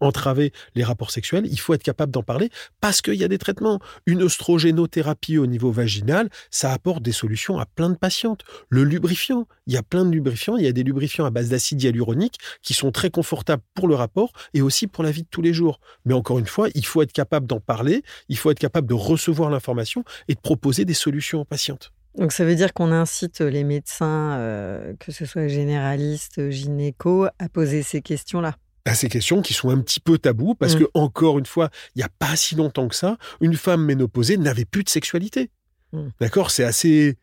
entraver 0.00 0.52
les 0.74 0.84
rapports 0.84 1.10
sexuels, 1.10 1.46
il 1.46 1.58
faut 1.58 1.74
être 1.74 1.82
capable 1.82 2.12
d'en 2.12 2.22
parler 2.22 2.50
parce 2.80 3.02
qu'il 3.02 3.14
y 3.14 3.24
a 3.24 3.28
des 3.28 3.38
traitements. 3.38 3.80
Une 4.06 4.22
oestrogénothérapie 4.22 5.38
au 5.38 5.46
niveau 5.46 5.70
vaginal, 5.70 6.28
ça 6.50 6.72
apporte 6.72 7.02
des 7.02 7.12
solutions 7.12 7.58
à 7.58 7.66
plein 7.66 7.90
de 7.90 7.96
patientes. 7.96 8.42
Le 8.68 8.84
lubrifiant, 8.84 9.46
il 9.66 9.74
y 9.74 9.76
a 9.76 9.82
plein 9.82 10.04
de 10.04 10.10
lubrifiants, 10.10 10.56
il 10.56 10.64
y 10.64 10.68
a 10.68 10.72
des 10.72 10.82
lubrifiants 10.82 11.24
à 11.24 11.30
base 11.30 11.50
d'acide 11.50 11.82
hyaluronique 11.82 12.38
qui 12.62 12.74
sont 12.74 12.90
très 12.90 13.10
confortables 13.10 13.62
pour 13.74 13.88
le 13.88 13.94
rapport 13.94 14.32
et 14.54 14.62
aussi 14.62 14.86
pour 14.86 15.04
la 15.04 15.10
vie 15.10 15.22
de 15.22 15.28
tous 15.30 15.42
les 15.42 15.52
jours. 15.52 15.80
Mais 16.04 16.14
encore 16.14 16.38
une 16.38 16.46
fois, 16.46 16.68
il 16.74 16.84
faut 16.84 17.02
être 17.02 17.12
capable 17.12 17.46
d'en 17.46 17.60
parler, 17.60 18.02
il 18.28 18.36
faut 18.36 18.50
être 18.50 18.58
capable 18.58 18.86
de 18.86 18.94
recevoir 18.94 19.50
l'information 19.50 20.04
et 20.28 20.34
de 20.34 20.40
proposer 20.40 20.84
des 20.84 20.94
solutions 20.94 21.40
aux 21.40 21.44
patientes. 21.44 21.92
Donc 22.16 22.32
ça 22.32 22.44
veut 22.44 22.56
dire 22.56 22.72
qu'on 22.72 22.90
incite 22.90 23.40
les 23.40 23.62
médecins, 23.62 24.32
euh, 24.38 24.94
que 24.98 25.12
ce 25.12 25.24
soit 25.24 25.46
généralistes, 25.46 26.50
gynéco, 26.50 27.26
à 27.38 27.48
poser 27.48 27.82
ces 27.82 28.02
questions-là 28.02 28.56
à 28.84 28.94
ces 28.94 29.08
questions 29.08 29.42
qui 29.42 29.54
sont 29.54 29.70
un 29.70 29.80
petit 29.80 30.00
peu 30.00 30.18
tabous 30.18 30.54
parce 30.54 30.74
qu'encore 30.74 30.90
que 30.92 30.98
encore 30.98 31.38
une 31.38 31.46
fois, 31.46 31.70
il 31.94 31.98
n'y 31.98 32.04
a 32.04 32.08
pas 32.18 32.36
si 32.36 32.54
longtemps 32.54 32.88
que 32.88 32.94
ça, 32.94 33.18
une 33.40 33.54
femme 33.54 33.84
ménopausée 33.84 34.36
n'avait 34.36 34.64
plus 34.64 34.84
de 34.84 34.88
sexualité. 34.88 35.50
Mm. 35.92 36.08
D'accord, 36.20 36.50
c'est 36.50 36.64
assez 36.64 37.16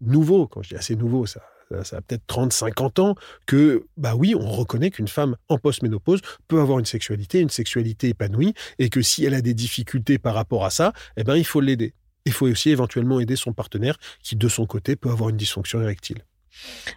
nouveau. 0.00 0.46
Quand 0.46 0.62
je 0.62 0.70
dis 0.70 0.76
assez 0.76 0.96
nouveau, 0.96 1.26
ça, 1.26 1.40
ça 1.84 1.96
a 1.96 2.00
peut-être 2.00 2.26
30, 2.26 2.52
50 2.52 2.98
ans 2.98 3.14
que, 3.46 3.86
bah 3.96 4.14
oui, 4.14 4.34
on 4.34 4.50
reconnaît 4.50 4.90
qu'une 4.90 5.08
femme 5.08 5.36
en 5.48 5.58
post-ménopause 5.58 6.20
peut 6.48 6.60
avoir 6.60 6.78
une 6.78 6.84
sexualité, 6.84 7.40
une 7.40 7.50
sexualité 7.50 8.10
épanouie, 8.10 8.54
et 8.78 8.88
que 8.88 9.02
si 9.02 9.24
elle 9.24 9.34
a 9.34 9.42
des 9.42 9.54
difficultés 9.54 10.18
par 10.18 10.34
rapport 10.34 10.64
à 10.64 10.70
ça, 10.70 10.92
eh 11.16 11.24
ben, 11.24 11.36
il 11.36 11.44
faut 11.44 11.60
l'aider. 11.60 11.94
Il 12.24 12.32
faut 12.32 12.46
aussi 12.46 12.70
éventuellement 12.70 13.20
aider 13.20 13.36
son 13.36 13.52
partenaire 13.52 13.96
qui, 14.22 14.36
de 14.36 14.48
son 14.48 14.66
côté, 14.66 14.96
peut 14.96 15.10
avoir 15.10 15.30
une 15.30 15.36
dysfonction 15.36 15.82
érectile. 15.82 16.24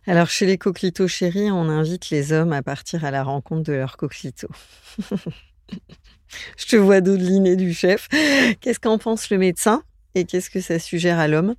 Alors, 0.08 0.30
chez 0.30 0.45
les 0.45 0.58
coquelitos 0.58 1.08
chéris, 1.08 1.51
on 1.51 1.70
invite 1.70 2.10
les 2.10 2.32
hommes 2.32 2.53
à 2.53 2.62
partir 2.62 3.06
à 3.06 3.12
la 3.12 3.24
rencontre 3.24 3.64
de 3.64 3.74
leurs 3.74 3.97
coquelitos. 3.97 4.49
Je 6.58 6.66
te 6.66 6.76
vois 6.76 7.01
dodeliner 7.01 7.56
du 7.56 7.74
chef. 7.74 8.08
Qu'est-ce 8.60 8.80
qu'en 8.80 8.97
pense 8.97 9.30
le 9.30 9.38
médecin 9.38 9.84
et 10.16 10.26
qu'est-ce 10.26 10.49
que 10.49 10.62
ça 10.62 10.80
suggère 10.80 11.20
à 11.20 11.28
l'homme? 11.28 11.56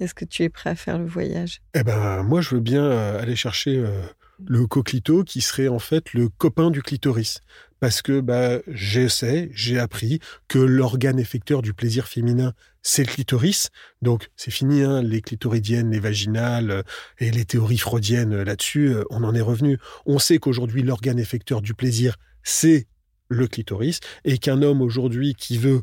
Est-ce 0.00 0.14
que 0.14 0.24
tu 0.24 0.42
es 0.42 0.48
prêt 0.48 0.70
à 0.70 0.74
faire 0.74 0.98
le 0.98 1.06
voyage? 1.06 1.60
Eh 1.74 1.82
ben, 1.82 2.22
moi, 2.22 2.40
je 2.40 2.54
veux 2.54 2.60
bien 2.60 2.84
euh, 2.84 3.20
aller 3.20 3.36
chercher 3.36 3.78
euh, 3.78 4.02
le 4.44 4.66
coquelito 4.66 5.22
qui 5.24 5.40
serait 5.40 5.68
en 5.68 5.78
fait 5.78 6.12
le 6.12 6.28
copain 6.28 6.70
du 6.70 6.82
clitoris 6.82 7.40
parce 7.82 8.00
que 8.00 8.20
bah, 8.20 8.60
j'essaie, 8.68 9.50
j'ai 9.54 9.80
appris 9.80 10.20
que 10.46 10.60
l'organe 10.60 11.18
effecteur 11.18 11.62
du 11.62 11.74
plaisir 11.74 12.06
féminin, 12.06 12.52
c'est 12.80 13.02
le 13.02 13.12
clitoris. 13.12 13.70
Donc 14.02 14.30
c'est 14.36 14.52
fini, 14.52 14.82
hein, 14.82 15.02
les 15.02 15.20
clitoridiennes, 15.20 15.90
les 15.90 15.98
vaginales 15.98 16.70
euh, 16.70 16.82
et 17.18 17.32
les 17.32 17.44
théories 17.44 17.78
freudiennes 17.78 18.34
euh, 18.34 18.44
là-dessus, 18.44 18.94
euh, 18.94 19.02
on 19.10 19.24
en 19.24 19.34
est 19.34 19.40
revenu. 19.40 19.78
On 20.06 20.20
sait 20.20 20.38
qu'aujourd'hui, 20.38 20.84
l'organe 20.84 21.18
effecteur 21.18 21.60
du 21.60 21.74
plaisir, 21.74 22.18
c'est 22.44 22.86
le 23.28 23.48
clitoris, 23.48 23.98
et 24.24 24.38
qu'un 24.38 24.62
homme 24.62 24.80
aujourd'hui 24.80 25.34
qui 25.34 25.58
veut 25.58 25.82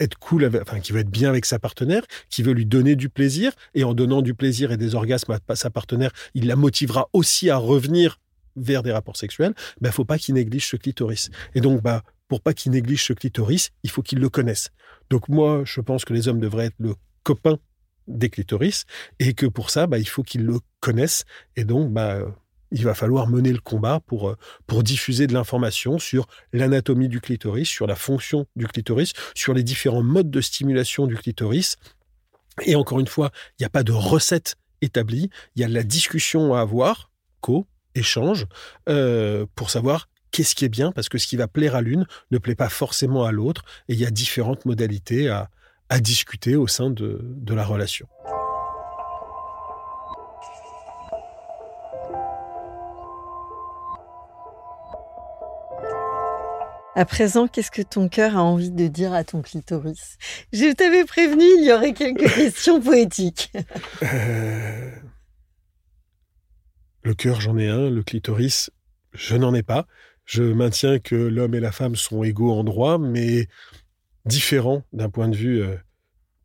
être 0.00 0.18
cool, 0.18 0.44
enfin, 0.60 0.80
qui 0.80 0.90
veut 0.90 1.00
être 1.00 1.08
bien 1.08 1.28
avec 1.28 1.44
sa 1.44 1.60
partenaire, 1.60 2.02
qui 2.30 2.42
veut 2.42 2.52
lui 2.52 2.66
donner 2.66 2.96
du 2.96 3.10
plaisir, 3.10 3.52
et 3.74 3.84
en 3.84 3.94
donnant 3.94 4.22
du 4.22 4.34
plaisir 4.34 4.72
et 4.72 4.76
des 4.76 4.96
orgasmes 4.96 5.38
à 5.46 5.54
sa 5.54 5.70
partenaire, 5.70 6.10
il 6.34 6.48
la 6.48 6.56
motivera 6.56 7.08
aussi 7.12 7.48
à 7.48 7.58
revenir 7.58 8.18
vers 8.58 8.82
des 8.82 8.92
rapports 8.92 9.16
sexuels, 9.16 9.54
il 9.56 9.82
ben, 9.82 9.92
faut 9.92 10.04
pas 10.04 10.18
qu'il 10.18 10.34
néglige 10.34 10.68
ce 10.68 10.76
clitoris. 10.76 11.30
Et 11.54 11.60
donc, 11.60 11.82
bah, 11.82 12.02
pour 12.28 12.40
pas 12.40 12.52
qu'il 12.52 12.72
néglige 12.72 13.04
ce 13.04 13.12
clitoris, 13.12 13.70
il 13.82 13.90
faut 13.90 14.02
qu'il 14.02 14.18
le 14.18 14.28
connaisse. 14.28 14.70
Donc 15.10 15.28
moi, 15.28 15.62
je 15.64 15.80
pense 15.80 16.04
que 16.04 16.12
les 16.12 16.28
hommes 16.28 16.40
devraient 16.40 16.66
être 16.66 16.78
le 16.78 16.94
copain 17.22 17.58
des 18.06 18.30
clitoris 18.30 18.84
et 19.18 19.34
que 19.34 19.46
pour 19.46 19.70
ça, 19.70 19.86
bah, 19.86 19.98
il 19.98 20.08
faut 20.08 20.22
qu'ils 20.22 20.44
le 20.44 20.58
connaissent. 20.80 21.24
Et 21.56 21.64
donc, 21.64 21.92
bah, 21.92 22.20
il 22.70 22.84
va 22.84 22.94
falloir 22.94 23.28
mener 23.28 23.52
le 23.52 23.60
combat 23.60 24.00
pour, 24.00 24.30
euh, 24.30 24.36
pour 24.66 24.82
diffuser 24.82 25.26
de 25.26 25.32
l'information 25.32 25.98
sur 25.98 26.26
l'anatomie 26.52 27.08
du 27.08 27.20
clitoris, 27.20 27.68
sur 27.68 27.86
la 27.86 27.96
fonction 27.96 28.46
du 28.56 28.66
clitoris, 28.66 29.12
sur 29.34 29.54
les 29.54 29.62
différents 29.62 30.02
modes 30.02 30.30
de 30.30 30.40
stimulation 30.40 31.06
du 31.06 31.16
clitoris. 31.16 31.76
Et 32.66 32.74
encore 32.74 33.00
une 33.00 33.06
fois, 33.06 33.30
il 33.58 33.62
n'y 33.62 33.66
a 33.66 33.70
pas 33.70 33.84
de 33.84 33.92
recette 33.92 34.56
établie, 34.80 35.30
il 35.56 35.62
y 35.62 35.64
a 35.64 35.68
la 35.68 35.82
discussion 35.82 36.54
à 36.54 36.60
avoir, 36.60 37.10
co, 37.40 37.66
échange 37.98 38.46
euh, 38.88 39.46
pour 39.54 39.70
savoir 39.70 40.08
qu'est-ce 40.30 40.54
qui 40.54 40.64
est 40.64 40.70
bien, 40.70 40.92
parce 40.92 41.08
que 41.08 41.18
ce 41.18 41.26
qui 41.26 41.36
va 41.36 41.48
plaire 41.48 41.74
à 41.74 41.82
l'une 41.82 42.06
ne 42.30 42.38
plaît 42.38 42.54
pas 42.54 42.68
forcément 42.68 43.24
à 43.24 43.32
l'autre, 43.32 43.62
et 43.88 43.94
il 43.94 44.00
y 44.00 44.06
a 44.06 44.10
différentes 44.10 44.64
modalités 44.64 45.28
à, 45.28 45.50
à 45.88 46.00
discuter 46.00 46.56
au 46.56 46.66
sein 46.66 46.90
de, 46.90 47.20
de 47.22 47.54
la 47.54 47.64
relation. 47.64 48.06
À 56.98 57.04
présent, 57.04 57.46
qu'est-ce 57.46 57.70
que 57.70 57.80
ton 57.80 58.08
cœur 58.08 58.36
a 58.36 58.42
envie 58.42 58.72
de 58.72 58.88
dire 58.88 59.12
à 59.12 59.22
ton 59.22 59.40
clitoris? 59.40 60.18
Je 60.52 60.72
t'avais 60.72 61.04
prévenu, 61.04 61.44
il 61.44 61.64
y 61.64 61.72
aurait 61.72 61.92
quelques 61.92 62.28
questions 62.34 62.80
poétiques. 62.80 63.52
Euh, 64.02 64.90
le 67.02 67.14
cœur, 67.14 67.40
j'en 67.40 67.56
ai 67.58 67.68
un. 67.68 67.90
Le 67.90 68.02
clitoris, 68.02 68.70
je 69.12 69.36
n'en 69.36 69.54
ai 69.54 69.62
pas. 69.62 69.86
Je 70.24 70.42
maintiens 70.42 70.98
que 70.98 71.14
l'homme 71.14 71.54
et 71.54 71.60
la 71.60 71.72
femme 71.72 71.96
sont 71.96 72.22
égaux 72.22 72.52
en 72.52 72.64
droit, 72.64 72.98
mais 72.98 73.48
différents 74.24 74.82
d'un 74.92 75.08
point 75.08 75.28
de 75.28 75.36
vue 75.36 75.62
euh, 75.62 75.76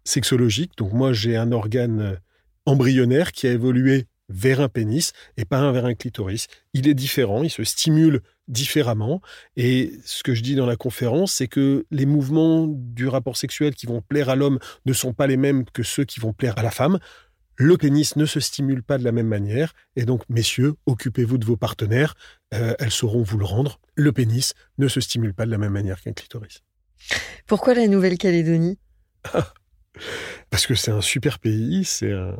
sexologique. 0.05 0.71
Donc 0.77 0.93
moi, 0.93 1.11
j'ai 1.13 1.35
un 1.35 1.51
organe 1.51 2.01
euh, 2.01 2.15
embryonnaire 2.65 3.31
qui 3.31 3.47
a 3.47 3.51
évolué 3.51 4.07
vers 4.29 4.61
un 4.61 4.69
pénis 4.69 5.11
et 5.37 5.45
pas 5.45 5.69
vers 5.71 5.85
un 5.85 5.95
clitoris. 5.95 6.47
Il 6.73 6.87
est 6.87 6.93
différent, 6.93 7.43
il 7.43 7.49
se 7.49 7.63
stimule 7.63 8.21
différemment. 8.47 9.21
Et 9.57 9.91
ce 10.05 10.23
que 10.23 10.33
je 10.33 10.41
dis 10.41 10.55
dans 10.55 10.65
la 10.65 10.75
conférence, 10.75 11.33
c'est 11.33 11.47
que 11.47 11.85
les 11.91 12.05
mouvements 12.05 12.67
du 12.67 13.07
rapport 13.07 13.37
sexuel 13.37 13.75
qui 13.75 13.85
vont 13.85 14.01
plaire 14.01 14.29
à 14.29 14.35
l'homme 14.35 14.59
ne 14.85 14.93
sont 14.93 15.13
pas 15.13 15.27
les 15.27 15.37
mêmes 15.37 15.65
que 15.65 15.83
ceux 15.83 16.05
qui 16.05 16.19
vont 16.19 16.33
plaire 16.33 16.57
à 16.57 16.63
la 16.63 16.71
femme 16.71 16.99
le 17.55 17.77
pénis 17.77 18.15
ne 18.15 18.25
se 18.25 18.39
stimule 18.39 18.83
pas 18.83 18.97
de 18.97 19.03
la 19.03 19.11
même 19.11 19.27
manière. 19.27 19.73
Et 19.95 20.05
donc, 20.05 20.23
messieurs, 20.29 20.75
occupez-vous 20.85 21.37
de 21.37 21.45
vos 21.45 21.57
partenaires, 21.57 22.15
euh, 22.53 22.73
elles 22.79 22.91
sauront 22.91 23.23
vous 23.23 23.37
le 23.37 23.45
rendre. 23.45 23.79
Le 23.95 24.11
pénis 24.11 24.53
ne 24.77 24.87
se 24.87 25.01
stimule 25.01 25.33
pas 25.33 25.45
de 25.45 25.51
la 25.51 25.57
même 25.57 25.73
manière 25.73 26.01
qu'un 26.01 26.13
clitoris. 26.13 26.61
Pourquoi 27.47 27.73
la 27.73 27.87
Nouvelle-Calédonie? 27.87 28.79
Parce 30.49 30.67
que 30.67 30.75
c'est 30.75 30.91
un 30.91 31.01
super 31.01 31.39
pays, 31.39 31.83
c'est 31.85 32.11
un, 32.11 32.35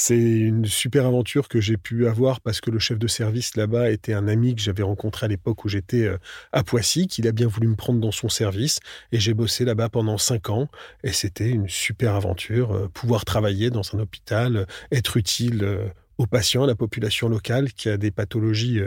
c'est 0.00 0.16
une 0.16 0.64
super 0.64 1.06
aventure 1.06 1.48
que 1.48 1.60
j'ai 1.60 1.76
pu 1.76 2.06
avoir 2.06 2.40
parce 2.40 2.60
que 2.60 2.70
le 2.70 2.78
chef 2.78 3.00
de 3.00 3.08
service 3.08 3.56
là-bas 3.56 3.90
était 3.90 4.12
un 4.12 4.28
ami 4.28 4.54
que 4.54 4.62
j'avais 4.62 4.84
rencontré 4.84 5.24
à 5.24 5.28
l'époque 5.28 5.64
où 5.64 5.68
j'étais 5.68 6.04
euh, 6.04 6.18
à 6.52 6.62
Poissy, 6.62 7.08
qu'il 7.08 7.26
a 7.26 7.32
bien 7.32 7.48
voulu 7.48 7.66
me 7.66 7.74
prendre 7.74 7.98
dans 7.98 8.12
son 8.12 8.28
service. 8.28 8.78
Et 9.10 9.18
j'ai 9.18 9.34
bossé 9.34 9.64
là-bas 9.64 9.88
pendant 9.88 10.16
cinq 10.16 10.50
ans. 10.50 10.68
Et 11.02 11.12
c'était 11.12 11.48
une 11.48 11.68
super 11.68 12.14
aventure. 12.14 12.70
Euh, 12.76 12.86
pouvoir 12.86 13.24
travailler 13.24 13.70
dans 13.70 13.82
un 13.92 13.98
hôpital, 13.98 14.56
euh, 14.58 14.64
être 14.92 15.16
utile 15.16 15.90
aux 16.16 16.26
patients, 16.26 16.62
à 16.62 16.68
la 16.68 16.76
population 16.76 17.28
locale 17.28 17.72
qui 17.72 17.88
a 17.88 17.96
des 17.96 18.12
pathologies 18.12 18.80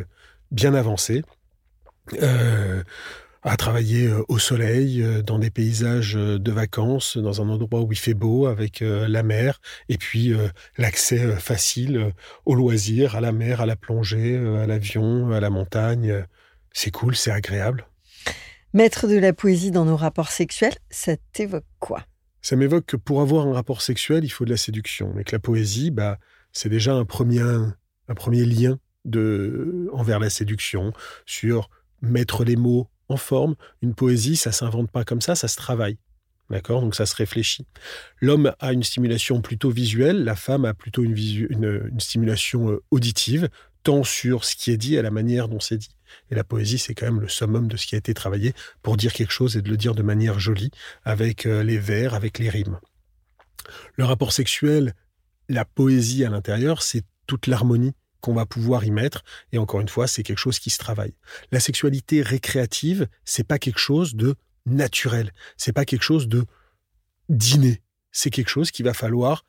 bien 0.49 0.74
avancées 0.74 1.24
à 3.43 3.57
travailler 3.57 4.07
euh, 4.07 4.23
au 4.27 4.37
soleil, 4.37 5.01
euh, 5.01 5.21
dans 5.21 5.39
des 5.39 5.49
paysages 5.49 6.15
euh, 6.15 6.37
de 6.37 6.51
vacances, 6.51 7.17
dans 7.17 7.41
un 7.41 7.49
endroit 7.49 7.81
où 7.81 7.91
il 7.91 7.97
fait 7.97 8.13
beau, 8.13 8.45
avec 8.45 8.81
la 8.81 9.23
mer, 9.23 9.59
et 9.89 9.97
puis 9.97 10.33
l'accès 10.77 11.35
facile 11.37 12.13
aux 12.45 12.55
loisirs, 12.55 13.15
à 13.15 13.21
la 13.21 13.31
mer, 13.31 13.61
à 13.61 13.65
la 13.65 13.75
plongée, 13.75 14.37
à 14.37 14.65
l'avion, 14.65 15.31
à 15.31 15.39
la 15.39 15.49
montagne. 15.49 16.25
C'est 16.73 16.91
cool, 16.91 17.15
c'est 17.15 17.31
agréable. 17.31 17.87
Mettre 18.73 19.07
de 19.07 19.17
la 19.17 19.33
poésie 19.33 19.71
dans 19.71 19.85
nos 19.85 19.95
rapports 19.95 20.31
sexuels, 20.31 20.75
ça 20.89 21.15
t'évoque 21.33 21.65
quoi? 21.79 22.05
Ça 22.41 22.55
m'évoque 22.55 22.85
que 22.85 22.97
pour 22.97 23.21
avoir 23.21 23.47
un 23.47 23.53
rapport 23.53 23.81
sexuel, 23.81 24.23
il 24.23 24.29
faut 24.29 24.45
de 24.45 24.51
la 24.51 24.57
séduction, 24.57 25.11
mais 25.15 25.23
que 25.23 25.35
la 25.35 25.39
poésie, 25.39 25.91
bah, 25.91 26.17
c'est 26.51 26.69
déjà 26.69 26.93
un 26.93 27.05
premier, 27.05 27.41
un 27.41 28.15
premier 28.15 28.45
lien 28.45 28.79
de, 29.05 29.89
envers 29.93 30.19
la 30.19 30.29
séduction, 30.29 30.93
sur 31.25 31.69
mettre 32.01 32.43
les 32.43 32.55
mots 32.55 32.87
en 33.12 33.18
forme. 33.18 33.55
Une 33.82 33.93
poésie, 33.93 34.36
ça 34.36 34.51
s'invente 34.51 34.89
pas 34.89 35.03
comme 35.03 35.22
ça, 35.22 35.36
ça 35.36 35.47
se 35.47 35.55
travaille. 35.55 35.97
D'accord? 36.49 36.82
Donc 36.82 36.95
ça 36.95 37.05
se 37.05 37.16
réfléchit. 37.16 37.66
L'homme 38.20 38.53
a 38.59 38.74
une 38.74 38.84
stimulation 38.84 39.41
plutôt 39.41 39.70
visuelle, 39.70 40.24
la 40.24 40.36
femme 40.36 40.66
a 40.66 40.74
plutôt 40.74 41.03
une, 41.03 41.16
une, 41.18 41.99
stimulation 41.99 42.72
euh, 42.72 42.84
auditive, 42.91 43.47
tant 43.84 44.03
sur 44.03 44.43
ce 44.43 44.55
qui 44.55 44.72
est 44.72 44.78
dit 44.78 44.97
à 44.97 45.01
la 45.01 45.12
manière 45.12 45.47
dont 45.47 45.62
c'est 45.62 45.78
dit. 45.78 45.95
Et 46.30 46.36
la 46.36 46.43
poésie, 46.43 46.78
c'est 46.78 46.93
quand 46.93 47.05
même 47.05 47.22
le 47.22 47.30
summum 47.30 47.70
de 47.70 47.78
ce 47.78 47.88
qui 47.88 47.95
a 47.95 47.97
été 47.97 48.14
travaillé 48.14 48.53
pour 48.82 48.97
dire 48.97 49.14
quelque 49.14 49.32
chose 49.32 49.55
et 49.55 49.62
de 49.62 49.70
le 49.70 49.78
dire 49.78 49.95
de 49.95 50.03
manière 50.03 50.39
jolie, 50.39 50.72
avec 51.05 51.45
euh, 51.45 51.64
les 51.64 51.78
vers, 51.78 52.16
avec 52.16 52.38
les 52.38 52.49
rimes. 52.49 52.80
Le 53.95 54.03
rapport 54.03 54.34
sexuel, 54.34 54.93
la 55.47 55.64
poésie 55.64 56.26
à 56.26 56.30
l'intérieur, 56.30 56.84
c'est 56.84 57.03
toute 57.28 57.47
l'harmonie 57.47 57.93
qu'on 58.22 58.34
va 58.34 58.45
pouvoir 58.45 58.86
y 58.86 58.91
mettre. 58.91 59.24
Et 59.51 59.57
encore 59.57 59.82
une 59.82 59.89
fois, 59.89 60.07
c'est 60.07 60.24
quelque 60.24 60.38
chose 60.38 60.59
qui 60.59 60.69
se 60.69 60.78
travaille. 60.78 61.13
La 61.51 61.59
sexualité 61.59 62.22
récréative, 62.22 63.07
c'est 63.26 63.43
pas 63.43 63.59
quelque 63.59 63.80
chose 63.80 64.15
de 64.15 64.36
naturel. 64.65 65.32
C'est 65.57 65.74
pas 65.74 65.86
quelque 65.86 66.03
chose 66.03 66.28
de 66.28 66.45
d'inné. 67.30 67.82
C'est 68.11 68.30
quelque 68.30 68.49
chose 68.49 68.72
qui 68.72 68.84
va 68.84 68.93
falloir, 68.93 69.45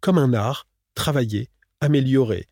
comme 0.00 0.18
un 0.18 0.32
art, 0.32 0.66
travailler, 0.94 1.50
améliorer, 1.80 2.48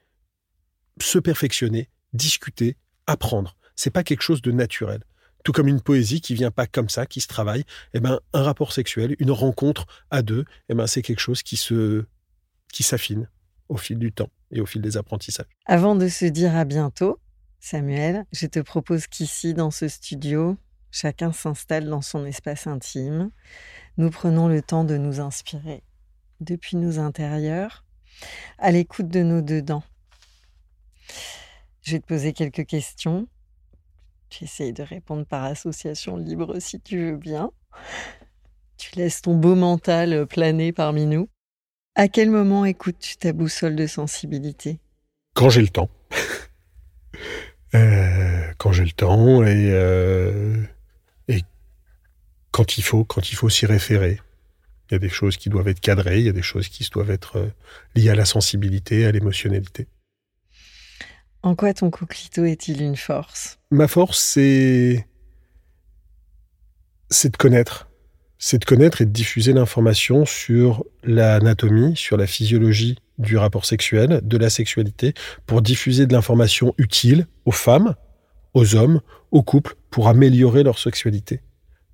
se 1.00 1.18
perfectionner, 1.18 1.88
discuter, 2.12 2.76
apprendre. 3.06 3.56
C'est 3.74 3.90
pas 3.90 4.04
quelque 4.04 4.22
chose 4.22 4.42
de 4.42 4.52
naturel. 4.52 5.02
Tout 5.44 5.52
comme 5.52 5.68
une 5.68 5.80
poésie 5.80 6.20
qui 6.20 6.34
vient 6.34 6.50
pas 6.50 6.66
comme 6.66 6.90
ça, 6.90 7.06
qui 7.06 7.22
se 7.22 7.26
travaille. 7.26 7.64
Eh 7.94 8.00
ben, 8.00 8.20
un 8.34 8.42
rapport 8.42 8.72
sexuel, 8.72 9.16
une 9.18 9.30
rencontre 9.30 9.86
à 10.10 10.20
deux, 10.20 10.44
eh 10.68 10.74
ben, 10.74 10.86
c'est 10.86 11.00
quelque 11.00 11.20
chose 11.20 11.42
qui 11.42 11.56
se, 11.56 12.04
qui 12.70 12.82
s'affine 12.82 13.28
au 13.70 13.76
fil 13.76 13.98
du 13.98 14.12
temps 14.12 14.28
et 14.50 14.60
au 14.60 14.66
fil 14.66 14.82
des 14.82 14.96
apprentissages. 14.98 15.46
Avant 15.64 15.94
de 15.94 16.08
se 16.08 16.26
dire 16.26 16.54
à 16.54 16.64
bientôt, 16.64 17.18
Samuel, 17.60 18.26
je 18.32 18.46
te 18.46 18.58
propose 18.58 19.06
qu'ici, 19.06 19.54
dans 19.54 19.70
ce 19.70 19.88
studio, 19.88 20.56
chacun 20.90 21.32
s'installe 21.32 21.88
dans 21.88 22.02
son 22.02 22.26
espace 22.26 22.66
intime. 22.66 23.30
Nous 23.96 24.10
prenons 24.10 24.48
le 24.48 24.60
temps 24.60 24.84
de 24.84 24.96
nous 24.96 25.20
inspirer 25.20 25.82
depuis 26.40 26.76
nos 26.76 26.98
intérieurs, 26.98 27.84
à 28.58 28.70
l'écoute 28.70 29.08
de 29.08 29.22
nos 29.22 29.42
dedans. 29.42 29.82
Je 31.82 31.92
vais 31.92 32.00
te 32.00 32.06
poser 32.06 32.32
quelques 32.32 32.66
questions. 32.66 33.28
J'essaye 34.30 34.72
de 34.72 34.82
répondre 34.82 35.26
par 35.26 35.44
association 35.44 36.16
libre 36.16 36.58
si 36.58 36.80
tu 36.80 36.98
veux 36.98 37.16
bien. 37.16 37.50
Tu 38.78 38.96
laisses 38.96 39.20
ton 39.20 39.36
beau 39.36 39.54
mental 39.54 40.26
planer 40.26 40.72
parmi 40.72 41.06
nous. 41.06 41.28
À 41.94 42.08
quel 42.08 42.30
moment 42.30 42.64
écoutes-tu 42.64 43.16
ta 43.16 43.32
boussole 43.32 43.76
de 43.76 43.86
sensibilité? 43.86 44.78
Quand 45.34 45.50
j'ai 45.50 45.62
le 45.62 45.68
temps. 45.68 45.90
Euh, 47.72 48.52
quand 48.58 48.72
j'ai 48.72 48.84
le 48.84 48.90
temps 48.90 49.44
et, 49.44 49.70
euh, 49.70 50.60
et 51.28 51.44
quand 52.50 52.78
il 52.78 52.82
faut, 52.82 53.04
quand 53.04 53.30
il 53.30 53.36
faut 53.36 53.48
s'y 53.48 53.64
référer. 53.64 54.18
Il 54.88 54.94
y 54.94 54.96
a 54.96 54.98
des 54.98 55.08
choses 55.08 55.36
qui 55.36 55.50
doivent 55.50 55.68
être 55.68 55.78
cadrées, 55.78 56.18
il 56.18 56.26
y 56.26 56.28
a 56.28 56.32
des 56.32 56.42
choses 56.42 56.68
qui 56.68 56.88
doivent 56.90 57.12
être 57.12 57.36
euh, 57.36 57.48
liées 57.94 58.10
à 58.10 58.16
la 58.16 58.24
sensibilité, 58.24 59.06
à 59.06 59.12
l'émotionnalité. 59.12 59.86
En 61.44 61.54
quoi 61.54 61.72
ton 61.72 61.90
coquelito 61.90 62.44
est-il 62.44 62.82
une 62.82 62.96
force? 62.96 63.60
Ma 63.70 63.86
force, 63.86 64.18
c'est 64.18 65.06
c'est 67.08 67.30
de 67.30 67.36
connaître 67.36 67.89
c'est 68.40 68.58
de 68.58 68.64
connaître 68.64 69.02
et 69.02 69.04
de 69.04 69.10
diffuser 69.10 69.52
l'information 69.52 70.24
sur 70.24 70.84
l'anatomie, 71.04 71.94
sur 71.94 72.16
la 72.16 72.26
physiologie 72.26 72.96
du 73.18 73.36
rapport 73.36 73.66
sexuel, 73.66 74.22
de 74.24 74.36
la 74.38 74.48
sexualité, 74.48 75.12
pour 75.46 75.60
diffuser 75.60 76.06
de 76.06 76.14
l'information 76.14 76.74
utile 76.78 77.26
aux 77.44 77.52
femmes, 77.52 77.94
aux 78.54 78.74
hommes, 78.74 79.02
aux 79.30 79.42
couples, 79.42 79.74
pour 79.90 80.08
améliorer 80.08 80.62
leur 80.62 80.78
sexualité. 80.78 81.42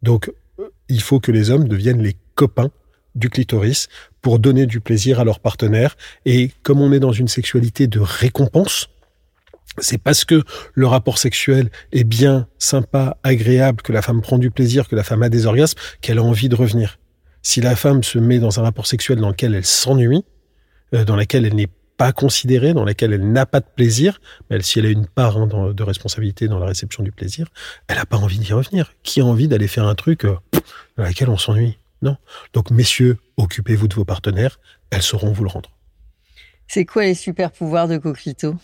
Donc, 0.02 0.30
euh, 0.60 0.68
il 0.88 1.02
faut 1.02 1.18
que 1.18 1.32
les 1.32 1.50
hommes 1.50 1.66
deviennent 1.66 2.02
les 2.02 2.16
copains 2.36 2.70
du 3.16 3.28
clitoris 3.28 3.88
pour 4.22 4.38
donner 4.38 4.66
du 4.66 4.80
plaisir 4.80 5.18
à 5.18 5.24
leur 5.24 5.40
partenaire. 5.40 5.96
Et 6.26 6.52
comme 6.62 6.80
on 6.80 6.92
est 6.92 7.00
dans 7.00 7.12
une 7.12 7.28
sexualité 7.28 7.88
de 7.88 7.98
récompense, 7.98 8.88
c'est 9.78 9.98
parce 9.98 10.24
que 10.24 10.42
le 10.74 10.86
rapport 10.86 11.18
sexuel 11.18 11.70
est 11.92 12.04
bien, 12.04 12.48
sympa, 12.58 13.18
agréable, 13.22 13.82
que 13.82 13.92
la 13.92 14.02
femme 14.02 14.20
prend 14.20 14.38
du 14.38 14.50
plaisir, 14.50 14.88
que 14.88 14.96
la 14.96 15.04
femme 15.04 15.22
a 15.22 15.28
des 15.28 15.46
orgasmes, 15.46 15.78
qu'elle 16.00 16.18
a 16.18 16.22
envie 16.22 16.48
de 16.48 16.54
revenir. 16.54 16.98
Si 17.42 17.60
la 17.60 17.76
femme 17.76 18.02
se 18.02 18.18
met 18.18 18.38
dans 18.38 18.58
un 18.58 18.62
rapport 18.62 18.86
sexuel 18.86 19.18
dans 19.18 19.28
lequel 19.28 19.54
elle 19.54 19.64
s'ennuie, 19.64 20.24
euh, 20.94 21.04
dans 21.04 21.16
lequel 21.16 21.46
elle 21.46 21.54
n'est 21.54 21.70
pas 21.96 22.12
considérée, 22.12 22.74
dans 22.74 22.84
lequel 22.84 23.12
elle 23.12 23.32
n'a 23.32 23.46
pas 23.46 23.60
de 23.60 23.66
plaisir, 23.74 24.20
mais 24.50 24.60
si 24.60 24.78
elle 24.78 24.86
a 24.86 24.90
une 24.90 25.06
part 25.06 25.36
hein, 25.36 25.46
de 25.72 25.82
responsabilité 25.82 26.48
dans 26.48 26.58
la 26.58 26.66
réception 26.66 27.02
du 27.02 27.12
plaisir, 27.12 27.48
elle 27.88 27.96
n'a 27.96 28.06
pas 28.06 28.18
envie 28.18 28.38
d'y 28.38 28.52
revenir. 28.52 28.92
Qui 29.02 29.20
a 29.20 29.24
envie 29.24 29.48
d'aller 29.48 29.68
faire 29.68 29.86
un 29.86 29.94
truc 29.94 30.24
euh, 30.24 30.36
dans 30.96 31.04
lequel 31.04 31.30
on 31.30 31.38
s'ennuie? 31.38 31.78
Non. 32.02 32.16
Donc 32.52 32.70
messieurs, 32.70 33.18
occupez-vous 33.36 33.88
de 33.88 33.94
vos 33.94 34.04
partenaires, 34.04 34.60
elles 34.90 35.02
sauront 35.02 35.32
vous 35.32 35.44
le 35.44 35.50
rendre. 35.50 35.70
C'est 36.68 36.84
quoi 36.84 37.04
les 37.04 37.14
super 37.14 37.52
pouvoirs 37.52 37.88
de 37.88 37.96
Coquito 37.96 38.56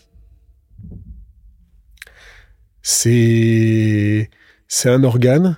c'est 2.83 4.29
c'est 4.67 4.89
un 4.89 5.03
organe, 5.03 5.57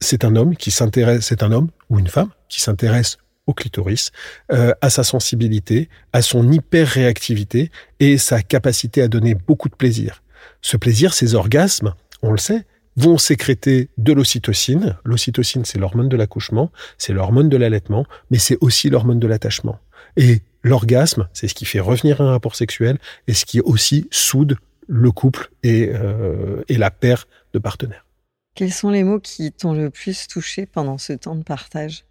c'est 0.00 0.24
un 0.24 0.36
homme 0.36 0.56
qui 0.56 0.70
s'intéresse, 0.70 1.26
c'est 1.26 1.42
un 1.42 1.52
homme 1.52 1.70
ou 1.88 1.98
une 1.98 2.08
femme 2.08 2.30
qui 2.48 2.60
s'intéresse 2.60 3.16
au 3.46 3.54
clitoris, 3.54 4.10
euh, 4.52 4.72
à 4.80 4.90
sa 4.90 5.04
sensibilité, 5.04 5.88
à 6.12 6.22
son 6.22 6.50
hyper-réactivité 6.50 7.70
et 8.00 8.18
sa 8.18 8.42
capacité 8.42 9.02
à 9.02 9.08
donner 9.08 9.34
beaucoup 9.34 9.68
de 9.68 9.74
plaisir. 9.74 10.22
Ce 10.62 10.76
plaisir, 10.76 11.14
ces 11.14 11.34
orgasmes, 11.34 11.94
on 12.22 12.32
le 12.32 12.38
sait, 12.38 12.66
vont 12.96 13.18
sécréter 13.18 13.90
de 13.98 14.12
l'ocytocine. 14.12 14.96
L'ocytocine, 15.04 15.64
c'est 15.64 15.78
l'hormone 15.78 16.08
de 16.08 16.16
l'accouchement, 16.16 16.70
c'est 16.96 17.12
l'hormone 17.12 17.48
de 17.48 17.56
l'allaitement, 17.56 18.06
mais 18.30 18.38
c'est 18.38 18.56
aussi 18.60 18.88
l'hormone 18.88 19.18
de 19.18 19.26
l'attachement. 19.26 19.78
Et 20.16 20.40
l'orgasme, 20.62 21.28
c'est 21.32 21.48
ce 21.48 21.54
qui 21.54 21.64
fait 21.64 21.80
revenir 21.80 22.20
un 22.20 22.30
rapport 22.30 22.56
sexuel 22.56 22.98
et 23.26 23.34
ce 23.34 23.44
qui 23.44 23.60
aussi 23.60 24.08
soude 24.10 24.56
le 24.86 25.10
couple 25.12 25.50
et, 25.62 25.90
euh, 25.92 26.62
et 26.68 26.76
la 26.76 26.90
paire 26.90 27.26
de 27.52 27.58
partenaires. 27.58 28.06
Quels 28.54 28.72
sont 28.72 28.90
les 28.90 29.02
mots 29.02 29.20
qui 29.20 29.52
t'ont 29.52 29.72
le 29.72 29.90
plus 29.90 30.28
touché 30.28 30.66
pendant 30.66 30.98
ce 30.98 31.12
temps 31.12 31.34
de 31.34 31.42
partage? 31.42 32.04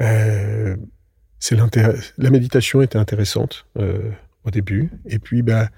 Euh, 0.00 0.76
C'est 1.38 1.56
La 2.18 2.30
méditation 2.30 2.82
était 2.82 2.98
intéressante 2.98 3.66
euh, 3.78 4.10
au 4.44 4.50
début, 4.50 4.90
et 5.06 5.18
puis 5.18 5.42
bah 5.42 5.68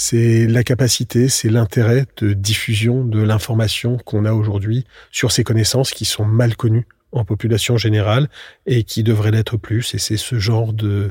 c'est 0.00 0.46
la 0.46 0.62
capacité, 0.62 1.28
c'est 1.28 1.48
l'intérêt 1.48 2.06
de 2.18 2.32
diffusion 2.32 3.04
de 3.04 3.20
l'information 3.20 3.96
qu'on 3.96 4.24
a 4.26 4.32
aujourd'hui 4.32 4.86
sur 5.10 5.32
ces 5.32 5.42
connaissances 5.42 5.90
qui 5.90 6.04
sont 6.04 6.24
mal 6.24 6.54
connues 6.54 6.86
en 7.10 7.24
population 7.24 7.76
générale 7.76 8.28
et 8.66 8.84
qui 8.84 9.02
devraient 9.02 9.32
l'être 9.32 9.56
plus. 9.56 9.94
Et 9.94 9.98
c'est 9.98 10.16
ce 10.16 10.38
genre 10.38 10.72
de, 10.72 11.10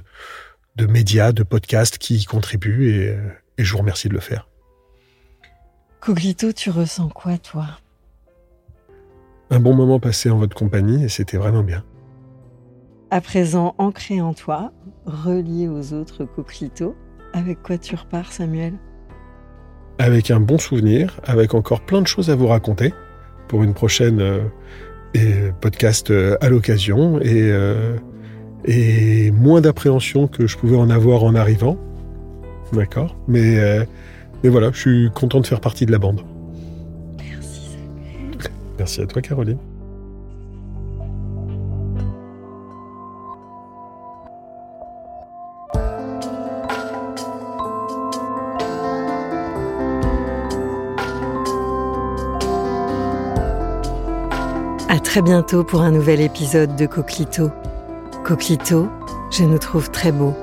de 0.77 0.85
médias, 0.85 1.33
de 1.33 1.43
podcasts 1.43 1.97
qui 1.97 2.15
y 2.15 2.23
contribuent 2.23 2.89
et, 2.91 3.17
et 3.57 3.63
je 3.63 3.71
vous 3.71 3.79
remercie 3.79 4.09
de 4.09 4.13
le 4.13 4.19
faire. 4.19 4.47
Coglito, 5.99 6.51
tu 6.51 6.69
ressens 6.69 7.09
quoi, 7.09 7.37
toi? 7.37 7.65
Un 9.49 9.59
bon 9.59 9.73
moment 9.73 9.99
passé 9.99 10.29
en 10.29 10.37
votre 10.37 10.55
compagnie 10.55 11.03
et 11.03 11.09
c'était 11.09 11.37
vraiment 11.37 11.63
bien. 11.63 11.83
À 13.09 13.21
présent, 13.21 13.73
ancré 13.77 14.19
en 14.19 14.33
toi, 14.33 14.73
relié 15.05 15.69
aux 15.69 15.93
autres 15.93 16.25
coquelitos, 16.25 16.95
avec 17.33 17.63
quoi 17.63 17.77
tu 17.77 17.95
repars, 17.95 18.31
Samuel? 18.31 18.73
Avec 19.97 20.29
un 20.29 20.41
bon 20.41 20.57
souvenir, 20.57 21.19
avec 21.23 21.53
encore 21.53 21.81
plein 21.81 22.01
de 22.01 22.07
choses 22.07 22.29
à 22.29 22.35
vous 22.35 22.47
raconter 22.47 22.93
pour 23.47 23.63
une 23.63 23.73
prochaine 23.73 24.19
euh, 24.19 25.51
podcast 25.61 26.11
euh, 26.11 26.37
à 26.41 26.49
l'occasion 26.49 27.19
et, 27.21 27.49
euh, 27.51 27.95
et 28.65 29.31
moins 29.31 29.61
d'appréhension 29.61 30.27
que 30.27 30.45
je 30.45 30.57
pouvais 30.57 30.75
en 30.75 30.89
avoir 30.89 31.23
en 31.23 31.33
arrivant. 31.33 31.77
D'accord. 32.73 33.15
Mais, 33.27 33.59
euh, 33.59 33.85
mais 34.43 34.49
voilà, 34.49 34.71
je 34.71 34.79
suis 34.79 35.11
content 35.11 35.39
de 35.39 35.47
faire 35.47 35.61
partie 35.61 35.85
de 35.85 35.91
la 35.91 35.99
bande. 35.99 36.21
Merci. 37.17 37.77
Merci 38.77 39.01
à 39.01 39.05
toi, 39.05 39.21
Caroline. 39.21 39.57
À 54.89 54.99
très 54.99 55.21
bientôt 55.21 55.63
pour 55.63 55.81
un 55.81 55.91
nouvel 55.91 56.21
épisode 56.21 56.75
de 56.75 56.85
Coquelito. 56.85 57.49
Coquelito, 58.23 58.87
je 59.31 59.43
nous 59.43 59.57
trouve 59.57 59.89
très 59.89 60.11
beau 60.11 60.33